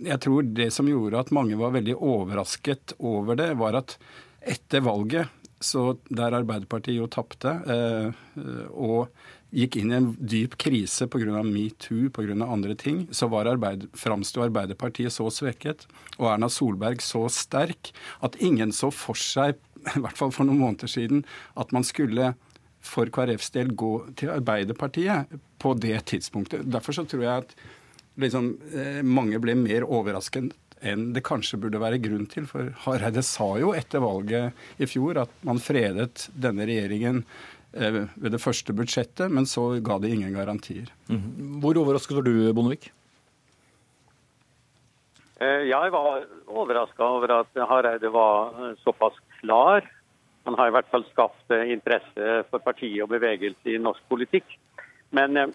jeg 0.07 0.19
tror 0.25 0.49
det 0.57 0.71
som 0.73 0.89
gjorde 0.89 1.21
at 1.21 1.33
mange 1.35 1.59
var 1.61 1.75
veldig 1.75 1.99
overrasket 1.99 2.97
over 3.05 3.37
det, 3.39 3.51
var 3.61 3.77
at 3.83 3.99
etter 4.41 4.85
valget, 4.85 5.29
så 5.63 5.93
der 6.09 6.35
Arbeiderpartiet 6.41 6.99
jo 6.99 7.11
tapte, 7.11 7.53
eh, 7.71 8.09
og 8.73 9.13
gikk 9.53 9.77
inn 9.79 9.93
i 9.93 9.99
en 9.99 10.09
dyp 10.17 10.57
krise 10.61 11.07
pga. 11.13 11.43
metoo, 11.45 12.09
pga. 12.11 12.35
andre 12.47 12.75
ting, 12.75 13.07
så 13.13 13.29
var 13.29 13.47
Arbeid, 13.47 13.87
framsto 13.93 14.43
Arbeiderpartiet 14.43 15.13
så 15.13 15.29
svekket 15.31 15.85
og 16.19 16.31
Erna 16.33 16.49
Solberg 16.49 17.05
så 17.05 17.27
sterk 17.29 17.93
at 18.21 18.39
ingen 18.41 18.73
så 18.73 18.91
for 18.91 19.15
seg, 19.15 19.61
i 19.97 20.01
hvert 20.01 20.17
fall 20.17 20.33
for 20.33 20.49
noen 20.49 20.63
måneder 20.65 20.89
siden, 20.89 21.27
at 21.55 21.73
man 21.73 21.85
skulle 21.85 22.33
for 22.83 23.11
KrFs 23.14 23.53
del 23.55 23.72
gå 23.78 23.93
til 24.18 24.33
Arbeiderpartiet 24.35 25.30
på 25.62 25.74
det 25.78 26.01
tidspunktet. 26.11 26.66
Derfor 26.66 26.97
så 26.97 27.07
tror 27.09 27.22
jeg 27.24 27.45
at 27.45 27.55
liksom, 28.20 28.57
eh, 28.74 29.01
mange 29.03 29.39
ble 29.43 29.55
mer 29.59 29.87
overrasket 29.87 30.53
enn 30.83 31.12
det 31.14 31.22
kanskje 31.22 31.61
burde 31.62 31.80
være 31.80 32.01
grunn 32.03 32.26
til. 32.30 32.49
For 32.51 32.72
Hareide 32.85 33.22
sa 33.26 33.53
jo 33.61 33.72
etter 33.76 34.03
valget 34.03 34.83
i 34.83 34.89
fjor 34.91 35.22
at 35.22 35.35
man 35.47 35.62
fredet 35.62 36.26
denne 36.35 36.66
regjeringen 36.66 37.22
eh, 37.72 38.03
ved 38.14 38.35
det 38.35 38.43
første 38.43 38.74
budsjettet, 38.76 39.30
men 39.30 39.47
så 39.47 39.68
ga 39.85 40.01
de 40.03 40.11
ingen 40.11 40.35
garantier. 40.35 40.91
Mm. 41.09 41.61
Hvor 41.62 41.78
overrasket 41.85 42.18
var 42.18 42.26
du, 42.26 42.35
Bondevik? 42.57 42.91
Eh, 45.39 45.68
jeg 45.70 45.95
var 45.95 46.26
overraska 46.51 47.07
over 47.07 47.39
at 47.41 47.64
Hareide 47.70 48.11
var 48.12 48.74
såpass 48.83 49.14
klar 49.41 49.87
han 50.45 50.55
har 50.59 50.68
i 50.68 50.74
hvert 50.74 50.90
fall 50.90 51.05
skapt 51.11 51.51
eh, 51.55 51.70
interesse 51.72 52.38
for 52.51 52.62
partiet 52.64 53.03
og 53.05 53.12
bevegelse 53.12 53.74
i 53.74 53.80
norsk 53.82 54.03
politikk. 54.11 54.57
Men 55.14 55.36
eh, 55.38 55.53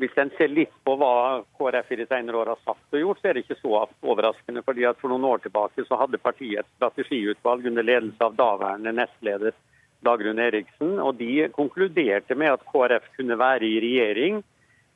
hvis 0.00 0.16
en 0.16 0.30
ser 0.38 0.52
litt 0.52 0.72
på 0.86 0.94
hva 0.96 1.42
KrF 1.58 1.90
i 1.92 1.98
de 2.00 2.06
senere 2.08 2.40
år 2.40 2.54
har 2.54 2.62
sagt 2.64 2.96
og 2.96 3.02
gjort, 3.02 3.20
så 3.20 3.28
er 3.28 3.36
det 3.36 3.44
ikke 3.44 3.58
så 3.60 3.82
overraskende. 3.84 4.62
fordi 4.64 4.86
at 4.88 5.00
For 5.00 5.12
noen 5.12 5.26
år 5.28 5.44
tilbake 5.44 5.84
så 5.84 5.98
hadde 6.00 6.22
partiet 6.22 6.62
et 6.62 6.70
strategiutvalg 6.78 7.66
under 7.68 7.84
ledelse 7.84 8.24
av 8.24 8.38
daværende 8.38 8.94
nestleder 8.96 9.52
Dagrun 10.00 10.40
Eriksen. 10.40 10.96
og 10.98 11.18
De 11.20 11.50
konkluderte 11.52 12.34
med 12.34 12.54
at 12.54 12.64
KrF 12.72 13.12
kunne 13.18 13.36
være 13.38 13.68
i 13.68 13.82
regjering 13.84 14.40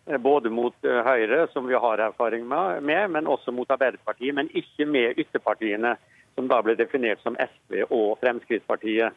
eh, 0.08 0.16
både 0.16 0.48
mot 0.48 0.76
Høyre, 0.80 1.44
som 1.52 1.68
vi 1.68 1.76
har 1.76 2.00
erfaring 2.08 2.48
med, 2.48 3.10
men 3.10 3.28
også 3.28 3.52
mot 3.52 3.70
Arbeiderpartiet, 3.70 4.32
men 4.34 4.48
ikke 4.56 4.88
med 4.88 5.20
ytterpartiene 5.20 5.98
som 6.34 6.48
da 6.50 6.60
ble 6.62 6.76
definert 6.78 7.22
som 7.22 7.36
SV 7.38 7.84
og 7.90 8.18
Fremskrittspartiet. 8.22 9.14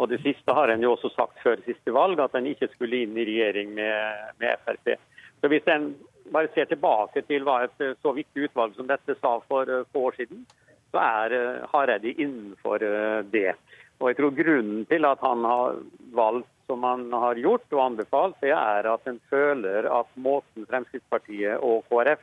Og 0.00 0.08
Det 0.10 0.20
siste 0.24 0.54
har 0.56 0.72
en 0.72 0.82
jo 0.82 0.94
også 0.96 1.12
sagt 1.14 1.38
før 1.42 1.60
siste 1.66 1.92
valg, 1.94 2.18
at 2.20 2.34
en 2.34 2.48
ikke 2.50 2.70
skulle 2.72 3.04
inn 3.04 3.14
i 3.16 3.26
regjering 3.28 3.74
med, 3.76 4.32
med 4.42 4.58
Frp. 4.66 4.96
Så 5.40 5.50
Hvis 5.52 5.68
en 5.70 5.92
bare 6.32 6.50
ser 6.54 6.66
tilbake 6.66 7.22
til 7.28 7.44
hva 7.44 7.60
et 7.66 7.84
så 8.02 8.14
viktig 8.16 8.48
utvalg 8.48 8.74
som 8.74 8.88
dette 8.88 9.14
sa 9.20 9.36
for 9.48 9.68
eh, 9.68 9.86
få 9.92 10.08
år 10.08 10.18
siden, 10.18 10.46
så 10.94 11.02
er 11.02 11.34
uh, 11.34 11.64
Hareide 11.72 12.14
innenfor 12.14 12.78
det. 13.26 13.56
Og 13.98 14.08
jeg 14.08 14.16
tror 14.18 14.36
Grunnen 14.36 14.84
til 14.86 15.04
at 15.08 15.22
han 15.26 15.42
har 15.42 15.80
valgt 16.14 16.50
som 16.70 16.86
han 16.86 17.08
har 17.12 17.36
gjort 17.36 17.66
og 17.74 17.82
anbefalt, 17.82 18.36
det 18.40 18.52
er 18.54 18.86
at 18.88 19.10
en 19.10 19.18
føler 19.28 19.88
at 19.90 20.14
måten 20.14 20.64
Fremskrittspartiet 20.70 21.58
og 21.60 21.82
KrF 21.90 22.22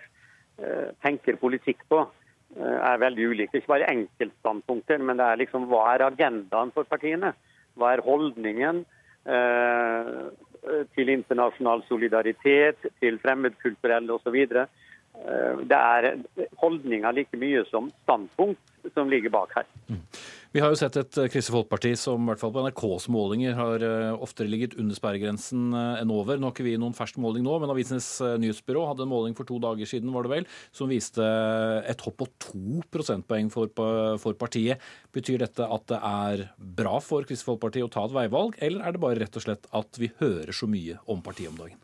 tenker 1.04 1.38
politikk 1.42 1.84
på, 1.92 2.00
Eh, 2.00 2.21
er 2.60 3.02
veldig 3.02 3.28
ulike. 3.32 3.60
Ikke 3.60 3.74
bare 3.76 3.89
enkeltstandpunkter, 3.91 4.99
men 4.99 5.20
det 5.20 5.28
er 5.28 5.41
liksom 5.43 5.68
hva 5.72 5.86
er 5.93 6.08
agendaen 6.10 6.74
for 6.76 6.88
partiene? 6.89 7.34
Hva 7.80 7.93
er 7.93 8.04
holdningen 8.06 8.84
eh, 9.26 10.12
til 10.95 11.14
internasjonal 11.14 11.86
solidaritet, 11.88 12.89
til 12.99 13.20
fremmedkulturelle 13.24 14.18
osv.? 14.18 14.39
Eh, 14.41 15.64
det 15.70 15.80
er 15.80 16.10
holdninga 16.62 17.14
like 17.16 17.39
mye 17.39 17.64
som 17.72 17.89
standpunkt 18.04 18.93
som 18.95 19.10
ligger 19.12 19.34
bak 19.34 19.56
her. 19.60 19.68
Mm. 19.88 20.04
Vi 20.52 20.60
har 20.60 20.68
jo 20.74 20.76
sett 20.76 20.97
et 20.99 21.16
eh, 21.16 21.30
Kristelig 21.32 21.56
Folkeparti 21.56 21.89
som 21.95 22.26
i 22.26 22.28
hvert 22.28 22.41
fall 22.41 22.52
på 22.52 22.60
NRKs 22.66 23.06
målinger 23.16 23.54
har 23.56 23.84
eh, 23.88 24.10
oftere 24.20 24.52
ligget 24.52 24.74
under 24.76 24.97
sperregrensen 24.97 25.70
eh, 25.72 26.02
enn 26.02 26.12
over. 26.12 26.36
Nå 26.36 26.49
har 26.49 26.52
ikke 26.52 26.66
vi 26.66 26.74
noen 26.76 26.95
fersk 26.97 27.22
måling 27.24 27.45
nå, 27.45 27.54
men 27.64 27.72
Avisenes 27.72 28.10
Nyhetsbyrå 28.20 28.82
hadde 28.89 29.06
en 29.06 29.14
måling 29.14 29.38
for 29.38 29.47
to 29.47 29.62
dager 29.64 29.88
siden 29.88 30.12
var 30.12 30.28
det 30.28 30.34
vel, 30.34 30.49
som 30.76 30.91
viste 30.91 31.24
et 31.88 32.04
hopp 32.04 32.20
på 32.20 32.28
to 32.43 32.82
prosentpoeng 32.91 33.47
for, 33.54 33.72
for 34.20 34.36
partiet. 34.41 34.84
Betyr 35.16 35.39
dette 35.45 35.64
at 35.72 35.88
det 35.88 36.02
er 36.10 36.43
bra 36.60 36.97
for 36.99 37.24
Kristelig 37.24 37.54
Folkeparti 37.54 37.86
å 37.88 37.91
ta 37.95 38.04
et 38.10 38.18
veivalg, 38.20 38.60
eller 38.60 38.84
er 38.84 38.97
det 38.97 39.04
bare 39.08 39.24
rett 39.24 39.39
og 39.39 39.47
slett 39.47 39.72
at 39.72 40.04
vi 40.04 40.12
hører 40.20 40.52
så 40.52 40.68
mye 40.68 40.99
om 41.08 41.24
partiet 41.24 41.54
om 41.54 41.64
dagen? 41.64 41.80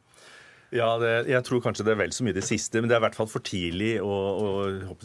Ja, 0.76 0.88
det, 1.00 1.30
jeg 1.32 1.40
tror 1.48 1.62
kanskje 1.64 1.86
det 1.88 1.94
er 1.94 2.00
vel 2.02 2.12
så 2.12 2.26
mye 2.28 2.36
det 2.36 2.44
siste. 2.44 2.82
Men 2.82 2.90
det 2.90 2.98
er 2.98 3.00
i 3.00 3.06
hvert 3.06 3.16
fall 3.16 3.30
for 3.32 3.44
tidlig 3.46 3.94
å, 4.04 4.12
å 4.12 4.48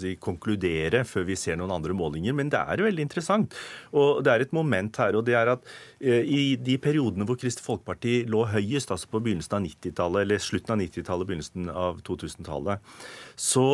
jeg, 0.02 0.16
konkludere 0.22 1.04
før 1.06 1.28
vi 1.28 1.36
ser 1.38 1.60
noen 1.60 1.70
andre 1.76 1.94
målinger. 1.94 2.34
Men 2.34 2.50
det 2.50 2.58
er 2.58 2.82
veldig 2.82 3.04
interessant. 3.06 3.54
Og 3.94 4.24
det 4.26 4.32
er 4.32 4.42
et 4.42 4.56
moment 4.56 4.98
her, 4.98 5.14
og 5.14 5.22
det 5.28 5.36
er 5.38 5.52
at 5.54 5.68
eh, 6.02 6.26
i 6.26 6.42
de 6.58 6.74
periodene 6.82 7.26
hvor 7.28 7.38
Kristelig 7.38 7.68
Folkeparti 7.68 8.16
lå 8.26 8.42
høyest, 8.50 8.90
altså 8.90 9.10
på 9.12 9.20
begynnelsen 9.22 9.60
av 9.60 9.68
90-tallet, 9.68 10.24
eller 10.24 10.42
slutten 10.42 10.74
av 10.74 10.82
90-tallet, 10.82 11.30
begynnelsen 11.30 11.70
av 11.70 12.02
2000-tallet, 12.10 12.90
så 13.38 13.66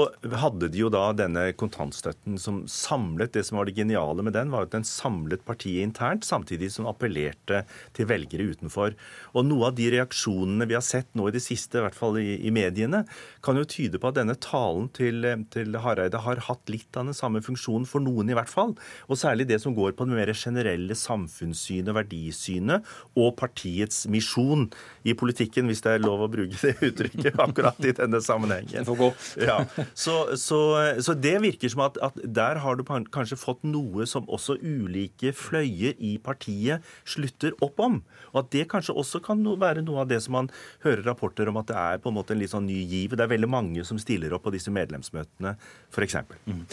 hadde 0.42 0.68
de 0.72 0.84
jo 0.84 0.92
da 0.92 1.06
denne 1.16 1.48
kontantstøtten 1.58 2.36
som 2.40 2.60
samlet 2.70 3.32
Det 3.34 3.42
som 3.44 3.58
var 3.58 3.66
det 3.68 3.76
geniale 3.76 4.22
med 4.24 4.34
den, 4.36 4.52
var 4.52 4.66
at 4.66 4.74
den 4.76 4.84
samlet 4.86 5.44
partiet 5.48 5.86
internt, 5.86 6.26
samtidig 6.28 6.70
som 6.74 6.88
appellerte 6.90 7.64
til 7.96 8.08
velgere 8.10 8.50
utenfor. 8.52 8.94
Og 9.32 9.48
noe 9.48 9.70
av 9.70 9.76
de 9.78 9.88
reaksjonene 9.96 10.68
vi 10.68 10.76
har 10.76 10.84
sett 10.84 11.10
nå 11.16 11.28
i 11.28 11.34
det 11.34 11.42
siste, 11.44 11.77
i 11.78 11.84
hvert 11.86 11.98
fall 11.98 12.18
i, 12.20 12.36
i, 12.42 12.52
mediene, 12.54 13.04
kan 13.44 13.58
jo 13.58 13.66
tyde 13.68 14.00
på 14.00 14.10
at 14.10 14.18
denne 14.18 14.36
talen 14.42 14.88
til, 14.96 15.26
til, 15.52 15.76
Hareide 15.82 16.22
har 16.24 16.42
hatt 16.48 16.72
litt 16.72 16.96
av 16.98 17.08
den 17.08 17.16
samme 17.16 17.42
funksjonen 17.44 17.86
for 17.88 18.04
noen, 18.04 18.30
i 18.30 18.36
hvert 18.36 18.52
fall. 18.52 18.74
Og 19.08 19.20
særlig 19.20 19.48
det 19.50 19.60
som 19.62 19.76
går 19.76 19.94
på 19.98 20.08
det 20.08 20.18
mer 20.18 20.32
generelle 20.36 20.96
samfunnssynet, 20.98 21.94
verdisynet 21.96 22.86
og 23.18 23.34
partiets 23.38 24.04
misjon 24.10 24.68
i 25.08 25.14
politikken, 25.18 25.68
hvis 25.70 25.82
det 25.84 25.96
er 25.96 26.04
lov 26.04 26.26
å 26.26 26.30
bruke 26.32 26.58
det 26.60 26.76
uttrykket 26.90 27.38
akkurat 27.46 27.78
i 27.84 27.94
denne 27.96 28.20
sammenhengen. 28.24 28.82
Det 28.82 28.86
får 28.88 29.00
gå. 29.00 29.10
Ja. 29.48 29.58
Så, 29.94 30.16
så, 30.40 30.60
så, 31.04 31.14
det 31.18 31.36
virker 31.44 31.72
som 31.72 31.84
at, 31.86 31.98
at 32.04 32.18
der 32.22 32.60
har 32.62 32.78
du 32.78 32.84
kanskje 32.86 33.38
fått 33.38 33.64
noe 33.66 34.06
som 34.08 34.28
også 34.28 34.58
ulike 34.62 35.32
fløyer 35.36 35.96
i 35.98 36.16
partiet 36.22 36.84
slutter 37.08 37.56
opp 37.64 37.80
om. 37.82 38.00
Og 38.32 38.42
at 38.42 38.52
det 38.54 38.66
kanskje 38.72 38.96
også 38.98 39.22
kan 39.24 39.42
være 39.60 39.84
noe 39.86 40.04
av 40.04 40.10
det 40.10 40.20
som 40.24 40.36
man 40.38 40.50
hører 40.84 41.04
rapporter 41.06 41.50
om 41.50 41.60
at 41.60 41.67
det 41.68 41.76
er 41.78 42.00
på 42.02 42.12
en 42.12 42.18
måte 42.18 42.34
en 42.34 42.40
litt 42.42 42.52
sånn 42.52 42.66
ny 42.68 42.78
giv. 42.88 43.16
Det 43.16 43.24
er 43.24 43.34
veldig 43.34 43.50
mange 43.50 43.84
som 43.86 44.00
stiller 44.00 44.34
opp 44.36 44.46
på 44.46 44.54
disse 44.54 44.72
medlemsmøtene, 44.74 45.54
f.eks. 45.92 46.18
Mm. 46.48 46.64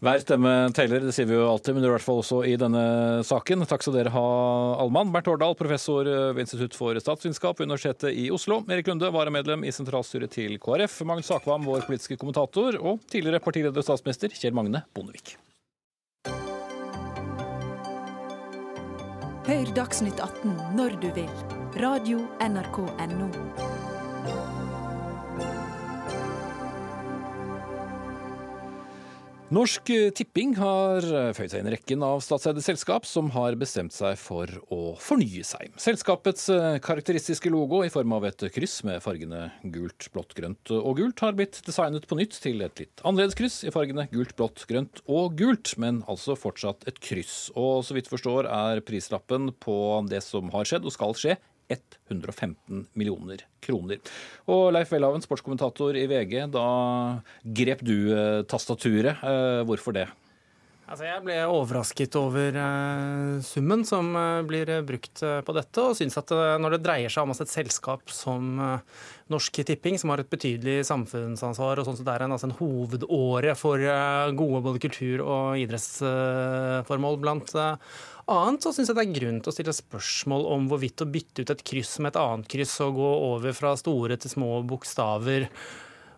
Hver 0.00 0.22
stemme 0.22 0.50
teller, 0.72 1.02
det 1.04 1.12
sier 1.12 1.26
vi 1.28 1.36
jo 1.36 1.44
alltid, 1.44 1.74
men 1.76 1.82
det 1.82 1.88
er 1.90 1.92
i 1.92 1.96
hvert 1.98 2.06
fall 2.06 2.22
også 2.22 2.38
i 2.48 2.54
denne 2.60 2.84
saken. 3.28 3.66
Takk 3.68 3.84
skal 3.84 3.98
dere 3.98 4.12
ha, 4.14 4.22
Allmann. 4.80 5.10
Bernt 5.12 5.28
Årdal, 5.28 5.52
professor 5.58 6.08
ved 6.08 6.40
Institutt 6.40 6.78
for 6.78 6.96
statsvitenskap 6.96 7.60
ved 7.60 7.68
Universitetet 7.68 8.16
i 8.16 8.30
Oslo. 8.32 8.62
Erik 8.72 8.88
Lunde, 8.88 9.10
varamedlem 9.12 9.66
i 9.68 9.74
sentralstyret 9.76 10.32
til 10.32 10.56
KrF. 10.62 11.02
Magnus 11.04 11.28
Sakvam, 11.28 11.68
vår 11.68 11.84
politiske 11.84 12.16
kommentator. 12.16 12.80
Og 12.80 13.04
tidligere 13.12 13.44
partileder 13.44 13.84
og 13.84 13.88
statsminister 13.90 14.32
Kjell 14.32 14.56
Magne 14.56 14.86
Bondevik. 14.96 15.36
Hør 19.50 19.76
Dagsnytt 19.76 20.20
18 20.22 20.56
når 20.80 20.96
du 21.04 21.10
vil. 21.20 21.30
Radio 21.80 22.24
NRK 22.40 22.80
Radio.nrk.no. 22.88 23.79
Norsk 29.50 29.88
Tipping 30.14 30.52
har 30.60 31.02
føyd 31.34 31.50
seg 31.50 31.58
inn 31.58 31.66
i 31.66 31.72
rekken 31.74 32.04
av 32.06 32.20
statseide 32.22 32.62
selskap 32.62 33.02
som 33.08 33.32
har 33.34 33.56
bestemt 33.58 33.90
seg 33.90 34.14
for 34.22 34.46
å 34.70 34.92
fornye 35.02 35.42
seg. 35.42 35.72
Selskapets 35.74 36.44
karakteristiske 36.86 37.50
logo 37.50 37.80
i 37.82 37.90
form 37.90 38.14
av 38.14 38.28
et 38.28 38.44
kryss 38.54 38.76
med 38.86 39.02
fargene 39.02 39.48
gult, 39.74 40.06
blått, 40.14 40.36
grønt 40.38 40.70
og 40.76 41.02
gult 41.02 41.24
har 41.26 41.34
blitt 41.34 41.58
designet 41.66 42.06
på 42.06 42.20
nytt 42.20 42.38
til 42.38 42.62
et 42.62 42.84
litt 42.84 43.02
annerledes 43.02 43.34
kryss 43.40 43.58
i 43.66 43.74
fargene 43.74 44.06
gult, 44.14 44.36
blått, 44.38 44.62
grønt 44.70 45.02
og 45.10 45.34
gult, 45.42 45.74
men 45.82 46.04
altså 46.06 46.38
fortsatt 46.38 46.86
et 46.86 47.02
kryss. 47.02 47.48
Og 47.58 47.82
så 47.82 47.98
vidt 47.98 48.12
forstår 48.12 48.46
er 48.46 48.86
prislappen 48.86 49.50
på 49.58 49.80
det 50.06 50.22
som 50.22 50.54
har 50.54 50.70
skjedd 50.70 50.86
og 50.86 50.94
skal 50.94 51.18
skje, 51.18 51.40
115 52.10 52.86
millioner 52.98 53.44
kroner. 53.64 54.00
Og 54.50 54.70
Leif 54.74 54.92
Welhaven, 54.94 55.22
sportskommentator 55.24 55.98
i 55.98 56.06
VG, 56.10 56.34
da 56.54 56.66
grep 57.44 57.84
du 57.86 57.94
eh, 58.14 58.42
tastaturet. 58.50 59.22
Eh, 59.22 59.62
hvorfor 59.68 59.96
det? 59.96 60.08
Altså 60.90 61.04
jeg 61.06 61.22
ble 61.22 61.34
overrasket 61.46 62.16
over 62.18 62.56
uh, 62.58 63.36
summen 63.46 63.84
som 63.86 64.08
uh, 64.16 64.40
blir 64.42 64.72
brukt 64.82 65.20
uh, 65.22 65.38
på 65.46 65.54
dette, 65.54 65.84
og 65.84 65.94
syns 65.94 66.18
at 66.18 66.32
når 66.58 66.74
det 66.74 66.80
dreier 66.82 67.12
seg 67.12 67.22
om 67.22 67.30
et 67.30 67.52
selskap 67.52 68.10
som 68.10 68.58
Norsk 69.30 69.60
Tipping, 69.68 70.00
som 70.02 70.10
har 70.10 70.24
et 70.24 70.30
betydelig 70.32 70.80
samfunnsansvar, 70.88 71.78
og 71.78 71.86
sånn 71.86 72.00
så 72.00 72.06
det 72.08 72.16
er 72.16 72.24
en, 72.26 72.34
altså 72.34 72.48
en 72.48 72.56
hovedåre 72.58 73.54
for 73.58 73.84
gode 74.34 74.62
både 74.66 74.82
kultur- 74.82 75.22
og 75.22 75.60
idrettsformål 75.62 77.20
blant 77.22 77.54
annet, 77.54 78.64
så 78.64 78.72
syns 78.74 78.90
jeg 78.90 78.98
det 78.98 79.04
er 79.04 79.14
grunn 79.20 79.38
til 79.44 79.52
å 79.52 79.54
stille 79.54 79.76
spørsmål 79.76 80.48
om 80.56 80.66
hvorvidt 80.72 81.06
å 81.06 81.10
bytte 81.12 81.44
ut 81.44 81.54
et 81.54 81.64
kryss 81.70 82.00
med 82.02 82.16
et 82.16 82.20
annet 82.24 82.50
kryss 82.50 82.74
og 82.82 82.98
gå 82.98 83.12
over 83.30 83.54
fra 83.54 83.76
store 83.78 84.18
til 84.18 84.34
små 84.34 84.58
bokstaver 84.66 85.46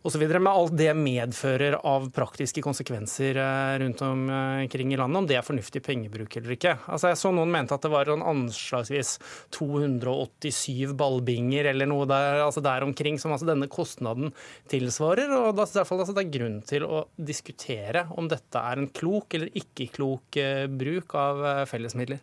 osv. 0.07 0.25
Med 0.33 0.51
alt 0.51 0.75
det 0.79 0.91
medfører 0.99 1.79
av 1.87 2.09
praktiske 2.15 2.63
konsekvenser 2.65 3.39
eh, 3.39 3.75
rundt 3.83 4.03
omkring 4.07 4.93
i 4.95 4.99
landet, 5.01 5.21
om 5.23 5.29
det 5.29 5.39
er 5.39 5.47
fornuftig 5.47 5.83
pengebruk 5.87 6.37
eller 6.39 6.57
ikke. 6.57 6.77
Altså, 6.87 7.13
jeg 7.13 7.21
så 7.23 7.33
noen 7.35 7.53
mente 7.53 7.77
at 7.77 7.85
det 7.85 7.93
var 7.93 8.11
sånn 8.11 8.25
anslagsvis 8.33 9.15
287 9.57 10.97
ballbinger 10.99 11.71
eller 11.73 11.91
noe 11.91 12.09
der, 12.11 12.43
altså 12.47 12.65
der 12.65 12.87
omkring 12.87 13.21
som 13.23 13.35
altså 13.35 13.49
denne 13.49 13.71
kostnaden 13.73 14.33
tilsvarer. 14.73 15.31
og 15.31 15.57
da 15.59 15.67
jeg 15.69 15.87
altså, 15.87 16.17
Det 16.17 16.27
er 16.27 16.35
grunn 16.39 16.61
til 16.67 16.87
å 16.87 17.07
diskutere 17.17 18.07
om 18.19 18.29
dette 18.31 18.59
er 18.59 18.83
en 18.83 18.91
klok 18.93 19.39
eller 19.39 19.53
ikke 19.59 19.91
klok 19.97 20.41
eh, 20.41 20.67
bruk 20.67 21.17
av 21.19 21.47
eh, 21.47 21.65
fellesmidler. 21.71 22.23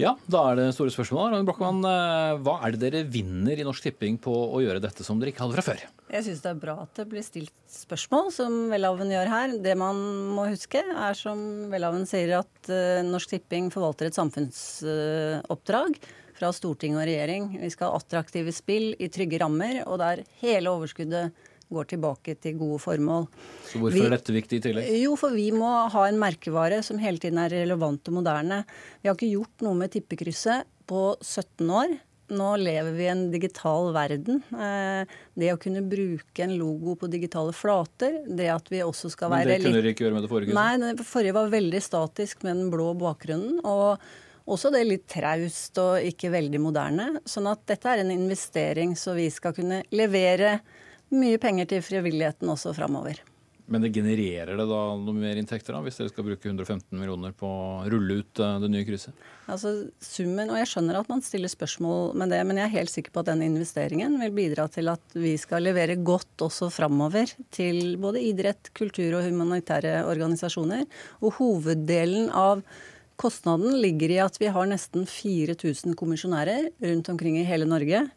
Ja, 0.00 0.14
da 0.30 0.40
er 0.48 0.56
det 0.56 0.68
store 0.72 0.92
spørsmålet. 0.94 1.42
Brochmann, 1.44 1.82
hva 1.84 2.54
er 2.64 2.72
det 2.74 2.80
dere 2.80 3.02
vinner 3.12 3.58
i 3.58 3.66
Norsk 3.66 3.84
Tipping 3.84 4.16
på 4.22 4.32
å 4.32 4.62
gjøre 4.64 4.80
dette 4.80 5.04
som 5.04 5.20
dere 5.20 5.34
ikke 5.34 5.44
hadde 5.44 5.58
fra 5.58 5.66
før? 5.66 5.82
Jeg 6.12 6.26
syns 6.26 6.40
det 6.44 6.50
er 6.50 6.62
bra 6.62 6.74
at 6.82 6.96
det 6.96 7.06
blir 7.08 7.24
stilt 7.24 7.52
spørsmål, 7.72 8.30
som 8.32 8.56
Welhaven 8.72 9.12
gjør 9.12 9.30
her. 9.32 9.54
Det 9.64 9.76
man 9.80 10.00
må 10.36 10.48
huske, 10.48 10.80
er 10.80 11.16
som 11.16 11.38
Welhaven 11.72 12.08
sier, 12.08 12.34
at 12.40 12.72
uh, 12.72 13.04
Norsk 13.04 13.32
Tipping 13.32 13.70
forvalter 13.72 14.08
et 14.08 14.18
samfunnsoppdrag 14.18 16.00
fra 16.36 16.50
storting 16.56 16.96
og 16.96 17.06
regjering. 17.08 17.52
Vi 17.60 17.70
skal 17.72 17.92
ha 17.92 18.00
attraktive 18.00 18.52
spill 18.52 18.92
i 18.96 19.08
trygge 19.12 19.40
rammer, 19.44 19.82
og 19.86 20.00
der 20.02 20.24
hele 20.42 20.72
overskuddet 20.72 21.32
går 21.74 21.90
tilbake 21.94 22.36
til 22.42 22.58
gode 22.60 22.78
formål. 22.82 23.26
Så 23.68 23.80
Hvorfor 23.80 23.98
vi, 23.98 24.04
er 24.06 24.16
dette 24.16 24.36
viktig 24.36 24.60
i 24.60 24.64
tillegg? 24.68 24.92
Jo, 25.02 25.16
for 25.20 25.34
vi 25.36 25.48
må 25.56 25.72
ha 25.92 26.06
en 26.08 26.20
merkevare 26.20 26.82
som 26.86 27.00
hele 27.02 27.22
tiden 27.22 27.40
er 27.42 27.52
relevant 27.62 28.12
og 28.12 28.18
moderne. 28.20 28.62
Vi 29.02 29.10
har 29.10 29.18
ikke 29.18 29.34
gjort 29.34 29.66
noe 29.66 29.78
med 29.82 29.94
tippekrysset 29.96 30.68
på 30.90 31.04
17 31.20 31.68
år 31.72 32.00
nå 32.32 32.48
lever 32.60 32.94
vi 32.96 33.04
i 33.06 33.10
en 33.12 33.24
digital 33.32 33.90
verden. 33.94 34.42
Eh, 34.56 35.14
det 35.38 35.52
å 35.52 35.60
kunne 35.60 35.84
bruke 35.84 36.44
en 36.44 36.54
logo 36.58 36.96
på 36.98 37.10
digitale 37.12 37.54
flater, 37.56 38.22
det 38.26 38.48
at 38.52 38.68
vi 38.72 38.82
også 38.84 39.10
skal 39.12 39.32
være 39.32 39.48
litt 39.48 39.52
Men 39.52 39.62
det 39.62 39.68
kunne 39.68 39.82
dere 39.82 39.94
ikke 39.94 40.06
gjøre 40.06 40.16
med 40.16 40.26
det 40.26 40.32
forrige? 40.32 40.56
Nei, 40.56 40.92
det 41.00 41.08
forrige 41.08 41.36
var 41.36 41.52
veldig 41.52 41.82
statisk 41.84 42.46
med 42.46 42.56
den 42.56 42.70
blå 42.72 42.92
bakgrunnen. 42.98 43.60
og 43.64 43.98
også 44.42 44.72
det 44.74 44.80
litt 44.88 45.04
traust 45.06 45.76
og 45.78 46.02
ikke 46.02 46.32
veldig 46.32 46.58
moderne. 46.58 47.04
Sånn 47.30 47.46
at 47.46 47.60
dette 47.70 47.86
er 47.86 48.00
en 48.02 48.10
investering 48.10 48.96
så 48.98 49.14
vi 49.14 49.28
skal 49.30 49.54
kunne 49.54 49.84
levere 49.94 50.56
mye 51.14 51.40
penger 51.42 51.68
til 51.70 51.84
frivilligheten 51.84 52.50
også 52.52 52.74
framover. 52.76 53.20
Men 53.70 53.84
det 53.84 53.92
genererer 53.94 54.56
det 54.58 54.64
da 54.68 54.80
noe 54.98 55.14
mer 55.16 55.38
inntekter, 55.38 55.72
da, 55.72 55.80
hvis 55.84 55.96
dere 56.00 56.10
skal 56.10 56.26
bruke 56.26 56.48
115 56.48 56.98
millioner 56.98 57.32
på 57.36 57.46
å 57.46 57.84
rulle 57.88 58.18
ut 58.20 58.40
eh, 58.42 58.56
det 58.60 58.70
nye 58.72 58.84
krysset? 58.84 59.16
Altså 59.50 59.72
summen, 60.02 60.50
og 60.50 60.58
Jeg 60.60 60.70
skjønner 60.72 60.98
at 60.98 61.10
man 61.10 61.22
stiller 61.24 61.52
spørsmål 61.52 62.12
med 62.18 62.34
det, 62.34 62.42
men 62.48 62.58
jeg 62.58 62.66
er 62.66 62.74
helt 62.74 62.92
sikker 62.92 63.14
på 63.14 63.22
at 63.22 63.30
den 63.30 63.44
investeringen 63.46 64.18
vil 64.20 64.34
bidra 64.36 64.66
til 64.72 64.90
at 64.92 65.16
vi 65.16 65.36
skal 65.40 65.64
levere 65.64 65.96
godt 66.02 66.44
også 66.48 66.72
framover 66.74 67.30
til 67.54 67.96
både 68.02 68.24
idrett, 68.32 68.72
kultur 68.76 69.20
og 69.20 69.28
humanitære 69.28 70.02
organisasjoner. 70.10 70.84
Og 71.22 71.38
hoveddelen 71.38 72.32
av 72.34 72.64
kostnaden 73.22 73.78
ligger 73.80 74.10
i 74.10 74.20
at 74.24 74.36
vi 74.42 74.50
har 74.50 74.68
nesten 74.68 75.06
4000 75.06 75.94
kommisjonærer 75.98 76.72
rundt 76.82 77.12
omkring 77.12 77.38
i 77.38 77.46
hele 77.46 77.68
Norge. 77.70 78.08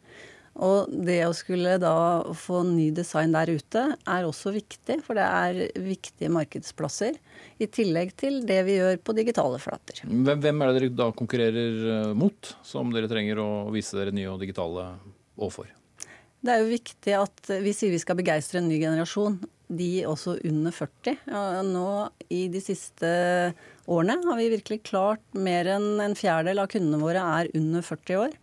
Og 0.64 0.88
det 0.88 1.18
å 1.28 1.34
skulle 1.36 1.76
da 1.82 2.24
få 2.38 2.62
ny 2.64 2.88
design 2.96 3.34
der 3.36 3.50
ute 3.52 3.82
er 4.00 4.28
også 4.28 4.54
viktig, 4.56 5.02
for 5.04 5.20
det 5.20 5.26
er 5.28 5.82
viktige 5.84 6.32
markedsplasser. 6.32 7.18
I 7.60 7.68
tillegg 7.68 8.14
til 8.20 8.40
det 8.48 8.62
vi 8.68 8.78
gjør 8.78 9.02
på 9.04 9.16
digitale 9.18 9.60
flater. 9.60 10.06
Hvem 10.08 10.62
er 10.64 10.72
det 10.72 10.78
dere 10.78 10.94
da 10.96 11.10
konkurrerer 11.16 11.82
eh, 11.96 12.14
mot, 12.16 12.54
som 12.64 12.94
dere 12.96 13.12
trenger 13.12 13.42
å 13.44 13.50
vise 13.76 14.00
dere 14.00 14.16
nye 14.16 14.32
og 14.32 14.40
digitale 14.44 14.94
overfor? 15.36 15.74
Det 16.46 16.54
er 16.54 16.62
jo 16.62 16.72
viktig 16.72 17.14
at 17.18 17.52
vi 17.66 17.74
sier 17.74 17.92
vi 17.92 18.00
skal 18.00 18.20
begeistre 18.20 18.62
en 18.62 18.70
ny 18.70 18.78
generasjon. 18.80 19.40
De 19.66 19.90
også 20.06 20.36
under 20.46 20.72
40. 20.76 21.18
Nå 21.66 21.88
i 22.30 22.46
de 22.54 22.62
siste 22.62 23.10
årene 23.90 24.20
har 24.22 24.38
vi 24.38 24.52
virkelig 24.54 24.84
klart 24.86 25.24
mer 25.34 25.68
enn 25.74 26.04
en 26.04 26.16
fjerdedel 26.16 26.62
av 26.62 26.70
kundene 26.72 27.02
våre 27.02 27.24
er 27.40 27.50
under 27.58 27.84
40 27.84 28.22
år. 28.22 28.38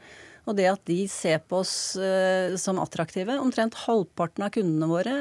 Og 0.48 0.58
det 0.58 0.66
at 0.72 0.82
de 0.90 1.04
ser 1.10 1.42
på 1.46 1.60
oss 1.62 1.94
uh, 2.00 2.54
som 2.58 2.80
attraktive. 2.82 3.38
Omtrent 3.38 3.78
halvparten 3.84 4.46
av 4.46 4.54
kundene 4.56 4.90
våre 4.90 5.16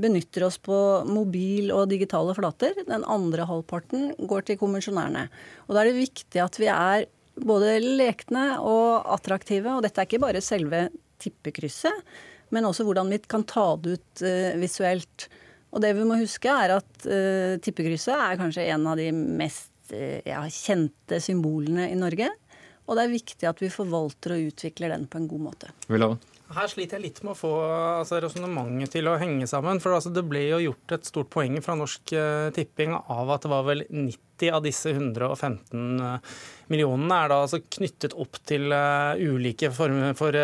benytter 0.00 0.46
oss 0.46 0.56
på 0.60 0.76
mobil 1.08 1.72
og 1.74 1.90
digitale 1.90 2.34
flater. 2.36 2.76
Den 2.88 3.04
andre 3.08 3.46
halvparten 3.48 4.12
går 4.28 4.48
til 4.48 4.60
kommisjonærene. 4.60 5.26
Og 5.68 5.74
da 5.74 5.82
er 5.82 5.90
det 5.90 6.00
viktig 6.00 6.42
at 6.42 6.58
vi 6.60 6.68
er 6.72 7.06
både 7.36 7.78
lekne 7.80 8.46
og 8.60 9.08
attraktive. 9.14 9.72
Og 9.72 9.84
dette 9.84 10.00
er 10.02 10.08
ikke 10.08 10.22
bare 10.24 10.44
selve 10.44 10.86
tippekrysset, 11.22 12.14
men 12.52 12.66
også 12.68 12.84
hvordan 12.84 13.12
vi 13.12 13.20
kan 13.30 13.44
ta 13.48 13.70
det 13.80 13.96
ut 13.96 14.24
uh, 14.26 14.52
visuelt. 14.60 15.28
Og 15.72 15.80
det 15.80 15.94
vi 15.96 16.04
må 16.04 16.20
huske, 16.20 16.52
er 16.52 16.76
at 16.76 17.06
uh, 17.08 17.56
tippekrysset 17.64 18.16
er 18.16 18.40
kanskje 18.40 18.68
en 18.74 18.88
av 18.92 19.00
de 19.00 19.08
mest 19.12 19.70
ja, 19.92 20.38
kjente 20.48 21.18
symbolene 21.20 21.90
i 21.92 21.96
Norge. 22.00 22.30
Og 22.88 22.98
det 22.98 23.06
er 23.06 23.12
viktig 23.12 23.48
at 23.48 23.62
vi 23.62 23.70
forvalter 23.72 24.36
og 24.36 24.52
utvikler 24.52 24.94
den 24.94 25.08
på 25.10 25.20
en 25.20 25.28
god 25.30 25.44
måte. 25.50 25.72
Her 26.52 26.68
sliter 26.68 26.98
jeg 26.98 27.06
litt 27.06 27.20
med 27.24 27.32
å 27.32 27.38
få 27.38 27.52
altså, 28.02 28.18
resonnementet 28.20 28.92
til 28.98 29.08
å 29.08 29.16
henge 29.20 29.46
sammen. 29.48 29.80
For 29.80 29.96
altså, 29.96 30.12
det 30.12 30.24
ble 30.28 30.42
jo 30.50 30.60
gjort 30.66 30.96
et 30.98 31.08
stort 31.08 31.30
poeng 31.32 31.56
fra 31.64 31.76
Norsk 31.78 32.12
uh, 32.12 32.50
Tipping 32.52 32.96
av 32.98 33.32
at 33.32 33.46
det 33.46 33.52
var 33.52 33.64
vel 33.70 33.86
90 33.88 34.18
av 34.50 34.64
disse 34.64 34.90
115 34.90 36.00
uh, 36.00 36.08
eh, 36.16 36.34
millionene 36.72 37.18
er 37.20 37.30
da 37.30 37.38
altså 37.44 37.60
knyttet 37.62 38.16
opp 38.18 38.40
til 38.48 38.72
uh, 38.72 39.14
ulike 39.20 39.70
former 39.74 40.16
for 40.18 40.34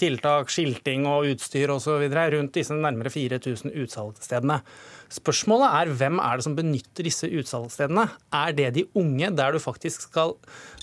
tiltak, 0.00 0.52
skilting 0.52 1.06
og 1.08 1.30
utstyr 1.32 1.72
osv. 1.72 2.08
rundt 2.34 2.56
disse 2.58 2.76
nærmere 2.76 3.12
4000 3.14 3.72
utsalgsstedene. 3.84 4.60
Spørsmålet 5.08 5.72
er 5.72 5.92
hvem 5.96 6.18
er 6.20 6.36
det 6.36 6.44
som 6.44 6.56
benytter 6.56 7.06
disse 7.06 7.28
utsalgsstedene? 7.32 8.04
Er 8.36 8.52
det 8.56 8.72
de 8.76 8.84
unge 9.00 9.30
der 9.32 9.54
du 9.56 9.62
faktisk 9.62 10.04
skal 10.04 10.34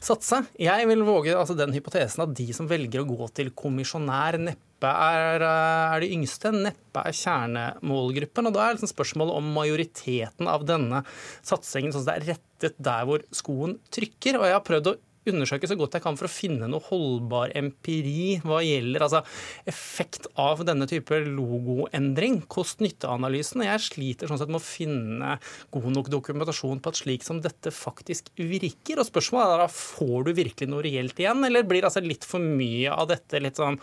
satse? 0.01 0.41
Jeg 0.57 0.87
vil 0.89 1.05
våge 1.05 1.35
altså, 1.37 1.53
den 1.57 1.75
hypotesen 1.75 2.25
at 2.25 2.33
de 2.37 2.47
som 2.55 2.69
velger 2.69 3.03
å 3.03 3.09
gå 3.11 3.29
til 3.37 3.53
kommisjonær, 3.53 4.39
neppe 4.41 4.64
er, 4.83 5.45
er 5.45 6.03
de 6.03 6.11
yngste, 6.11 6.51
neppe 6.51 7.03
er 7.05 7.15
kjernemålgruppen. 7.15 8.49
Og 8.49 8.55
da 8.55 8.65
er 8.65 8.75
liksom 8.75 8.91
spørsmålet 8.91 9.39
om 9.39 9.51
majoriteten 9.55 10.49
av 10.51 10.67
denne 10.67 11.03
satsingen 11.45 11.95
sånn 11.95 12.03
at 12.03 12.09
det 12.09 12.15
er 12.15 12.29
rettet 12.35 12.79
der 12.83 13.07
hvor 13.07 13.23
skoen 13.35 13.79
trykker. 13.95 14.41
Og 14.41 14.49
jeg 14.49 14.57
har 14.57 14.65
prøvd 14.67 14.91
å 14.91 14.97
undersøke 15.31 15.69
så 15.69 15.77
godt 15.79 15.97
jeg 15.97 16.03
kan 16.05 16.17
for 16.19 16.27
å 16.27 16.31
finne 16.31 16.69
noe 16.69 16.83
holdbar 16.87 17.53
empiri 17.57 18.39
hva 18.45 18.61
gjelder 18.65 19.05
altså, 19.05 19.21
effekt 19.69 20.29
av 20.41 20.63
denne 20.67 20.87
type 20.89 21.19
logoendring. 21.25 22.41
Kost-nytte-analysen. 22.51 23.65
Jeg 23.65 23.85
sliter 23.85 24.31
sånn 24.31 24.41
sett 24.41 24.51
med 24.51 24.61
å 24.61 24.65
finne 24.65 25.35
god 25.75 25.89
nok 25.95 26.11
dokumentasjon 26.13 26.81
på 26.83 26.93
at 26.93 27.01
slik 27.01 27.25
som 27.25 27.41
dette 27.43 27.73
faktisk 27.73 28.31
virker. 28.37 29.01
Og 29.01 29.09
spørsmålet 29.09 29.55
er 29.55 29.65
da, 29.65 29.69
får 29.71 30.27
du 30.27 30.33
virkelig 30.37 30.71
noe 30.71 30.85
reelt 30.85 31.19
igjen, 31.21 31.43
eller 31.47 31.67
blir 31.67 31.83
det 31.83 31.91
altså 31.91 32.05
litt 32.05 32.27
for 32.27 32.43
mye 32.43 32.93
av 32.93 33.09
dette 33.11 33.41
litt 33.41 33.59
sånn 33.61 33.79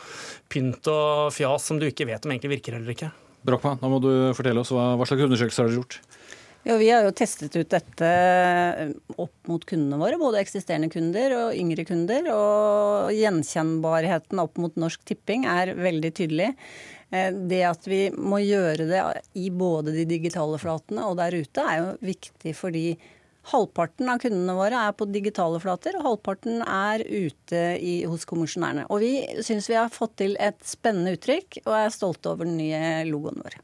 pynt 0.53 0.89
og 0.93 1.33
fjas 1.35 1.69
som 1.71 1.81
du 1.81 1.89
ikke 1.89 2.09
vet 2.09 2.27
om 2.27 2.35
egentlig 2.35 2.57
virker 2.59 2.79
eller 2.79 2.95
ikke? 2.95 3.13
Brochmann, 3.43 3.81
nå 3.83 3.89
må 3.91 3.99
du 4.03 4.13
fortelle 4.39 4.63
oss 4.63 4.71
hva, 4.71 4.93
hva 4.99 5.07
slags 5.09 5.25
undersøkelser 5.27 5.65
har 5.65 5.73
dere 5.73 5.81
gjort? 5.81 5.99
Jo, 6.63 6.77
Vi 6.79 6.91
har 6.91 7.03
jo 7.03 7.15
testet 7.17 7.57
ut 7.59 7.71
dette 7.73 8.09
eh, 8.09 8.93
opp 9.19 9.49
mot 9.51 9.65
kundene 9.67 9.99
våre, 9.99 10.19
både 10.21 10.39
eksisterende 10.43 10.93
kunder 10.93 11.35
og 11.39 11.57
yngre 11.59 11.87
kunder. 11.89 12.29
Og 12.31 13.15
gjenkjennbarheten 13.17 14.43
opp 14.43 14.61
mot 14.63 14.77
Norsk 14.79 15.03
Tipping 15.09 15.49
er 15.51 15.75
veldig 15.79 16.13
tydelig. 16.21 16.53
Det 17.13 17.59
at 17.69 17.85
vi 17.85 18.07
må 18.17 18.39
gjøre 18.41 18.87
det 18.89 19.01
i 19.37 19.51
både 19.53 19.93
de 19.93 20.07
digitale 20.09 20.57
flatene 20.57 21.05
og 21.05 21.19
der 21.19 21.35
ute, 21.37 21.61
er 21.67 21.83
jo 21.83 21.91
viktig 22.09 22.55
fordi 22.57 22.87
Halvparten 23.51 24.07
av 24.07 24.21
kundene 24.23 24.55
våre 24.55 24.85
er 24.87 24.93
på 24.95 25.09
digitale 25.11 25.59
flater, 25.63 25.97
og 25.99 26.05
halvparten 26.07 26.61
er 26.63 27.03
ute 27.03 27.63
i, 27.83 27.95
hos 28.07 28.23
kommisjonærene. 28.31 28.85
Og 28.87 29.03
vi 29.03 29.43
syns 29.43 29.67
vi 29.71 29.79
har 29.81 29.91
fått 29.91 30.15
til 30.23 30.37
et 30.39 30.61
spennende 30.67 31.17
uttrykk, 31.17 31.65
og 31.65 31.75
er 31.75 31.95
stolte 31.95 32.31
over 32.31 32.47
den 32.47 32.61
nye 32.61 33.03
logoen 33.09 33.43
vår. 33.43 33.59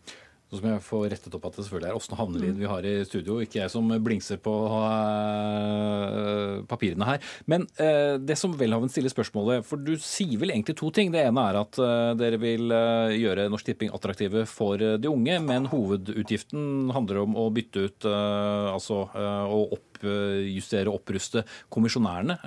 Så 0.48 0.56
skal 0.56 0.70
jeg 0.72 0.80
få 0.80 1.02
rettet 1.04 1.34
opp 1.36 1.44
at 1.44 1.58
det 1.58 1.64
selvfølgelig 1.66 1.90
er 1.90 1.98
Åsne 1.98 2.16
Havnelid 2.16 2.56
vi 2.56 2.68
har 2.70 2.86
i 2.88 2.94
studio, 3.04 3.36
ikke 3.44 3.58
jeg 3.60 3.72
som 3.72 3.90
blingser 4.00 4.38
på 4.40 4.52
uh, 4.72 6.64
papirene 6.70 7.04
her. 7.04 7.18
Men 7.44 7.66
uh, 7.76 8.16
det 8.16 8.38
som 8.40 8.54
Welhaven 8.56 8.88
stiller 8.88 9.12
spørsmålet, 9.12 9.66
for 9.68 9.76
du 9.76 9.92
sier 10.00 10.40
vel 10.40 10.54
egentlig 10.54 10.78
to 10.80 10.88
ting. 10.94 11.12
Det 11.12 11.20
ene 11.20 11.44
er 11.50 11.60
at 11.60 11.80
uh, 11.82 12.16
dere 12.16 12.40
vil 12.40 12.72
gjøre 12.72 13.50
Norsk 13.52 13.68
Tipping 13.68 13.92
attraktive 13.92 14.46
for 14.48 14.80
de 14.80 15.12
unge, 15.12 15.36
men 15.44 15.68
hovedutgiften 15.68 16.88
handler 16.96 17.22
om 17.26 17.36
å 17.36 17.50
bytte 17.52 17.84
ut 17.84 18.08
altså 18.08 19.04
å 19.12 19.60
oppjustere 19.98 20.90
og 20.90 21.00
oppruste 21.00 21.44
kommisjonærene. 21.72 22.38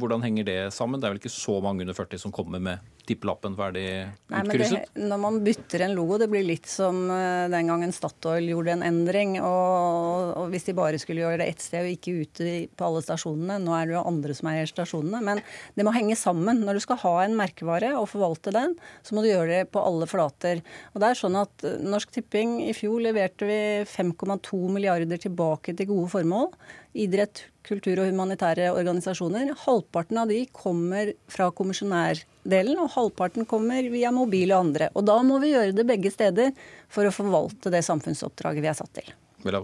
Hvordan 0.00 0.24
henger 0.24 0.48
det 0.48 0.60
sammen? 0.74 1.00
Det 1.00 1.08
er 1.08 1.14
vel 1.14 1.22
ikke 1.22 1.34
så 1.34 1.58
mange 1.64 1.84
under 1.84 1.96
40 1.96 2.24
som 2.24 2.34
kommer 2.34 2.62
med 2.62 2.84
tippelappen 3.08 3.56
ferdig 3.56 3.86
utkrysset? 4.28 4.88
Nei, 4.92 5.08
når 5.10 5.20
man 5.22 5.38
bytter 5.44 5.84
en 5.86 5.94
logo, 5.96 6.18
det 6.20 6.28
blir 6.30 6.44
litt 6.46 6.68
som 6.70 7.00
eh, 7.12 7.48
den 7.52 7.70
gangen 7.70 7.94
Statoil 7.94 8.48
gjorde 8.50 8.74
en 8.76 8.84
endring. 8.86 9.36
Og, 9.40 10.34
og 10.38 10.52
hvis 10.52 10.68
de 10.68 10.76
bare 10.76 11.00
skulle 11.00 11.24
gjøre 11.24 11.40
det 11.42 11.48
ett 11.52 11.64
sted 11.64 11.86
og 11.86 11.94
ikke 11.94 12.16
ute 12.22 12.54
på 12.76 12.88
alle 12.88 13.04
stasjonene. 13.04 13.58
Nå 13.64 13.76
er 13.76 13.88
det 13.88 13.96
jo 13.96 14.04
andre 14.10 14.36
som 14.36 14.50
eier 14.52 14.68
stasjonene. 14.70 15.22
Men 15.24 15.42
det 15.76 15.86
må 15.86 15.94
henge 15.96 16.18
sammen. 16.18 16.62
Når 16.66 16.78
du 16.78 16.84
skal 16.84 17.00
ha 17.04 17.14
en 17.24 17.38
merkevare 17.38 17.94
og 17.98 18.10
forvalte 18.12 18.54
den, 18.54 18.76
så 19.06 19.16
må 19.16 19.24
du 19.24 19.30
gjøre 19.30 19.50
det 19.54 19.72
på 19.74 19.82
alle 19.82 20.08
flater. 20.10 20.62
Og 20.92 21.02
det 21.02 21.12
er 21.12 21.22
sånn 21.22 21.38
at 21.40 21.66
eh, 21.66 21.80
Norsk 21.84 22.12
Tipping 22.18 22.58
i 22.66 22.74
fjor 22.76 23.00
leverte 23.04 23.48
vi 23.48 23.60
5,2 23.88 24.60
milliarder 24.74 25.20
tilbake 25.28 25.76
til 25.78 25.90
gode 25.94 26.12
formål. 26.18 26.52
Idrett, 26.96 27.44
kultur 27.68 28.00
og 28.00 28.08
humanitære 28.08 28.70
organisasjoner. 28.72 29.52
Halvparten 29.66 30.22
av 30.22 30.32
de 30.32 30.40
kommer 30.56 31.12
fra 31.28 31.50
kommisjonærdelen, 31.52 32.78
og 32.80 32.92
halvparten 32.94 33.48
kommer 33.48 33.90
via 33.92 34.12
mobil 34.14 34.54
og 34.54 34.68
andre. 34.68 34.88
Og 34.96 35.04
da 35.08 35.18
må 35.26 35.36
vi 35.42 35.52
gjøre 35.52 35.76
det 35.76 35.86
begge 35.88 36.12
steder 36.14 36.54
for 36.88 37.04
å 37.04 37.14
forvalte 37.14 37.72
det 37.74 37.84
samfunnsoppdraget 37.86 38.64
vi 38.64 38.70
er 38.72 38.78
satt 38.78 38.94
til. 39.00 39.12
Ja, 39.44 39.60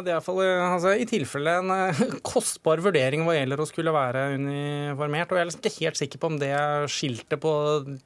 Det 0.00 0.08
er 0.08 0.14
iallfall 0.14 0.38
altså, 0.40 0.94
i 0.96 1.04
tilfelle 1.08 1.58
en 1.60 1.72
uh, 1.72 2.00
kostbar 2.30 2.80
vurdering 2.80 3.26
hva 3.26 3.34
gjelder 3.36 3.60
å 3.60 3.66
skulle 3.68 3.92
være 3.92 4.22
uniformert. 4.38 5.28
Og 5.32 5.36
jeg 5.36 5.44
er 5.44 5.50
liksom 5.50 5.64
ikke 5.64 5.84
helt 5.84 6.00
sikker 6.00 6.22
på 6.22 6.30
om 6.30 6.38
det 6.40 6.54
skiltet 6.94 7.42
på 7.42 7.52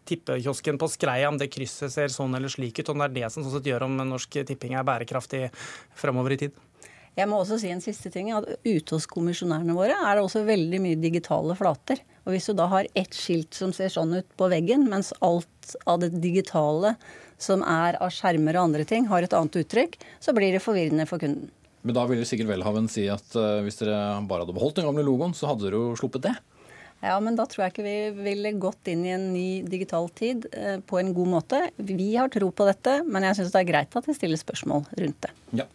tippekiosken 0.08 0.80
på 0.82 0.90
Skreia, 0.90 1.30
om 1.30 1.38
det 1.38 1.52
krysset 1.52 1.94
ser 1.94 2.10
sånn 2.14 2.34
eller 2.38 2.50
slik 2.50 2.80
ut, 2.80 2.90
om 2.90 3.04
det 3.04 3.10
er 3.10 3.16
det 3.20 3.30
som 3.34 3.44
sånn 3.44 3.54
sett 3.54 3.70
gjør 3.70 3.86
om 3.86 4.02
Norsk 4.02 4.42
Tipping 4.48 4.74
er 4.74 4.86
bærekraftig 4.88 5.48
framover 5.98 6.34
i 6.34 6.42
tid. 6.46 6.60
Jeg 7.18 7.28
må 7.28 7.42
også 7.42 7.58
si 7.60 7.68
en 7.68 7.82
siste 7.84 8.08
ting, 8.12 8.30
at 8.32 8.46
Ute 8.64 8.94
hos 8.94 9.06
kommisjonærene 9.10 9.74
våre 9.76 9.96
er 9.98 10.16
det 10.16 10.24
også 10.24 10.46
veldig 10.48 10.80
mye 10.80 11.00
digitale 11.00 11.56
flater. 11.58 12.00
Og 12.24 12.32
Hvis 12.32 12.48
du 12.48 12.54
da 12.56 12.68
har 12.72 12.88
ett 12.96 13.16
skilt 13.16 13.52
som 13.56 13.74
ser 13.76 13.92
sånn 13.92 14.14
ut 14.16 14.28
på 14.38 14.48
veggen, 14.48 14.86
mens 14.88 15.12
alt 15.20 15.74
av 15.84 16.00
det 16.00 16.14
digitale 16.22 16.94
som 17.42 17.64
er 17.66 17.98
av 18.00 18.14
skjermer 18.14 18.56
og 18.56 18.70
andre 18.70 18.86
ting, 18.88 19.10
har 19.10 19.26
et 19.26 19.34
annet 19.36 19.60
uttrykk, 19.60 19.98
så 20.22 20.32
blir 20.36 20.54
det 20.54 20.62
forvirrende 20.64 21.08
for 21.10 21.20
kunden. 21.20 21.50
Men 21.82 21.96
da 21.98 22.06
vil 22.06 22.22
sikkert 22.24 22.52
Welhaven 22.52 22.86
si 22.88 23.08
at 23.10 23.34
uh, 23.34 23.58
hvis 23.66 23.80
dere 23.80 24.22
bare 24.30 24.44
hadde 24.44 24.54
beholdt 24.54 24.78
den 24.78 24.86
gamle 24.86 25.04
logoen, 25.04 25.34
så 25.34 25.50
hadde 25.50 25.66
dere 25.66 25.80
jo 25.80 25.96
sluppet 25.98 26.28
det? 26.28 26.36
Ja, 27.02 27.16
men 27.18 27.34
da 27.34 27.48
tror 27.50 27.64
jeg 27.64 27.72
ikke 27.72 27.84
vi 27.84 27.96
ville 28.22 28.52
gått 28.62 28.86
inn 28.92 29.02
i 29.02 29.10
en 29.10 29.24
ny 29.34 29.62
digital 29.66 30.06
tid 30.14 30.44
uh, 30.54 30.78
på 30.86 31.00
en 31.00 31.10
god 31.16 31.30
måte. 31.32 31.58
Vi 31.74 32.12
har 32.14 32.30
tro 32.30 32.52
på 32.54 32.66
dette, 32.68 33.00
men 33.02 33.26
jeg 33.26 33.40
syns 33.40 33.50
det 33.50 33.62
er 33.64 33.70
greit 33.72 33.96
at 33.98 34.06
vi 34.06 34.14
stiller 34.14 34.38
spørsmål 34.38 34.86
rundt 35.00 35.18
det. 35.26 35.32
Ja, 35.58 35.66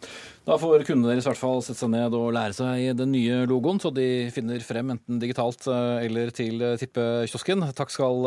Da 0.48 0.56
får 0.56 0.86
kundene 0.88 1.12
deres 1.12 1.26
i 1.26 1.28
hvert 1.28 1.40
fall 1.42 1.60
sette 1.60 1.82
seg 1.82 1.92
ned 1.92 2.16
og 2.16 2.32
lære 2.32 2.56
seg 2.56 2.96
den 2.96 3.12
nye 3.12 3.42
logoen, 3.50 3.76
så 3.82 3.92
de 3.92 4.32
finner 4.32 4.64
frem 4.64 4.94
enten 4.96 5.20
digitalt 5.20 5.68
uh, 5.68 6.00
eller 6.00 6.32
til 6.32 6.64
tippekiosken. 6.80 7.68
Takk 7.76 7.92
skal 7.92 8.24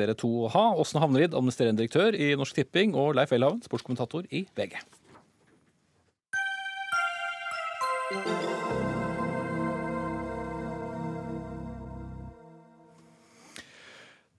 dere 0.00 0.16
to 0.16 0.48
ha. 0.48 0.66
Åsne 0.80 1.04
Havnerid, 1.04 1.36
administrerende 1.36 1.84
direktør 1.84 2.16
i 2.16 2.32
Norsk 2.40 2.56
Tipping, 2.56 2.96
og 2.96 3.12
Leif 3.20 3.36
Welhaven, 3.36 3.60
sportskommentator 3.68 4.24
i 4.32 4.46
VG. 4.56 4.80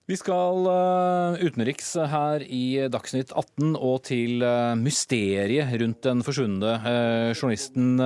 Vi 0.06 0.14
skal 0.14 0.68
uh, 0.70 1.34
utenriks 1.42 1.88
her 1.98 2.42
i 2.46 2.78
Dagsnytt 2.94 3.32
18 3.34 3.72
og 3.74 4.04
til 4.06 4.44
uh, 4.46 4.76
mysteriet 4.78 5.72
rundt 5.82 6.04
den 6.06 6.20
forsvunne 6.22 6.74
uh, 6.84 7.32
journalisten 7.32 7.98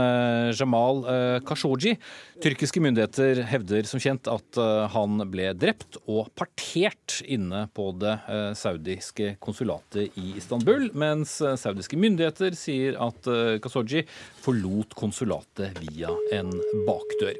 Jamal 0.56 1.02
Khashoggi. 1.44 1.92
Tyrkiske 2.40 2.80
myndigheter 2.80 3.42
hevder 3.50 3.84
som 3.88 4.00
kjent 4.00 4.30
at 4.32 4.60
han 4.94 5.20
ble 5.28 5.50
drept 5.60 5.98
og 6.06 6.30
partert 6.38 7.18
inne 7.28 7.66
på 7.76 7.90
det 8.00 8.14
saudiske 8.56 9.34
konsulatet 9.42 10.16
i 10.20 10.32
Istanbul, 10.40 10.88
mens 10.96 11.36
saudiske 11.60 12.00
myndigheter 12.00 12.56
sier 12.56 12.96
at 13.02 13.28
Khashoggi 13.60 14.06
forlot 14.40 14.96
konsulatet 14.96 15.76
via 15.84 16.14
en 16.38 16.54
bakdør. 16.88 17.36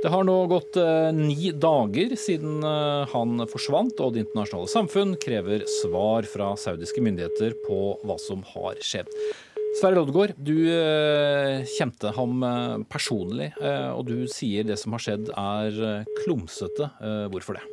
Det 0.00 0.08
har 0.08 0.24
nå 0.24 0.34
gått 0.48 0.78
eh, 0.80 1.10
ni 1.12 1.50
dager 1.52 2.14
siden 2.16 2.62
eh, 2.64 3.10
han 3.12 3.44
forsvant, 3.50 3.98
og 4.00 4.14
det 4.14 4.22
internasjonale 4.24 4.72
samfunn 4.72 5.10
krever 5.20 5.66
svar 5.68 6.24
fra 6.24 6.54
saudiske 6.56 7.02
myndigheter 7.04 7.52
på 7.66 7.80
hva 8.08 8.16
som 8.20 8.40
har 8.54 8.78
skjedd. 8.80 9.10
Sverre 9.76 9.98
Loddegård, 9.98 10.32
du 10.40 10.56
eh, 10.72 11.68
kjente 11.76 12.14
ham 12.16 12.40
personlig, 12.88 13.50
og 13.60 14.08
du 14.08 14.24
sier 14.32 14.64
det 14.66 14.78
som 14.80 14.96
har 14.96 15.04
skjedd 15.04 15.28
er 15.36 16.06
klumsete. 16.22 16.88
hvorfor 17.30 17.58
det? 17.58 17.66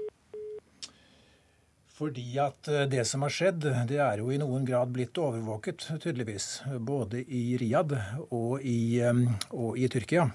Fordi 1.97 2.25
at 2.43 2.69
det 2.91 3.07
som 3.09 3.23
har 3.25 3.33
skjedd, 3.33 3.63
det 3.89 4.01
er 4.03 4.19
jo 4.19 4.29
i 4.29 4.37
noen 4.37 4.67
grad 4.67 4.91
blitt 4.93 5.17
overvåket, 5.17 5.87
tydeligvis. 6.03 6.59
Både 6.77 7.23
i 7.23 7.55
Riyadh 7.57 8.27
og 8.27 8.59
og 8.59 9.79
i 9.79 9.89
Tyrkia. 9.89 10.27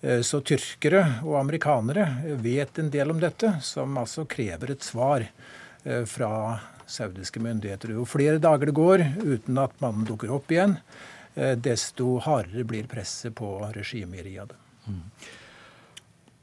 Eh, 0.00 0.20
så 0.20 0.40
tyrkere 0.44 1.02
og 1.24 1.38
amerikanere 1.40 2.06
vet 2.42 2.78
en 2.78 2.90
del 2.92 3.12
om 3.14 3.20
dette, 3.20 3.56
som 3.64 3.96
altså 3.96 4.26
krever 4.28 4.74
et 4.74 4.84
svar 4.84 5.24
eh, 5.24 6.04
fra 6.08 6.58
saudiske 6.86 7.40
myndigheter. 7.42 7.94
Jo 7.96 8.04
flere 8.08 8.40
dager 8.42 8.70
det 8.70 8.76
går 8.76 9.04
uten 9.24 9.58
at 9.62 9.74
mannen 9.82 10.06
dukker 10.06 10.34
opp 10.36 10.52
igjen, 10.52 10.76
eh, 11.34 11.54
desto 11.56 12.18
hardere 12.26 12.66
blir 12.68 12.90
presset 12.90 13.34
på 13.36 13.56
regimet 13.74 14.20
i 14.20 14.28
Riyadh. 14.28 14.54
Mm. 14.86 15.00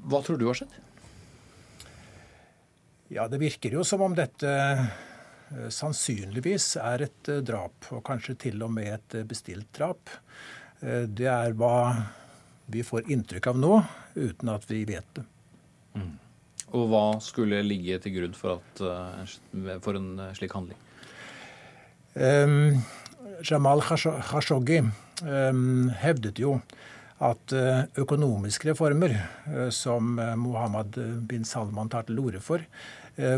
Hva 0.10 0.24
tror 0.26 0.42
du 0.42 0.50
har 0.50 0.60
skjedd? 0.60 0.74
Ja, 3.14 3.28
Det 3.30 3.38
virker 3.38 3.78
jo 3.78 3.84
som 3.86 4.02
om 4.02 4.16
dette 4.18 4.50
sannsynligvis 5.70 6.80
er 6.82 7.04
et 7.06 7.30
drap, 7.46 7.76
og 7.94 8.02
kanskje 8.08 8.34
til 8.48 8.64
og 8.66 8.72
med 8.74 8.90
et 8.90 9.18
bestilt 9.30 9.70
drap. 9.78 10.10
Det 10.82 11.28
er 11.30 11.54
hva 11.54 11.76
vi 12.66 12.84
får 12.84 13.12
inntrykk 13.12 13.48
av 13.48 13.60
nå, 13.60 13.78
uten 14.16 14.52
at 14.54 14.66
vi 14.70 14.84
vet 14.88 15.08
det. 15.18 15.26
Mm. 15.96 16.14
Og 16.74 16.88
hva 16.90 17.04
skulle 17.22 17.62
ligge 17.66 18.00
til 18.02 18.16
grunn 18.16 18.34
for, 18.38 18.62
at, 18.62 18.82
eh, 18.82 19.76
for 19.84 20.00
en 20.00 20.16
eh, 20.20 20.34
slik 20.38 20.56
handling? 20.58 20.80
Um, 22.14 22.82
Jamal 23.46 23.82
Khashoggi 23.82 24.80
um, 25.26 25.90
hevdet 25.98 26.42
jo 26.42 26.60
at 27.24 27.54
uh, 27.56 27.86
økonomiske 27.98 28.68
reformer, 28.72 29.16
som 29.72 30.18
Mohammed 30.38 30.98
bin 31.30 31.46
Salman 31.48 31.90
tar 31.90 32.06
til 32.10 32.20
orde 32.20 32.42
for, 32.44 32.62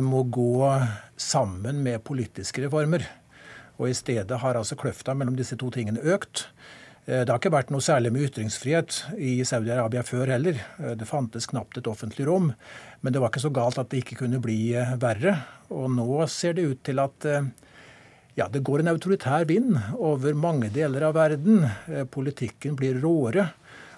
må 0.02 0.24
gå 0.32 0.72
sammen 1.20 1.84
med 1.86 2.02
politiske 2.08 2.64
reformer. 2.64 3.06
Og 3.78 3.92
i 3.92 3.98
stedet 3.98 4.40
har 4.42 4.58
altså 4.58 4.78
kløfta 4.80 5.14
mellom 5.14 5.36
disse 5.38 5.58
to 5.60 5.70
tingene 5.76 6.02
økt. 6.16 6.48
Eh, 7.06 7.22
det 7.22 7.30
har 7.30 7.40
ikke 7.40 7.54
vært 7.54 7.72
noe 7.74 7.86
særlig 7.86 8.12
med 8.14 8.26
ytringsfrihet 8.26 9.04
i 9.22 9.38
Saudi-Arabia 9.46 10.02
før 10.06 10.32
heller. 10.34 10.58
Eh, 10.80 10.96
det 10.98 11.10
fantes 11.10 11.46
knapt 11.52 11.78
et 11.78 11.90
offentlig 11.90 12.26
rom. 12.30 12.52
Men 13.02 13.14
det 13.14 13.22
var 13.22 13.32
ikke 13.32 13.46
så 13.46 13.54
galt 13.54 13.80
at 13.82 13.92
det 13.92 14.02
ikke 14.02 14.24
kunne 14.24 14.42
bli 14.42 14.74
eh, 14.74 14.96
verre. 15.02 15.38
Og 15.70 15.92
nå 15.94 16.26
ser 16.32 16.58
det 16.58 16.66
ut 16.66 16.82
til 16.86 17.02
at 17.02 17.30
ja, 18.36 18.46
det 18.52 18.66
går 18.68 18.84
en 18.84 18.92
autoritær 18.92 19.46
vind 19.50 19.78
over 19.96 20.36
mange 20.38 20.68
deler 20.74 21.08
av 21.08 21.16
verden. 21.18 21.64
Politikken 22.12 22.76
blir 22.78 23.00
råere. 23.02 23.48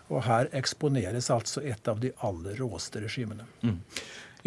Og 0.08 0.24
her 0.24 0.48
eksponeres 0.56 1.28
altså 1.34 1.64
et 1.68 1.90
av 1.92 2.00
de 2.00 2.14
aller 2.24 2.56
råeste 2.62 3.02
regimene. 3.04 3.44
Mm. 3.66 3.82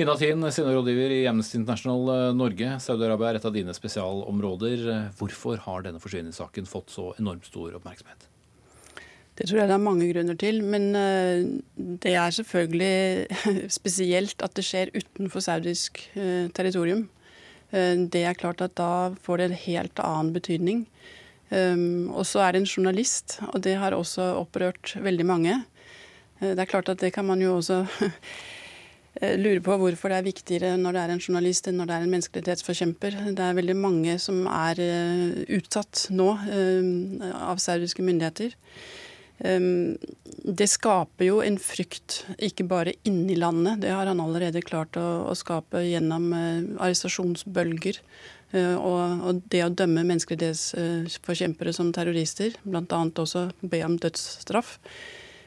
Ina 0.00 0.14
Tien, 0.16 0.46
seniorrådgiver 0.48 1.12
i 1.18 1.20
Amnesty 1.28 1.58
International 1.60 2.32
Norge. 2.38 2.72
Saudi-Arabia 2.80 3.34
er 3.34 3.42
et 3.42 3.48
av 3.50 3.56
dine 3.58 3.76
spesialområder. 3.76 4.88
Hvorfor 5.20 5.60
har 5.66 5.84
denne 5.84 6.00
forsvinningssaken 6.00 6.70
fått 6.70 6.96
så 6.96 7.10
enormt 7.20 7.52
stor 7.52 7.76
oppmerksomhet? 7.76 8.30
Det 9.40 9.46
tror 9.48 9.62
jeg 9.62 9.70
det 9.70 9.76
er 9.78 9.80
mange 9.80 10.06
grunner 10.10 10.36
til. 10.36 10.58
Men 10.60 10.90
eh, 10.98 11.46
det 12.04 12.12
er 12.12 12.34
selvfølgelig 12.36 13.64
spesielt 13.78 14.44
at 14.44 14.52
det 14.58 14.66
skjer 14.68 14.92
utenfor 14.92 15.40
saudisk 15.40 16.02
eh, 16.12 16.52
territorium. 16.52 17.08
Det 17.70 18.24
er 18.26 18.34
klart 18.34 18.58
at 18.64 18.72
da 18.74 19.14
får 19.22 19.38
det 19.38 19.44
en 19.46 19.60
helt 19.62 20.00
annen 20.02 20.32
betydning. 20.34 20.80
Og 21.54 22.24
så 22.26 22.40
er 22.42 22.50
det 22.50 22.64
en 22.64 22.66
journalist, 22.66 23.36
og 23.52 23.62
det 23.62 23.76
har 23.78 23.94
også 23.94 24.24
opprørt 24.40 24.96
veldig 24.98 25.26
mange. 25.28 25.54
Det 26.40 26.58
er 26.58 26.66
klart 26.66 26.90
at 26.90 26.98
det 26.98 27.12
kan 27.14 27.28
man 27.28 27.38
jo 27.38 27.52
også 27.60 27.84
lure 29.44 29.62
på 29.62 29.76
hvorfor 29.78 30.10
det 30.10 30.18
er 30.18 30.26
viktigere 30.26 30.72
når 30.82 30.98
det 30.98 31.04
er 31.04 31.12
en 31.14 31.22
journalist 31.22 31.70
enn 31.70 31.78
når 31.78 31.92
det 31.92 31.94
er 31.94 32.08
en 32.08 32.16
menneskerettighetsforkjemper. 32.16 33.20
Det 33.38 33.46
er 33.46 33.60
veldig 33.60 33.78
mange 33.78 34.18
som 34.18 34.42
er 34.50 34.82
utsatt 35.46 36.08
nå 36.10 36.32
av 37.38 37.62
saudiske 37.62 38.02
myndigheter. 38.02 38.58
Ehm, 39.40 39.96
det 40.44 40.68
skaper 40.68 41.26
jo 41.26 41.38
en 41.44 41.56
frykt, 41.60 42.24
ikke 42.42 42.66
bare 42.68 42.94
inni 43.08 43.36
landet. 43.38 43.80
Det 43.84 43.92
har 43.92 44.08
han 44.08 44.20
allerede 44.20 44.62
klart 44.64 44.98
å, 45.00 45.06
å 45.30 45.36
skape 45.38 45.82
gjennom 45.86 46.30
uh, 46.34 46.82
arrestasjonsbølger. 46.84 48.00
Uh, 48.52 48.76
og, 48.76 49.24
og, 49.24 49.40
det 49.52 49.62
å 49.64 49.70
dømme 49.72 50.04
menneskerettighetsforkjempere 50.08 51.74
som 51.76 51.92
terrorister, 51.96 52.56
bl.a. 52.64 53.00
også 53.24 53.48
be 53.60 53.82
om 53.86 53.96
dødsstraff. 54.00 54.76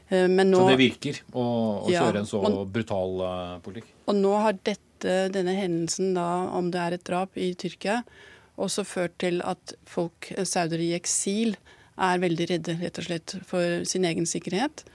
Uh, 0.09 0.25
nå, 0.29 0.57
så 0.57 0.73
det 0.73 0.81
virker 0.81 1.21
å, 1.31 1.45
å 1.85 1.93
ja, 1.93 2.05
kjøre 2.05 2.23
en 2.23 2.29
så 2.29 2.41
og, 2.49 2.63
brutal 2.73 3.25
politikk? 3.65 3.93
Og 4.09 4.19
nå 4.19 4.33
har 4.45 4.57
dette, 4.61 5.17
denne 5.33 5.57
hendelsen, 5.57 6.13
da, 6.17 6.27
om 6.53 6.69
det 6.73 6.81
er 6.81 6.97
et 6.97 7.05
drap 7.07 7.37
i 7.37 7.53
Tyrkia, 7.59 8.01
også 8.61 8.85
ført 8.85 9.15
til 9.21 9.41
at 9.45 9.73
folk, 9.89 10.29
saudere 10.45 10.85
i 10.85 10.93
eksil, 10.97 11.55
er 12.01 12.21
veldig 12.23 12.49
redde 12.49 12.77
rett 12.81 12.99
og 12.99 13.07
slett 13.07 13.35
for 13.47 13.83
sin 13.89 14.05
egen 14.09 14.27
sikkerhet. 14.29 14.85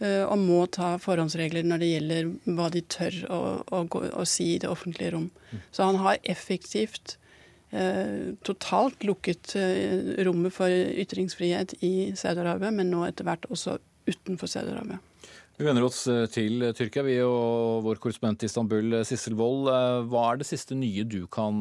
Eh, 0.00 0.22
og 0.24 0.38
må 0.40 0.60
ta 0.72 0.94
forhåndsregler 1.00 1.66
når 1.66 1.82
det 1.82 1.90
gjelder 1.90 2.30
hva 2.56 2.70
de 2.72 2.82
tør 2.88 3.18
å, 3.28 3.40
å, 3.68 3.82
å 3.90 4.24
si 4.28 4.54
i 4.54 4.60
det 4.62 4.70
offentlige 4.70 5.12
rom. 5.16 5.28
Så 5.74 5.84
han 5.84 6.00
har 6.00 6.22
effektivt 6.24 7.18
eh, 7.76 8.32
totalt 8.46 9.04
lukket 9.04 9.54
eh, 9.60 10.16
rommet 10.24 10.56
for 10.56 10.72
ytringsfrihet 10.72 11.76
i 11.84 12.10
Saudi-Arabia, 12.16 12.72
men 12.74 12.90
nå 12.92 13.04
etter 13.08 13.28
hvert 13.28 13.46
også 13.52 13.76
utenfor 14.08 14.50
Saudi-Arabia. 14.50 15.02
Vi 15.60 15.66
vender 15.68 15.84
oss 15.84 16.06
eh, 16.08 16.24
til 16.32 16.64
Tyrkia, 16.72 17.04
vi 17.04 17.20
og 17.20 17.84
vår 17.84 18.00
korrespondent 18.00 18.46
i 18.46 18.48
Istanbul, 18.48 19.02
Sissel 19.04 19.36
Wold. 19.36 19.68
Hva 20.08 20.26
er 20.30 20.40
det 20.40 20.48
siste 20.48 20.78
nye 20.78 21.04
du 21.04 21.26
kan 21.28 21.60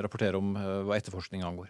rapportere 0.00 0.40
om 0.40 0.56
hva 0.56 0.96
etterforskning 0.96 1.44
angår? 1.44 1.68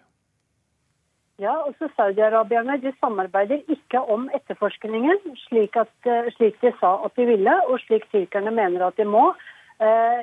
Ja, 1.43 1.53
også 1.67 1.89
Saudi-arabierne 1.97 2.77
de 2.83 2.93
samarbeider 3.01 3.59
ikke 3.69 3.99
om 4.15 4.29
etterforskningen, 4.35 5.19
slik, 5.49 5.77
at, 5.77 5.91
eh, 6.07 6.31
slik, 6.37 6.61
de 6.63 6.71
sa 6.81 6.93
at 7.05 7.17
de 7.17 7.27
ville, 7.27 7.55
og 7.67 7.81
slik 7.81 8.07
tyrkerne 8.13 8.51
mener 8.51 8.87
at 8.87 8.97
de 8.97 9.05
må. 9.05 9.35
Eh, 9.81 10.23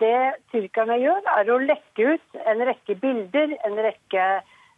det 0.00 0.34
tyrkerne 0.52 0.98
gjør, 1.00 1.22
er 1.38 1.48
å 1.48 1.58
lekke 1.64 2.12
ut 2.12 2.42
en 2.44 2.60
rekke 2.68 2.94
bilder, 3.00 3.56
en 3.64 3.80
rekke 3.86 4.26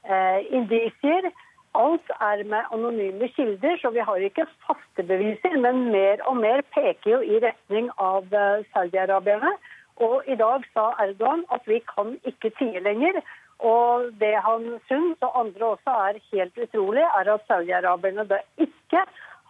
eh, 0.07 0.39
indisier. 0.55 1.33
Alt 1.75 2.15
er 2.21 2.45
med 2.45 2.71
anonyme 2.71 3.29
kilder, 3.35 3.77
så 3.83 3.91
vi 3.91 4.07
har 4.07 4.23
ikke 4.23 4.47
faste 4.67 5.03
beviser, 5.03 5.59
men 5.59 5.91
mer 5.91 6.23
og 6.31 6.37
mer 6.37 6.63
peker 6.63 7.11
jo 7.11 7.21
i 7.23 7.43
retning 7.43 7.91
av 7.99 8.31
saudi-arabierne. 8.75 9.57
Og 9.97 10.23
i 10.31 10.37
dag 10.37 10.63
sa 10.75 10.93
Erdogan 11.03 11.45
at 11.51 11.67
vi 11.67 11.83
kan 11.95 12.19
ikke 12.25 12.53
tie 12.59 12.81
lenger. 12.81 13.19
Og 13.63 14.11
det 14.19 14.35
han 14.43 14.65
syns, 14.89 15.21
og 15.23 15.39
andre 15.39 15.69
også, 15.77 15.95
er 16.09 16.23
helt 16.33 16.57
utrolig, 16.65 17.05
er 17.07 17.31
at 17.35 17.45
saudi-araberne 17.47 18.27
da 18.31 18.41
ikke 18.59 19.05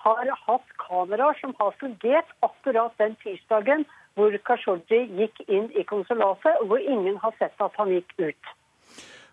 har 0.04 0.32
hatt 0.46 0.72
kameraer 0.82 1.38
som 1.40 1.54
har 1.60 1.74
fungert 1.80 2.32
akkurat 2.44 2.96
den 3.00 3.14
tirsdagen 3.22 3.86
hvor 4.18 4.34
Khashoggi 4.44 5.06
gikk 5.16 5.38
inn 5.46 5.70
i 5.78 5.84
konsulatet, 5.88 6.58
og 6.60 6.68
hvor 6.68 6.82
ingen 6.82 7.16
har 7.22 7.32
sett 7.38 7.56
at 7.64 7.78
han 7.80 7.94
gikk 7.94 8.12
ut. 8.20 8.50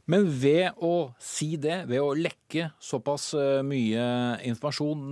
Men 0.09 0.25
ved 0.41 0.79
å 0.81 1.11
si 1.21 1.51
det, 1.61 1.83
ved 1.89 2.01
å 2.01 2.15
lekke 2.17 2.71
såpass 2.81 3.29
eh, 3.37 3.59
mye 3.65 4.05
informasjon, 4.47 5.03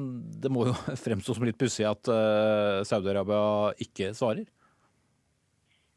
det 0.41 0.49
må 0.53 0.70
jo 0.70 0.76
fremstå 1.05 1.36
som 1.38 1.45
litt 1.45 1.59
pussig 1.59 1.86
at 1.86 2.09
eh, 2.09 2.86
Saudi-Arabia 2.88 3.76
ikke 3.84 4.13
svarer? 4.18 4.47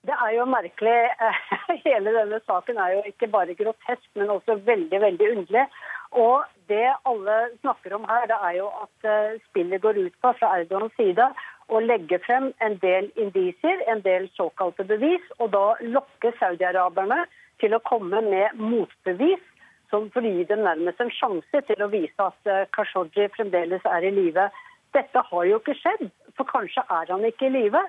Det 0.09 0.16
er 0.16 0.30
jo 0.32 0.44
merkelig. 0.48 0.98
Hele 1.86 2.12
denne 2.16 2.40
saken 2.46 2.78
er 2.80 2.94
jo 2.96 3.03
ikke 3.11 3.28
bare 3.28 3.55
grotesk, 3.55 4.07
men 4.16 4.32
også 4.32 4.57
veldig 4.64 5.01
veldig 5.01 5.30
underlig. 5.36 5.66
Og 6.11 6.44
det 6.72 6.86
alle 7.11 7.36
snakker 7.61 7.94
om 7.94 8.07
her, 8.09 8.26
det 8.30 8.38
er 8.48 8.55
jo 8.57 8.70
at 8.84 9.11
eh, 9.11 9.36
spillet 9.51 9.82
går 9.82 10.01
ut 10.07 10.16
på 10.22 10.32
fra 10.38 10.55
Erdogans 10.59 10.96
side 10.96 11.28
å 11.70 11.82
legge 11.84 12.18
frem 12.24 12.48
en 12.66 12.78
del 12.82 13.11
indisier, 13.14 13.84
en 13.92 14.03
del 14.03 14.26
såkalte 14.34 14.84
bevis, 14.88 15.22
og 15.38 15.53
da 15.55 15.64
lokke 15.94 16.32
saudi-araberne 16.40 17.22
til 17.62 17.76
å 17.76 17.84
komme 17.86 18.24
med 18.26 18.59
motbevis 18.59 19.44
som 19.90 20.09
for 20.14 20.24
å 20.24 20.32
gi 20.32 20.44
dem 20.48 20.64
nærmest 20.64 21.03
en 21.03 21.12
sjanse 21.14 21.62
til 21.66 21.82
å 21.82 21.90
vise 21.92 22.26
at 22.26 22.51
eh, 22.51 22.66
Khashoggi 22.74 23.28
fremdeles 23.36 23.86
er 23.86 24.07
i 24.07 24.12
live. 24.14 24.48
Dette 24.96 25.22
har 25.30 25.46
jo 25.46 25.59
ikke 25.61 25.76
skjedd, 25.78 26.09
for 26.38 26.48
kanskje 26.51 26.82
er 26.88 27.11
han 27.11 27.26
ikke 27.26 27.51
i 27.51 27.57
live. 27.59 27.82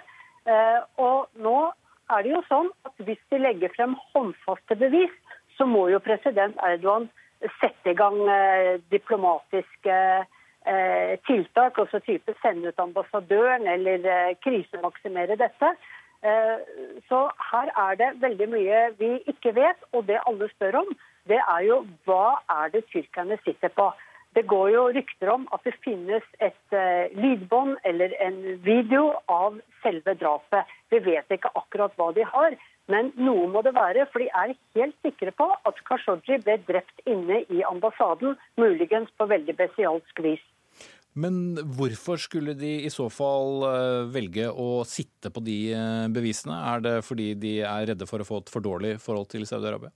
Eh, 0.49 0.79
og 1.01 1.29
nå 1.41 1.57
er 2.11 2.23
det 2.25 2.33
jo 2.33 2.41
sånn 2.49 2.69
at 2.87 3.05
hvis 3.07 3.21
de 3.31 3.39
legger 3.41 3.73
frem 3.75 3.95
håndfaste 4.11 4.77
bevis, 4.79 5.13
så 5.57 5.67
må 5.69 5.87
jo 5.91 6.01
president 6.03 6.57
Erdogan 6.65 7.09
sette 7.59 7.93
i 7.93 7.97
gang 7.97 8.19
eh, 8.29 8.77
diplomatiske 8.93 9.95
eh, 9.95 11.13
tiltak, 11.27 11.79
også 11.81 12.01
type 12.05 12.35
sende 12.41 12.69
ut 12.69 12.81
ambassadøren 12.81 13.67
eller 13.69 14.05
eh, 14.05 14.35
krisemaksimere 14.45 15.39
dette. 15.41 15.75
Så 17.09 17.19
her 17.49 17.69
er 17.81 17.95
det 17.97 18.07
veldig 18.21 18.47
mye 18.51 18.81
vi 18.99 19.07
ikke 19.31 19.55
vet, 19.57 19.79
og 19.97 20.03
det 20.05 20.19
alle 20.29 20.51
spør 20.51 20.75
om, 20.83 20.91
det 21.25 21.39
er 21.39 21.63
jo 21.65 21.79
hva 22.05 22.35
er 22.61 22.69
det 22.75 22.83
tyrkerne 22.91 23.39
sitter 23.41 23.73
på. 23.73 23.87
Det 24.35 24.45
går 24.47 24.69
jo 24.71 24.83
rykter 24.95 25.31
om 25.33 25.47
at 25.51 25.65
det 25.67 25.73
finnes 25.83 26.23
et 26.39 26.75
uh, 26.75 27.11
lydbånd 27.17 27.81
eller 27.87 28.13
en 28.23 28.37
video 28.63 29.09
av 29.27 29.57
selve 29.83 30.15
drapet. 30.19 30.69
Vi 30.93 31.01
vet 31.03 31.35
ikke 31.35 31.51
akkurat 31.59 31.97
hva 31.99 32.11
de 32.15 32.23
har, 32.27 32.55
men 32.91 33.11
noe 33.19 33.49
må 33.51 33.63
det 33.65 33.75
være. 33.75 34.07
For 34.13 34.23
de 34.23 34.29
er 34.31 34.55
helt 34.77 34.95
sikre 35.03 35.35
på 35.35 35.49
at 35.51 35.83
Khashoggi 35.87 36.39
ble 36.45 36.57
drept 36.69 37.03
inne 37.03 37.43
i 37.51 37.59
ambassaden, 37.67 38.39
muligens 38.61 39.11
på 39.19 39.27
veldig 39.33 39.57
bestialsk 39.59 40.23
vis. 40.23 40.43
Men 41.11 41.57
hvorfor 41.75 42.15
skulle 42.23 42.53
de 42.55 42.69
i 42.85 42.91
så 42.91 43.09
fall 43.11 43.65
uh, 43.67 44.07
velge 44.13 44.47
å 44.47 44.85
sitte 44.87 45.27
på 45.33 45.43
de 45.43 45.57
uh, 45.75 46.07
bevisene? 46.07 46.55
Er 46.71 46.85
det 46.85 46.93
fordi 47.03 47.33
de 47.35 47.57
er 47.67 47.89
redde 47.91 48.07
for 48.07 48.23
å 48.23 48.27
få 48.27 48.39
et 48.45 48.53
for 48.53 48.63
dårlig 48.63 48.95
forhold 49.03 49.27
til 49.33 49.43
Saudi-Arabia? 49.49 49.91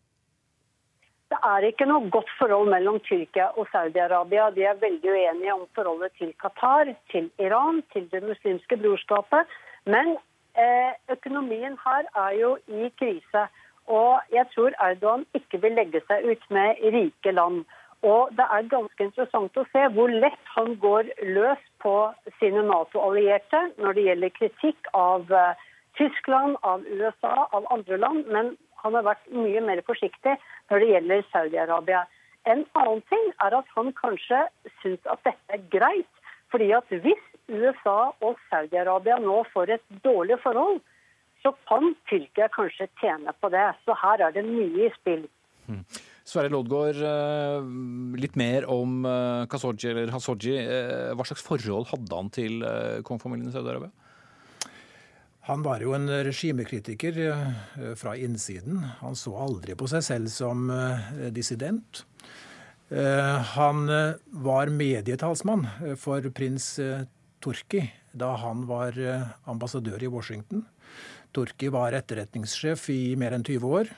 Det 1.34 1.38
er 1.50 1.66
ikke 1.66 1.88
noe 1.90 2.10
godt 2.14 2.30
forhold 2.40 2.70
mellom 2.70 3.00
Tyrkia 3.08 3.48
og 3.58 3.68
Saudi-Arabia. 3.74 4.52
De 4.54 4.66
er 4.70 4.82
veldig 4.82 5.12
uenige 5.12 5.54
om 5.54 5.64
forholdet 5.78 6.14
til 6.20 6.34
Qatar, 6.42 6.92
til 7.12 7.32
Iran, 7.42 7.82
til 7.94 8.06
det 8.12 8.22
muslimske 8.24 8.78
brorskapet. 8.78 9.56
Men 9.86 10.18
eh, 10.54 10.92
økonomien 11.16 11.80
her 11.86 12.10
er 12.26 12.36
jo 12.42 12.52
i 12.68 12.92
krise. 13.00 13.48
Og 13.88 14.22
jeg 14.34 14.46
tror 14.54 14.78
Erdogan 14.82 15.26
ikke 15.34 15.62
vil 15.62 15.76
legge 15.80 16.02
seg 16.08 16.30
ut 16.30 16.46
med 16.50 16.86
rike 16.94 17.32
land. 17.32 17.66
Og 18.06 18.30
det 18.38 18.46
er 18.46 18.70
ganske 18.70 19.08
interessant 19.08 19.58
å 19.58 19.66
se 19.72 19.88
hvor 19.96 20.12
lett 20.24 20.52
han 20.54 20.76
går 20.82 21.10
løs 21.38 21.62
på 21.82 21.96
sine 22.40 22.62
Nato-allierte 22.70 23.62
når 23.82 23.98
det 23.98 24.06
gjelder 24.10 24.36
kritikk 24.38 24.94
av 24.94 25.34
eh, 25.34 25.66
Tyskland, 25.98 26.58
av 26.62 26.86
USA, 26.86 27.48
av 27.56 27.66
andre 27.74 27.98
land. 27.98 28.30
Men 28.30 28.54
han 28.86 28.98
har 28.98 29.08
vært 29.08 29.30
mye 29.34 29.64
mer 29.66 29.82
forsiktig 29.88 30.38
når 30.70 30.84
det 30.84 30.92
gjelder 30.94 31.28
Saudi-Arabia. 31.32 32.04
En 32.46 32.62
annen 32.78 33.02
ting 33.10 33.32
er 33.42 33.56
at 33.58 33.72
han 33.74 33.90
kanskje 33.98 34.44
syns 34.82 35.10
at 35.10 35.24
dette 35.26 35.58
er 35.58 35.66
greit. 35.74 36.12
fordi 36.54 36.70
at 36.72 36.92
hvis 37.04 37.24
USA 37.52 38.14
og 38.24 38.38
Saudi-Arabia 38.50 39.18
nå 39.20 39.42
får 39.52 39.74
et 39.76 39.88
dårlig 40.06 40.38
forhold, 40.44 40.78
så 41.44 41.52
kan 41.68 41.96
Tyrkia 42.10 42.48
kanskje 42.54 42.88
tjene 43.02 43.34
på 43.42 43.50
det. 43.52 43.66
Så 43.84 43.98
her 44.02 44.24
er 44.24 44.32
det 44.32 44.46
mye 44.46 44.86
i 44.88 44.92
spill. 44.96 45.26
Mm. 45.68 45.82
Sverre 46.26 46.50
Lodgaard, 46.54 47.02
eh, 47.06 47.68
litt 48.22 48.38
mer 48.40 48.66
om 48.72 49.04
eh, 49.06 49.46
Khashoggi, 49.52 49.92
eller 49.92 50.14
Khashoggi. 50.14 50.56
Eh, 50.58 51.12
hva 51.18 51.26
slags 51.28 51.44
forhold 51.46 51.90
hadde 51.92 52.22
han 52.22 52.32
til 52.34 52.66
kongefamilien 53.06 53.52
i 53.52 53.54
Saudi-Arabia? 53.54 53.92
Han 55.46 55.62
var 55.62 55.84
jo 55.84 55.92
en 55.94 56.10
regimekritiker 56.26 57.18
eh, 57.22 57.92
fra 57.96 58.16
innsiden. 58.18 58.80
Han 59.02 59.18
så 59.18 59.36
aldri 59.38 59.76
på 59.78 59.86
seg 59.92 60.02
selv 60.02 60.32
som 60.34 60.72
eh, 60.74 61.28
dissident. 61.34 62.02
Eh, 62.90 63.52
han 63.54 63.86
var 64.46 64.74
medietalsmann 64.74 65.68
for 66.02 66.26
prins 66.34 66.76
Turki 67.46 67.84
da 68.16 68.32
han 68.42 68.64
var 68.66 68.96
ambassadør 69.52 70.02
i 70.02 70.10
Washington. 70.10 70.64
Turki 71.36 71.70
var 71.70 71.94
etterretningssjef 71.98 72.88
i 72.94 73.00
mer 73.20 73.36
enn 73.36 73.44
20 73.44 73.74
år. 73.82 73.90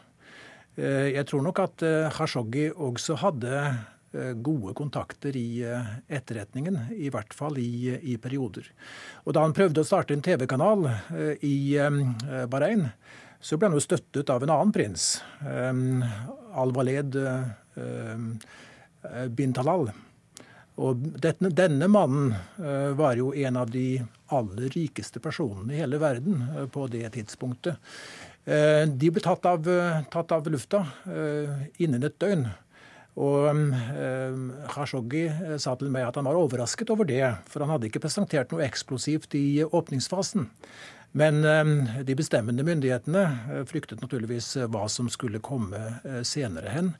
Jeg 0.77 1.25
tror 1.29 1.43
nok 1.45 1.59
at 1.61 1.83
Khashoggi 2.13 2.65
også 2.73 3.15
hadde 3.21 3.61
gode 4.33 4.73
kontakter 4.73 5.35
i 5.35 5.61
eh, 5.63 5.87
etterretningen, 6.07 6.77
i 6.95 7.09
hvert 7.13 7.33
fall 7.35 7.57
i, 7.59 7.91
i, 8.01 8.17
perioder. 8.17 8.69
Og 9.25 9.35
Da 9.35 9.43
han 9.43 9.55
prøvde 9.55 9.83
å 9.83 9.87
starte 9.87 10.15
en 10.15 10.23
TV-kanal 10.23 10.87
eh, 10.87 11.43
i 11.43 11.77
Bahrain, 12.49 12.87
så 13.39 13.57
ble 13.57 13.69
han 13.69 13.77
jo 13.77 13.83
støttet 13.83 14.31
av 14.33 14.43
en 14.43 14.49
annen 14.49 14.71
prins, 14.73 15.19
Al-Waled 16.57 17.13
bin 19.37 19.53
Talal. 19.53 19.91
Og 20.81 21.03
denne, 21.21 21.51
denne 21.53 21.85
mannen 21.85 22.33
var 22.97 23.19
jo 23.21 23.29
en 23.37 23.59
av 23.61 23.69
de 23.69 23.99
aller 24.33 24.73
rikeste 24.73 25.21
personene 25.21 25.75
i 25.75 25.83
hele 25.83 26.01
verden 26.01 26.41
på 26.73 26.87
det 26.89 27.05
tidspunktet. 27.13 27.77
De 28.41 29.13
ble 29.13 29.21
tatt 29.21 29.45
av, 29.45 29.69
tatt 30.09 30.33
av 30.33 30.49
lufta 30.49 30.81
innen 31.77 32.09
et 32.09 32.17
døgn. 32.17 32.47
Og 33.17 33.71
Khashoggi 34.69 35.23
sa 35.57 35.73
til 35.79 35.89
meg 35.93 36.05
at 36.05 36.19
han 36.19 36.27
var 36.29 36.37
overrasket 36.37 36.91
over 36.93 37.07
det, 37.09 37.23
for 37.49 37.65
han 37.65 37.73
hadde 37.73 37.89
ikke 37.89 38.03
presentert 38.03 38.53
noe 38.53 38.65
eksplosivt 38.67 39.33
i 39.39 39.63
åpningsfasen. 39.65 40.45
Men 41.17 41.41
de 42.05 42.17
bestemmende 42.19 42.61
myndighetene 42.67 43.63
fryktet 43.65 44.03
naturligvis 44.03 44.51
hva 44.69 44.83
som 44.91 45.09
skulle 45.09 45.41
komme 45.41 45.79
senere 46.27 46.69
hen. 46.75 46.93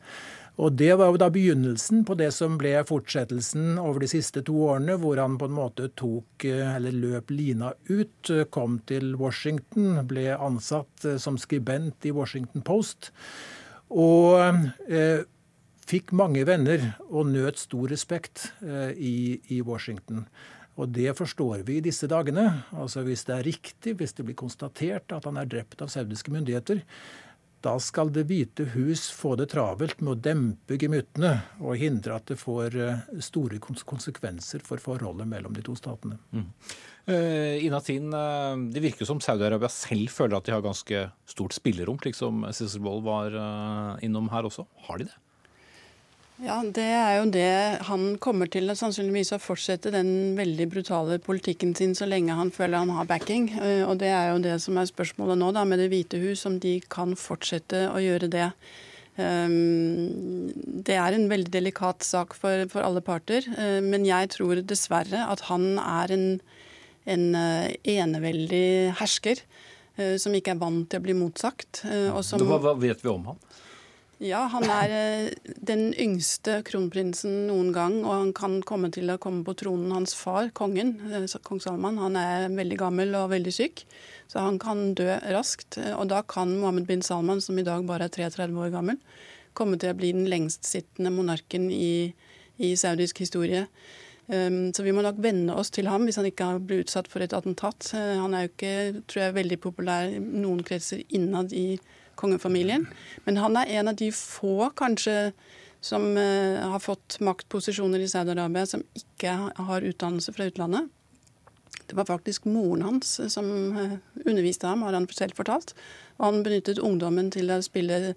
Og 0.58 0.74
Det 0.74 0.90
var 0.98 1.12
jo 1.12 1.20
da 1.22 1.30
begynnelsen 1.30 2.02
på 2.06 2.16
det 2.18 2.32
som 2.34 2.56
ble 2.58 2.72
fortsettelsen 2.90 3.78
over 3.78 4.02
de 4.02 4.10
siste 4.10 4.42
to 4.46 4.56
årene, 4.72 4.96
hvor 4.98 5.20
han 5.22 5.38
på 5.38 5.46
en 5.46 5.54
måte 5.54 5.92
tok, 5.94 6.48
eller 6.50 6.98
løp 6.98 7.30
lina 7.30 7.76
ut, 7.92 8.32
kom 8.50 8.80
til 8.90 9.14
Washington, 9.22 10.02
ble 10.10 10.32
ansatt 10.34 11.06
som 11.22 11.38
skribent 11.38 12.10
i 12.10 12.16
Washington 12.16 12.66
Post. 12.66 13.12
Og 13.94 14.42
eh, 14.90 15.22
fikk 15.88 16.14
mange 16.18 16.44
venner 16.48 16.92
og 17.08 17.30
nøt 17.32 17.60
stor 17.62 17.88
respekt 17.92 18.50
eh, 18.66 18.92
i, 18.96 19.18
i 19.56 19.62
Washington. 19.66 20.26
Og 20.78 20.92
det 20.94 21.14
forstår 21.18 21.64
vi 21.66 21.80
i 21.80 21.86
disse 21.86 22.10
dagene. 22.10 22.46
Altså 22.78 23.02
Hvis 23.06 23.26
det 23.26 23.38
er 23.38 23.48
riktig, 23.48 23.96
hvis 23.98 24.14
det 24.18 24.28
blir 24.28 24.38
konstatert 24.38 25.16
at 25.16 25.26
han 25.26 25.40
er 25.42 25.50
drept 25.50 25.82
av 25.82 25.90
saudiske 25.90 26.34
myndigheter, 26.34 26.84
da 27.66 27.74
skal 27.82 28.12
Det 28.14 28.28
hvite 28.30 28.68
hus 28.76 29.08
få 29.10 29.34
det 29.40 29.50
travelt 29.56 29.98
med 30.04 30.12
å 30.12 30.20
dempe 30.28 30.78
gemyttene 30.78 31.32
og 31.58 31.80
hindre 31.82 32.20
at 32.20 32.30
det 32.30 32.38
får 32.38 32.78
eh, 32.78 33.08
store 33.24 33.58
konsekvenser 33.60 34.62
for 34.64 34.82
forholdet 34.82 35.28
mellom 35.28 35.56
de 35.58 35.66
to 35.66 35.74
statene. 35.76 36.20
Mm. 36.32 36.52
Uh, 37.08 37.56
Inatin, 37.64 38.12
uh, 38.12 38.60
Det 38.70 38.84
virker 38.84 39.08
som 39.08 39.22
Saudi-Arabia 39.24 39.72
selv 39.72 40.12
føler 40.12 40.38
at 40.38 40.46
de 40.46 40.54
har 40.54 40.64
ganske 40.64 41.06
stort 41.26 41.56
spillerom, 41.56 41.98
slik 42.04 42.18
som 42.20 42.44
Sissel 42.52 42.84
Wold 42.84 43.06
var 43.08 43.32
uh, 43.32 43.96
innom 44.04 44.28
her 44.34 44.46
også. 44.50 44.68
Har 44.86 45.00
de 45.00 45.08
det? 45.08 45.16
Ja, 46.38 46.60
det 46.62 46.86
er 46.86 47.16
jo 47.18 47.30
det 47.34 47.54
han 47.88 48.04
kommer 48.22 48.50
til 48.54 48.70
sannsynligvis 48.78 49.34
å 49.34 49.40
fortsette 49.42 49.90
den 49.94 50.36
veldig 50.38 50.68
brutale 50.70 51.18
politikken 51.24 51.72
sin 51.78 51.96
så 51.98 52.06
lenge 52.06 52.36
han 52.38 52.52
føler 52.54 52.84
han 52.84 52.94
har 52.94 53.08
backing. 53.10 53.50
Eh, 53.58 53.82
og 53.88 53.98
det 54.04 54.12
er 54.14 54.30
jo 54.30 54.44
det 54.44 54.60
som 54.62 54.78
er 54.78 54.90
spørsmålet 54.90 55.40
nå, 55.42 55.50
da, 55.56 55.66
med 55.66 55.82
Det 55.82 55.90
hvite 55.90 56.22
hus, 56.22 56.46
om 56.46 56.60
de 56.62 56.76
kan 56.94 57.18
fortsette 57.18 57.88
å 57.90 57.98
gjøre 58.04 58.30
det. 58.30 58.52
Ehm, 59.18 60.54
det 60.86 61.00
er 61.02 61.18
en 61.18 61.26
veldig 61.32 61.50
delikat 61.58 62.06
sak 62.06 62.38
for, 62.38 62.68
for 62.70 62.86
alle 62.86 63.02
parter, 63.02 63.48
eh, 63.58 63.82
men 63.82 64.06
jeg 64.06 64.36
tror 64.38 64.62
dessverre 64.62 65.26
at 65.26 65.48
han 65.50 65.72
er 65.82 66.14
en, 66.14 66.28
en 67.10 67.30
eh, 67.42 67.72
eneveldig 67.98 68.94
hersker 69.02 69.42
som 70.22 70.36
ikke 70.38 70.52
er 70.54 70.60
vant 70.62 70.84
til 70.86 71.00
å 71.00 71.02
bli 71.02 71.14
motsagt. 71.18 71.80
Som, 72.22 72.44
hva, 72.46 72.60
hva 72.62 72.76
vet 72.78 73.00
vi 73.02 73.10
om 73.10 73.24
han? 73.32 73.40
Ja, 74.18 74.48
han 74.50 74.64
er 74.66 74.92
eh, 74.98 75.34
den 75.46 75.92
yngste 75.94 76.64
kronprinsen 76.66 77.44
noen 77.52 77.70
gang, 77.70 78.00
og 78.02 78.16
han 78.16 78.32
kan 78.34 78.56
komme 78.66 78.90
til 78.94 79.12
å 79.14 79.20
komme 79.22 79.44
på 79.46 79.54
tronen. 79.60 79.92
Hans 79.94 80.16
far, 80.18 80.50
kongen, 80.58 80.96
eh, 81.14 81.28
kong 81.46 81.62
Salman, 81.62 82.00
han 82.02 82.18
er 82.18 82.48
veldig 82.50 82.80
gammel 82.82 83.14
og 83.20 83.30
veldig 83.36 83.54
syk, 83.54 83.84
så 84.26 84.42
han 84.48 84.58
kan 84.58 84.96
dø 84.98 85.06
raskt. 85.36 85.78
Og 86.00 86.08
da 86.10 86.24
kan 86.26 86.56
Mohammed 86.58 86.88
bin 86.90 87.06
Salman, 87.06 87.44
som 87.46 87.60
i 87.62 87.68
dag 87.68 87.86
bare 87.86 88.10
er 88.10 88.16
33 88.16 88.58
år 88.58 88.74
gammel, 88.74 88.98
komme 89.54 89.78
til 89.78 89.94
å 89.94 90.00
bli 90.00 90.10
den 90.18 90.26
lengstsittende 90.34 91.14
monarken 91.14 91.70
i, 91.70 92.10
i 92.58 92.74
saudisk 92.74 93.22
historie. 93.22 93.68
Um, 94.28 94.74
så 94.76 94.84
vi 94.84 94.92
må 94.92 95.00
nok 95.06 95.22
venne 95.24 95.54
oss 95.56 95.70
til 95.72 95.88
ham 95.88 96.04
hvis 96.04 96.18
han 96.20 96.26
ikke 96.28 96.50
blir 96.68 96.82
utsatt 96.84 97.08
for 97.08 97.24
et 97.24 97.32
attentat. 97.38 97.94
Uh, 97.94 98.18
han 98.26 98.34
er 98.36 98.44
jo 98.44 98.52
ikke, 98.52 98.74
tror 99.08 99.24
jeg, 99.24 99.38
veldig 99.38 99.60
populær 99.64 100.10
i 100.12 100.20
noen 100.20 100.66
kretser 100.68 101.06
innad 101.16 101.54
i 101.56 101.78
kongefamilien. 102.18 102.88
Men 103.26 103.40
han 103.42 103.58
er 103.60 103.78
en 103.80 103.92
av 103.92 103.98
de 104.00 104.12
få, 104.16 104.72
kanskje, 104.78 105.32
som 105.82 106.10
uh, 106.18 106.60
har 106.74 106.82
fått 106.84 107.20
maktposisjoner 107.24 108.02
i 108.02 108.10
Saudi-Arabia 108.10 108.66
som 108.68 108.84
ikke 108.98 109.36
har 109.70 109.86
utdannelse 109.86 110.34
fra 110.36 110.50
utlandet. 110.50 110.90
Det 111.88 111.96
var 111.96 112.10
faktisk 112.10 112.48
moren 112.50 112.84
hans 112.84 113.14
som 113.32 113.52
uh, 113.78 113.98
underviste 114.26 114.68
ham, 114.68 114.84
har 114.84 114.98
han 114.98 115.08
selv 115.14 115.38
fortalt. 115.38 115.76
Og 116.18 116.26
han 116.30 116.42
benyttet 116.48 116.82
ungdommen 116.84 117.30
til 117.32 117.54
å 117.54 117.62
spille 117.66 118.16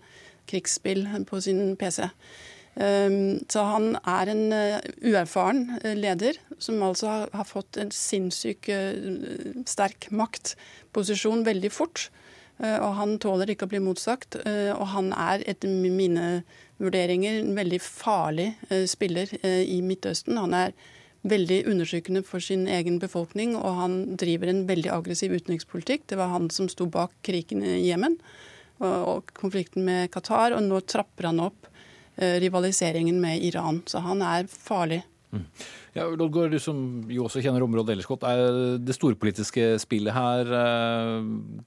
krigsspill 0.50 1.04
på 1.28 1.42
sin 1.44 1.76
PC. 1.78 2.08
Um, 2.80 3.42
så 3.50 3.66
han 3.66 3.92
er 4.08 4.30
en 4.30 4.42
uerfaren 5.02 5.66
leder 5.98 6.38
som 6.62 6.80
altså 6.86 7.26
har 7.34 7.46
fått 7.46 7.76
en 7.82 7.90
sinnssyk 7.92 8.70
sterk 9.68 10.08
maktposisjon 10.14 11.44
veldig 11.46 11.72
fort. 11.74 12.08
Eh, 12.60 12.76
og 12.76 12.94
han 12.98 13.16
tåler 13.22 13.52
ikke 13.52 13.66
å 13.68 13.72
bli 13.72 13.80
motsagt. 13.82 14.38
Eh, 14.44 14.70
og 14.74 14.90
han 14.94 15.12
er 15.16 15.44
etter 15.48 15.70
mine 15.70 16.42
vurderinger 16.80 17.40
en 17.40 17.56
veldig 17.58 17.80
farlig 17.84 18.52
eh, 18.68 18.86
spiller 18.88 19.32
i 19.44 19.80
Midtøsten. 19.84 20.40
Han 20.40 20.56
er 20.56 20.74
veldig 21.28 21.62
undertrykkende 21.68 22.22
for 22.24 22.40
sin 22.40 22.64
egen 22.70 22.96
befolkning, 23.00 23.52
og 23.58 23.76
han 23.76 23.98
driver 24.20 24.52
en 24.52 24.62
veldig 24.68 24.92
aggressiv 24.94 25.34
utenrikspolitikk. 25.36 26.06
Det 26.08 26.16
var 26.16 26.32
han 26.32 26.48
som 26.52 26.68
sto 26.72 26.86
bak 26.88 27.12
krigen 27.26 27.64
i 27.64 27.82
Jemen 27.90 28.16
og 28.80 29.28
konflikten 29.36 29.84
med 29.84 30.08
Qatar, 30.08 30.54
og 30.56 30.64
nå 30.64 30.78
trapper 30.88 31.28
han 31.28 31.42
opp 31.44 31.68
rivaliseringen 32.16 33.18
med 33.20 33.44
Iran. 33.44 33.82
Så 33.84 34.00
han 34.00 34.24
er 34.24 34.48
farlig. 34.48 35.02
Mm. 35.36 35.44
Ja, 35.90 36.04
Lodgaard, 36.06 36.52
du 36.54 36.60
som 36.62 36.82
jo 37.10 37.24
også 37.26 37.40
kjenner 37.42 37.64
området 37.66 37.96
ellers 37.96 38.06
godt. 38.06 38.22
Er 38.28 38.78
det 38.78 38.94
storpolitiske 38.94 39.72
spillet 39.82 40.14
her 40.14 40.52
eh, 40.54 41.16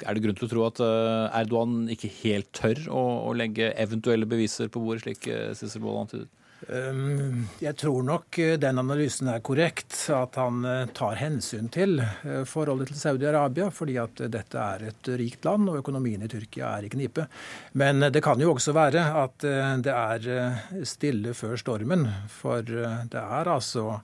Er 0.05 0.15
det 0.15 0.23
grunn 0.23 0.37
til 0.39 0.47
å 0.47 0.51
tro 0.53 0.63
at 0.69 0.79
eh, 0.85 1.39
Erdogan 1.41 1.89
ikke 1.91 2.11
helt 2.21 2.47
tør 2.55 2.85
å, 2.87 3.33
legge 3.35 3.73
eventuelle 3.75 4.29
beviser 4.29 4.71
på 4.71 4.83
bordet, 4.83 5.03
slik 5.03 5.27
eh, 5.27 5.79
Boll 5.83 5.99
antydet? 6.05 6.31
Ehm, 6.69 7.47
jeg 7.59 7.75
tror 7.81 8.03
nok 8.07 8.37
den 8.61 8.79
analysen 8.79 9.29
er 9.33 9.41
korrekt, 9.43 9.95
at 10.13 10.37
han 10.39 10.63
tar 10.95 11.17
hensyn 11.19 11.67
til 11.73 11.97
forholdet 12.47 12.91
til 12.91 12.99
Saudi-Arabia, 13.01 13.69
fordi 13.73 13.97
at 14.01 14.23
dette 14.31 14.59
er 14.59 14.87
et 14.91 15.09
rikt 15.19 15.47
land 15.47 15.71
og 15.71 15.81
økonomien 15.81 16.23
i 16.23 16.29
Tyrkia 16.31 16.75
er 16.77 16.87
i 16.87 16.93
knipe. 16.93 17.27
Men 17.79 18.05
det 18.13 18.23
kan 18.23 18.39
jo 18.39 18.53
også 18.53 18.75
være 18.75 19.03
at 19.23 19.43
det 19.83 19.93
er 19.93 20.85
stille 20.87 21.35
før 21.37 21.57
stormen, 21.59 22.07
for 22.31 22.63
det 22.63 23.19
er 23.19 23.51
altså 23.51 23.99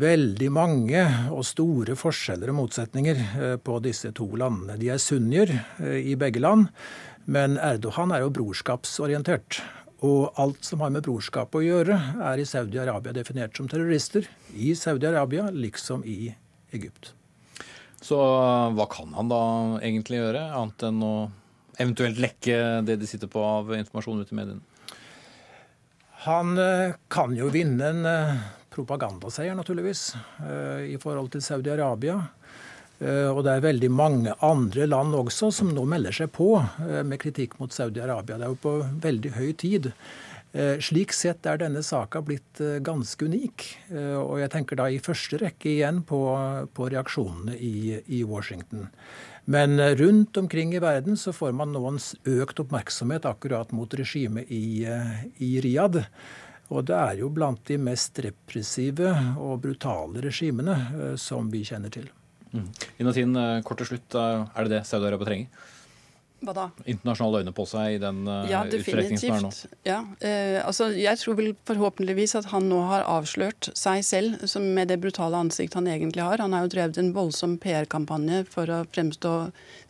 veldig 0.00 0.50
mange 0.54 1.02
og 1.34 1.42
store 1.46 1.96
forskjeller 1.98 2.52
og 2.52 2.60
motsetninger 2.60 3.22
på 3.64 3.78
disse 3.82 4.12
to 4.14 4.28
landene. 4.38 4.78
De 4.78 4.90
er 4.92 5.02
sunnier 5.02 5.50
i 5.80 6.14
begge 6.18 6.42
land, 6.42 6.68
men 7.30 7.58
Erdogan 7.58 8.14
er 8.14 8.24
jo 8.24 8.32
brorskapsorientert. 8.34 9.60
Og 10.06 10.30
alt 10.40 10.64
som 10.64 10.80
har 10.80 10.92
med 10.94 11.04
brorskap 11.04 11.54
å 11.56 11.60
gjøre, 11.60 11.96
er 12.24 12.40
i 12.40 12.46
Saudi-Arabia 12.48 13.12
definert 13.12 13.56
som 13.56 13.68
terrorister. 13.68 14.24
I 14.56 14.72
Saudi-Arabia, 14.78 15.50
liksom 15.52 16.06
i 16.08 16.32
Egypt. 16.72 17.12
Så 18.00 18.16
hva 18.16 18.86
kan 18.88 19.12
han 19.12 19.28
da 19.28 19.42
egentlig 19.84 20.22
gjøre, 20.22 20.46
annet 20.56 20.86
enn 20.88 21.04
å 21.04 21.14
eventuelt 21.80 22.20
lekke 22.20 22.80
det 22.88 22.96
de 23.00 23.08
sitter 23.08 23.28
på 23.28 23.44
av 23.44 23.74
informasjon 23.76 24.24
ut 24.24 24.32
i 24.32 24.38
mediene? 24.38 24.64
Han 26.24 26.56
eh, 26.60 26.96
kan 27.12 27.36
jo 27.36 27.48
vinne 27.52 27.92
en 27.92 28.08
eh, 28.08 28.40
propagandaseier, 28.72 29.56
naturligvis, 29.56 30.14
eh, 30.44 30.90
i 30.92 30.98
forhold 31.00 31.30
til 31.32 31.44
Saudi-Arabia. 31.44 32.18
Eh, 33.00 33.28
og 33.32 33.44
det 33.46 33.54
er 33.54 33.64
veldig 33.64 33.88
mange 33.92 34.32
andre 34.44 34.84
land 34.88 35.16
også 35.16 35.48
som 35.56 35.70
nå 35.72 35.86
melder 35.88 36.12
seg 36.12 36.32
på 36.36 36.52
eh, 36.60 37.00
med 37.06 37.20
kritikk 37.22 37.56
mot 37.60 37.72
Saudi-Arabia. 37.72 38.36
Det 38.36 38.46
er 38.46 38.52
jo 38.52 38.60
på 38.60 38.74
veldig 39.06 39.32
høy 39.38 39.48
tid. 39.62 39.88
Eh, 40.52 40.76
slik 40.84 41.14
sett 41.16 41.48
er 41.48 41.62
denne 41.62 41.80
saka 41.86 42.20
blitt 42.26 42.60
ganske 42.84 43.24
unik. 43.24 43.66
Og 44.20 44.36
jeg 44.42 44.52
tenker 44.52 44.80
da 44.80 44.90
i 44.90 45.00
første 45.02 45.40
rekke 45.40 45.70
igjen 45.72 46.02
på, 46.04 46.20
på 46.76 46.90
reaksjonene 46.92 47.56
i, 47.56 47.96
i, 48.04 48.20
Washington. 48.26 48.90
Men 49.50 49.80
rundt 49.98 50.36
omkring 50.36 50.74
i 50.76 50.82
verden 50.82 51.16
så 51.18 51.32
får 51.34 51.56
man 51.56 51.72
nå 51.72 51.80
en 51.88 51.98
økt 52.36 52.60
oppmerksomhet 52.60 53.24
akkurat 53.26 53.72
mot 53.74 53.94
regimet 53.96 54.50
i, 54.52 54.84
i 55.40 55.50
Riyadh. 55.64 56.04
Og 56.70 56.86
det 56.86 56.98
er 56.98 57.24
jo 57.24 57.32
blant 57.34 57.64
de 57.66 57.80
mest 57.82 58.20
repressive 58.22 59.10
og 59.40 59.64
brutale 59.64 60.22
regimene 60.28 61.16
som 61.18 61.48
vi 61.50 61.64
kjenner 61.66 61.90
til. 61.94 62.10
Mm. 62.52 62.70
Inatin, 63.02 63.36
eh, 63.36 63.60
kort 63.62 63.78
til 63.82 63.92
slutt, 63.92 64.14
eh, 64.14 64.46
er 64.54 64.66
det 64.66 64.78
det 64.78 64.86
Saudi-Arabia 64.88 65.28
trenger? 65.28 65.68
Hva 66.40 66.54
da? 66.56 66.62
internasjonale 66.88 67.42
øyne 67.42 67.52
på 67.52 67.66
seg 67.68 67.94
i 67.94 68.00
den 68.00 68.22
uh, 68.24 68.46
Ja, 68.48 68.62
utstrekning 68.64 69.18
som 69.20 69.34
er 69.34 69.42
nå? 69.44 69.50
Ja, 69.84 69.98
eh, 70.24 70.56
altså, 70.64 70.86
jeg 70.96 71.20
tror 71.20 71.36
vel 71.36 71.50
forhåpentligvis 71.68 72.32
at 72.38 72.48
han 72.54 72.70
nå 72.70 72.78
har 72.88 73.04
avslørt 73.04 73.68
seg 73.76 74.00
selv 74.08 74.46
som 74.48 74.64
med 74.76 74.88
det 74.88 74.96
brutale 75.02 75.36
ansikt 75.36 75.76
han 75.76 75.90
egentlig 75.90 76.24
har. 76.24 76.40
Han 76.40 76.56
har 76.56 76.64
jo 76.64 76.72
drevet 76.72 77.00
en 77.00 77.12
voldsom 77.16 77.58
PR-kampanje 77.60 78.46
for 78.48 78.72
å 78.72 78.86
fremstå 78.88 79.34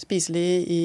spiselig 0.03 0.49
i, 0.67 0.83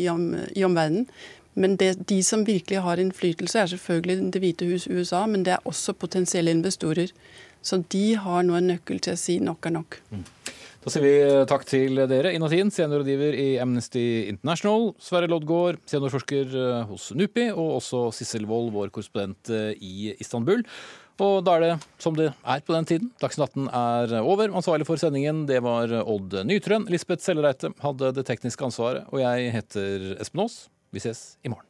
i, 0.00 0.06
om, 0.08 0.30
i 0.56 0.64
omverdenen. 0.64 1.10
Men 1.56 1.76
det, 1.80 1.94
de 2.08 2.22
som 2.24 2.44
virkelig 2.44 2.80
har 2.84 3.00
innflytelse, 3.00 3.60
er 3.60 3.68
selvfølgelig 3.72 4.32
Det 4.32 4.40
hvite 4.42 4.68
hus 4.68 4.88
USA, 4.88 5.22
men 5.26 5.44
det 5.44 5.54
er 5.56 5.68
også 5.68 5.92
potensielle 5.96 6.52
investorer. 6.52 7.12
Så 7.64 7.82
de 7.92 8.14
har 8.20 8.44
nå 8.44 8.56
en 8.56 8.68
nøkkel 8.72 9.00
til 9.04 9.16
å 9.16 9.20
si 9.20 9.38
nok 9.44 9.68
er 9.68 9.76
nok. 9.76 10.00
Da 10.86 10.92
sier 10.94 11.02
vi 11.02 11.14
takk 11.50 11.64
til 11.66 11.98
dere, 12.06 12.30
Inatin, 12.30 12.68
seniorrådgiver 12.70 13.34
i 13.34 13.46
Amnesty 13.58 14.04
International, 14.30 14.92
Sverre 15.02 15.26
Loddgaard, 15.26 15.80
seniorforsker 15.90 16.54
eh, 16.54 16.84
hos 16.86 17.08
NUPI, 17.10 17.48
og 17.58 17.80
også 17.80 18.04
Sissel 18.14 18.46
Wold, 18.46 18.70
vår 18.70 18.94
korrespondent 18.94 19.50
eh, 19.50 19.72
i 19.82 20.14
Istanbul. 20.22 20.62
Og 21.26 21.40
da 21.42 21.56
er 21.56 21.64
det 21.64 21.72
som 21.98 22.14
det 22.14 22.28
er 22.30 22.62
på 22.62 22.76
den 22.76 22.86
tiden. 22.86 23.10
Dagsnytt 23.18 23.58
18 23.58 23.66
er 23.66 24.16
over. 24.20 24.54
Ansvarlig 24.62 24.86
for 24.86 25.02
sendingen 25.02 25.42
det 25.50 25.58
var 25.66 25.90
Odd 26.04 26.38
Nytrøen. 26.46 26.86
Lisbeth 26.92 27.26
Sellereite 27.26 27.74
hadde 27.82 28.14
det 28.20 28.28
tekniske 28.30 28.70
ansvaret. 28.70 29.10
Og 29.10 29.24
jeg 29.24 29.50
heter 29.58 30.12
Espen 30.22 30.46
Aas. 30.46 30.68
Vi 30.94 31.02
ses 31.02 31.32
i 31.42 31.50
morgen. 31.50 31.66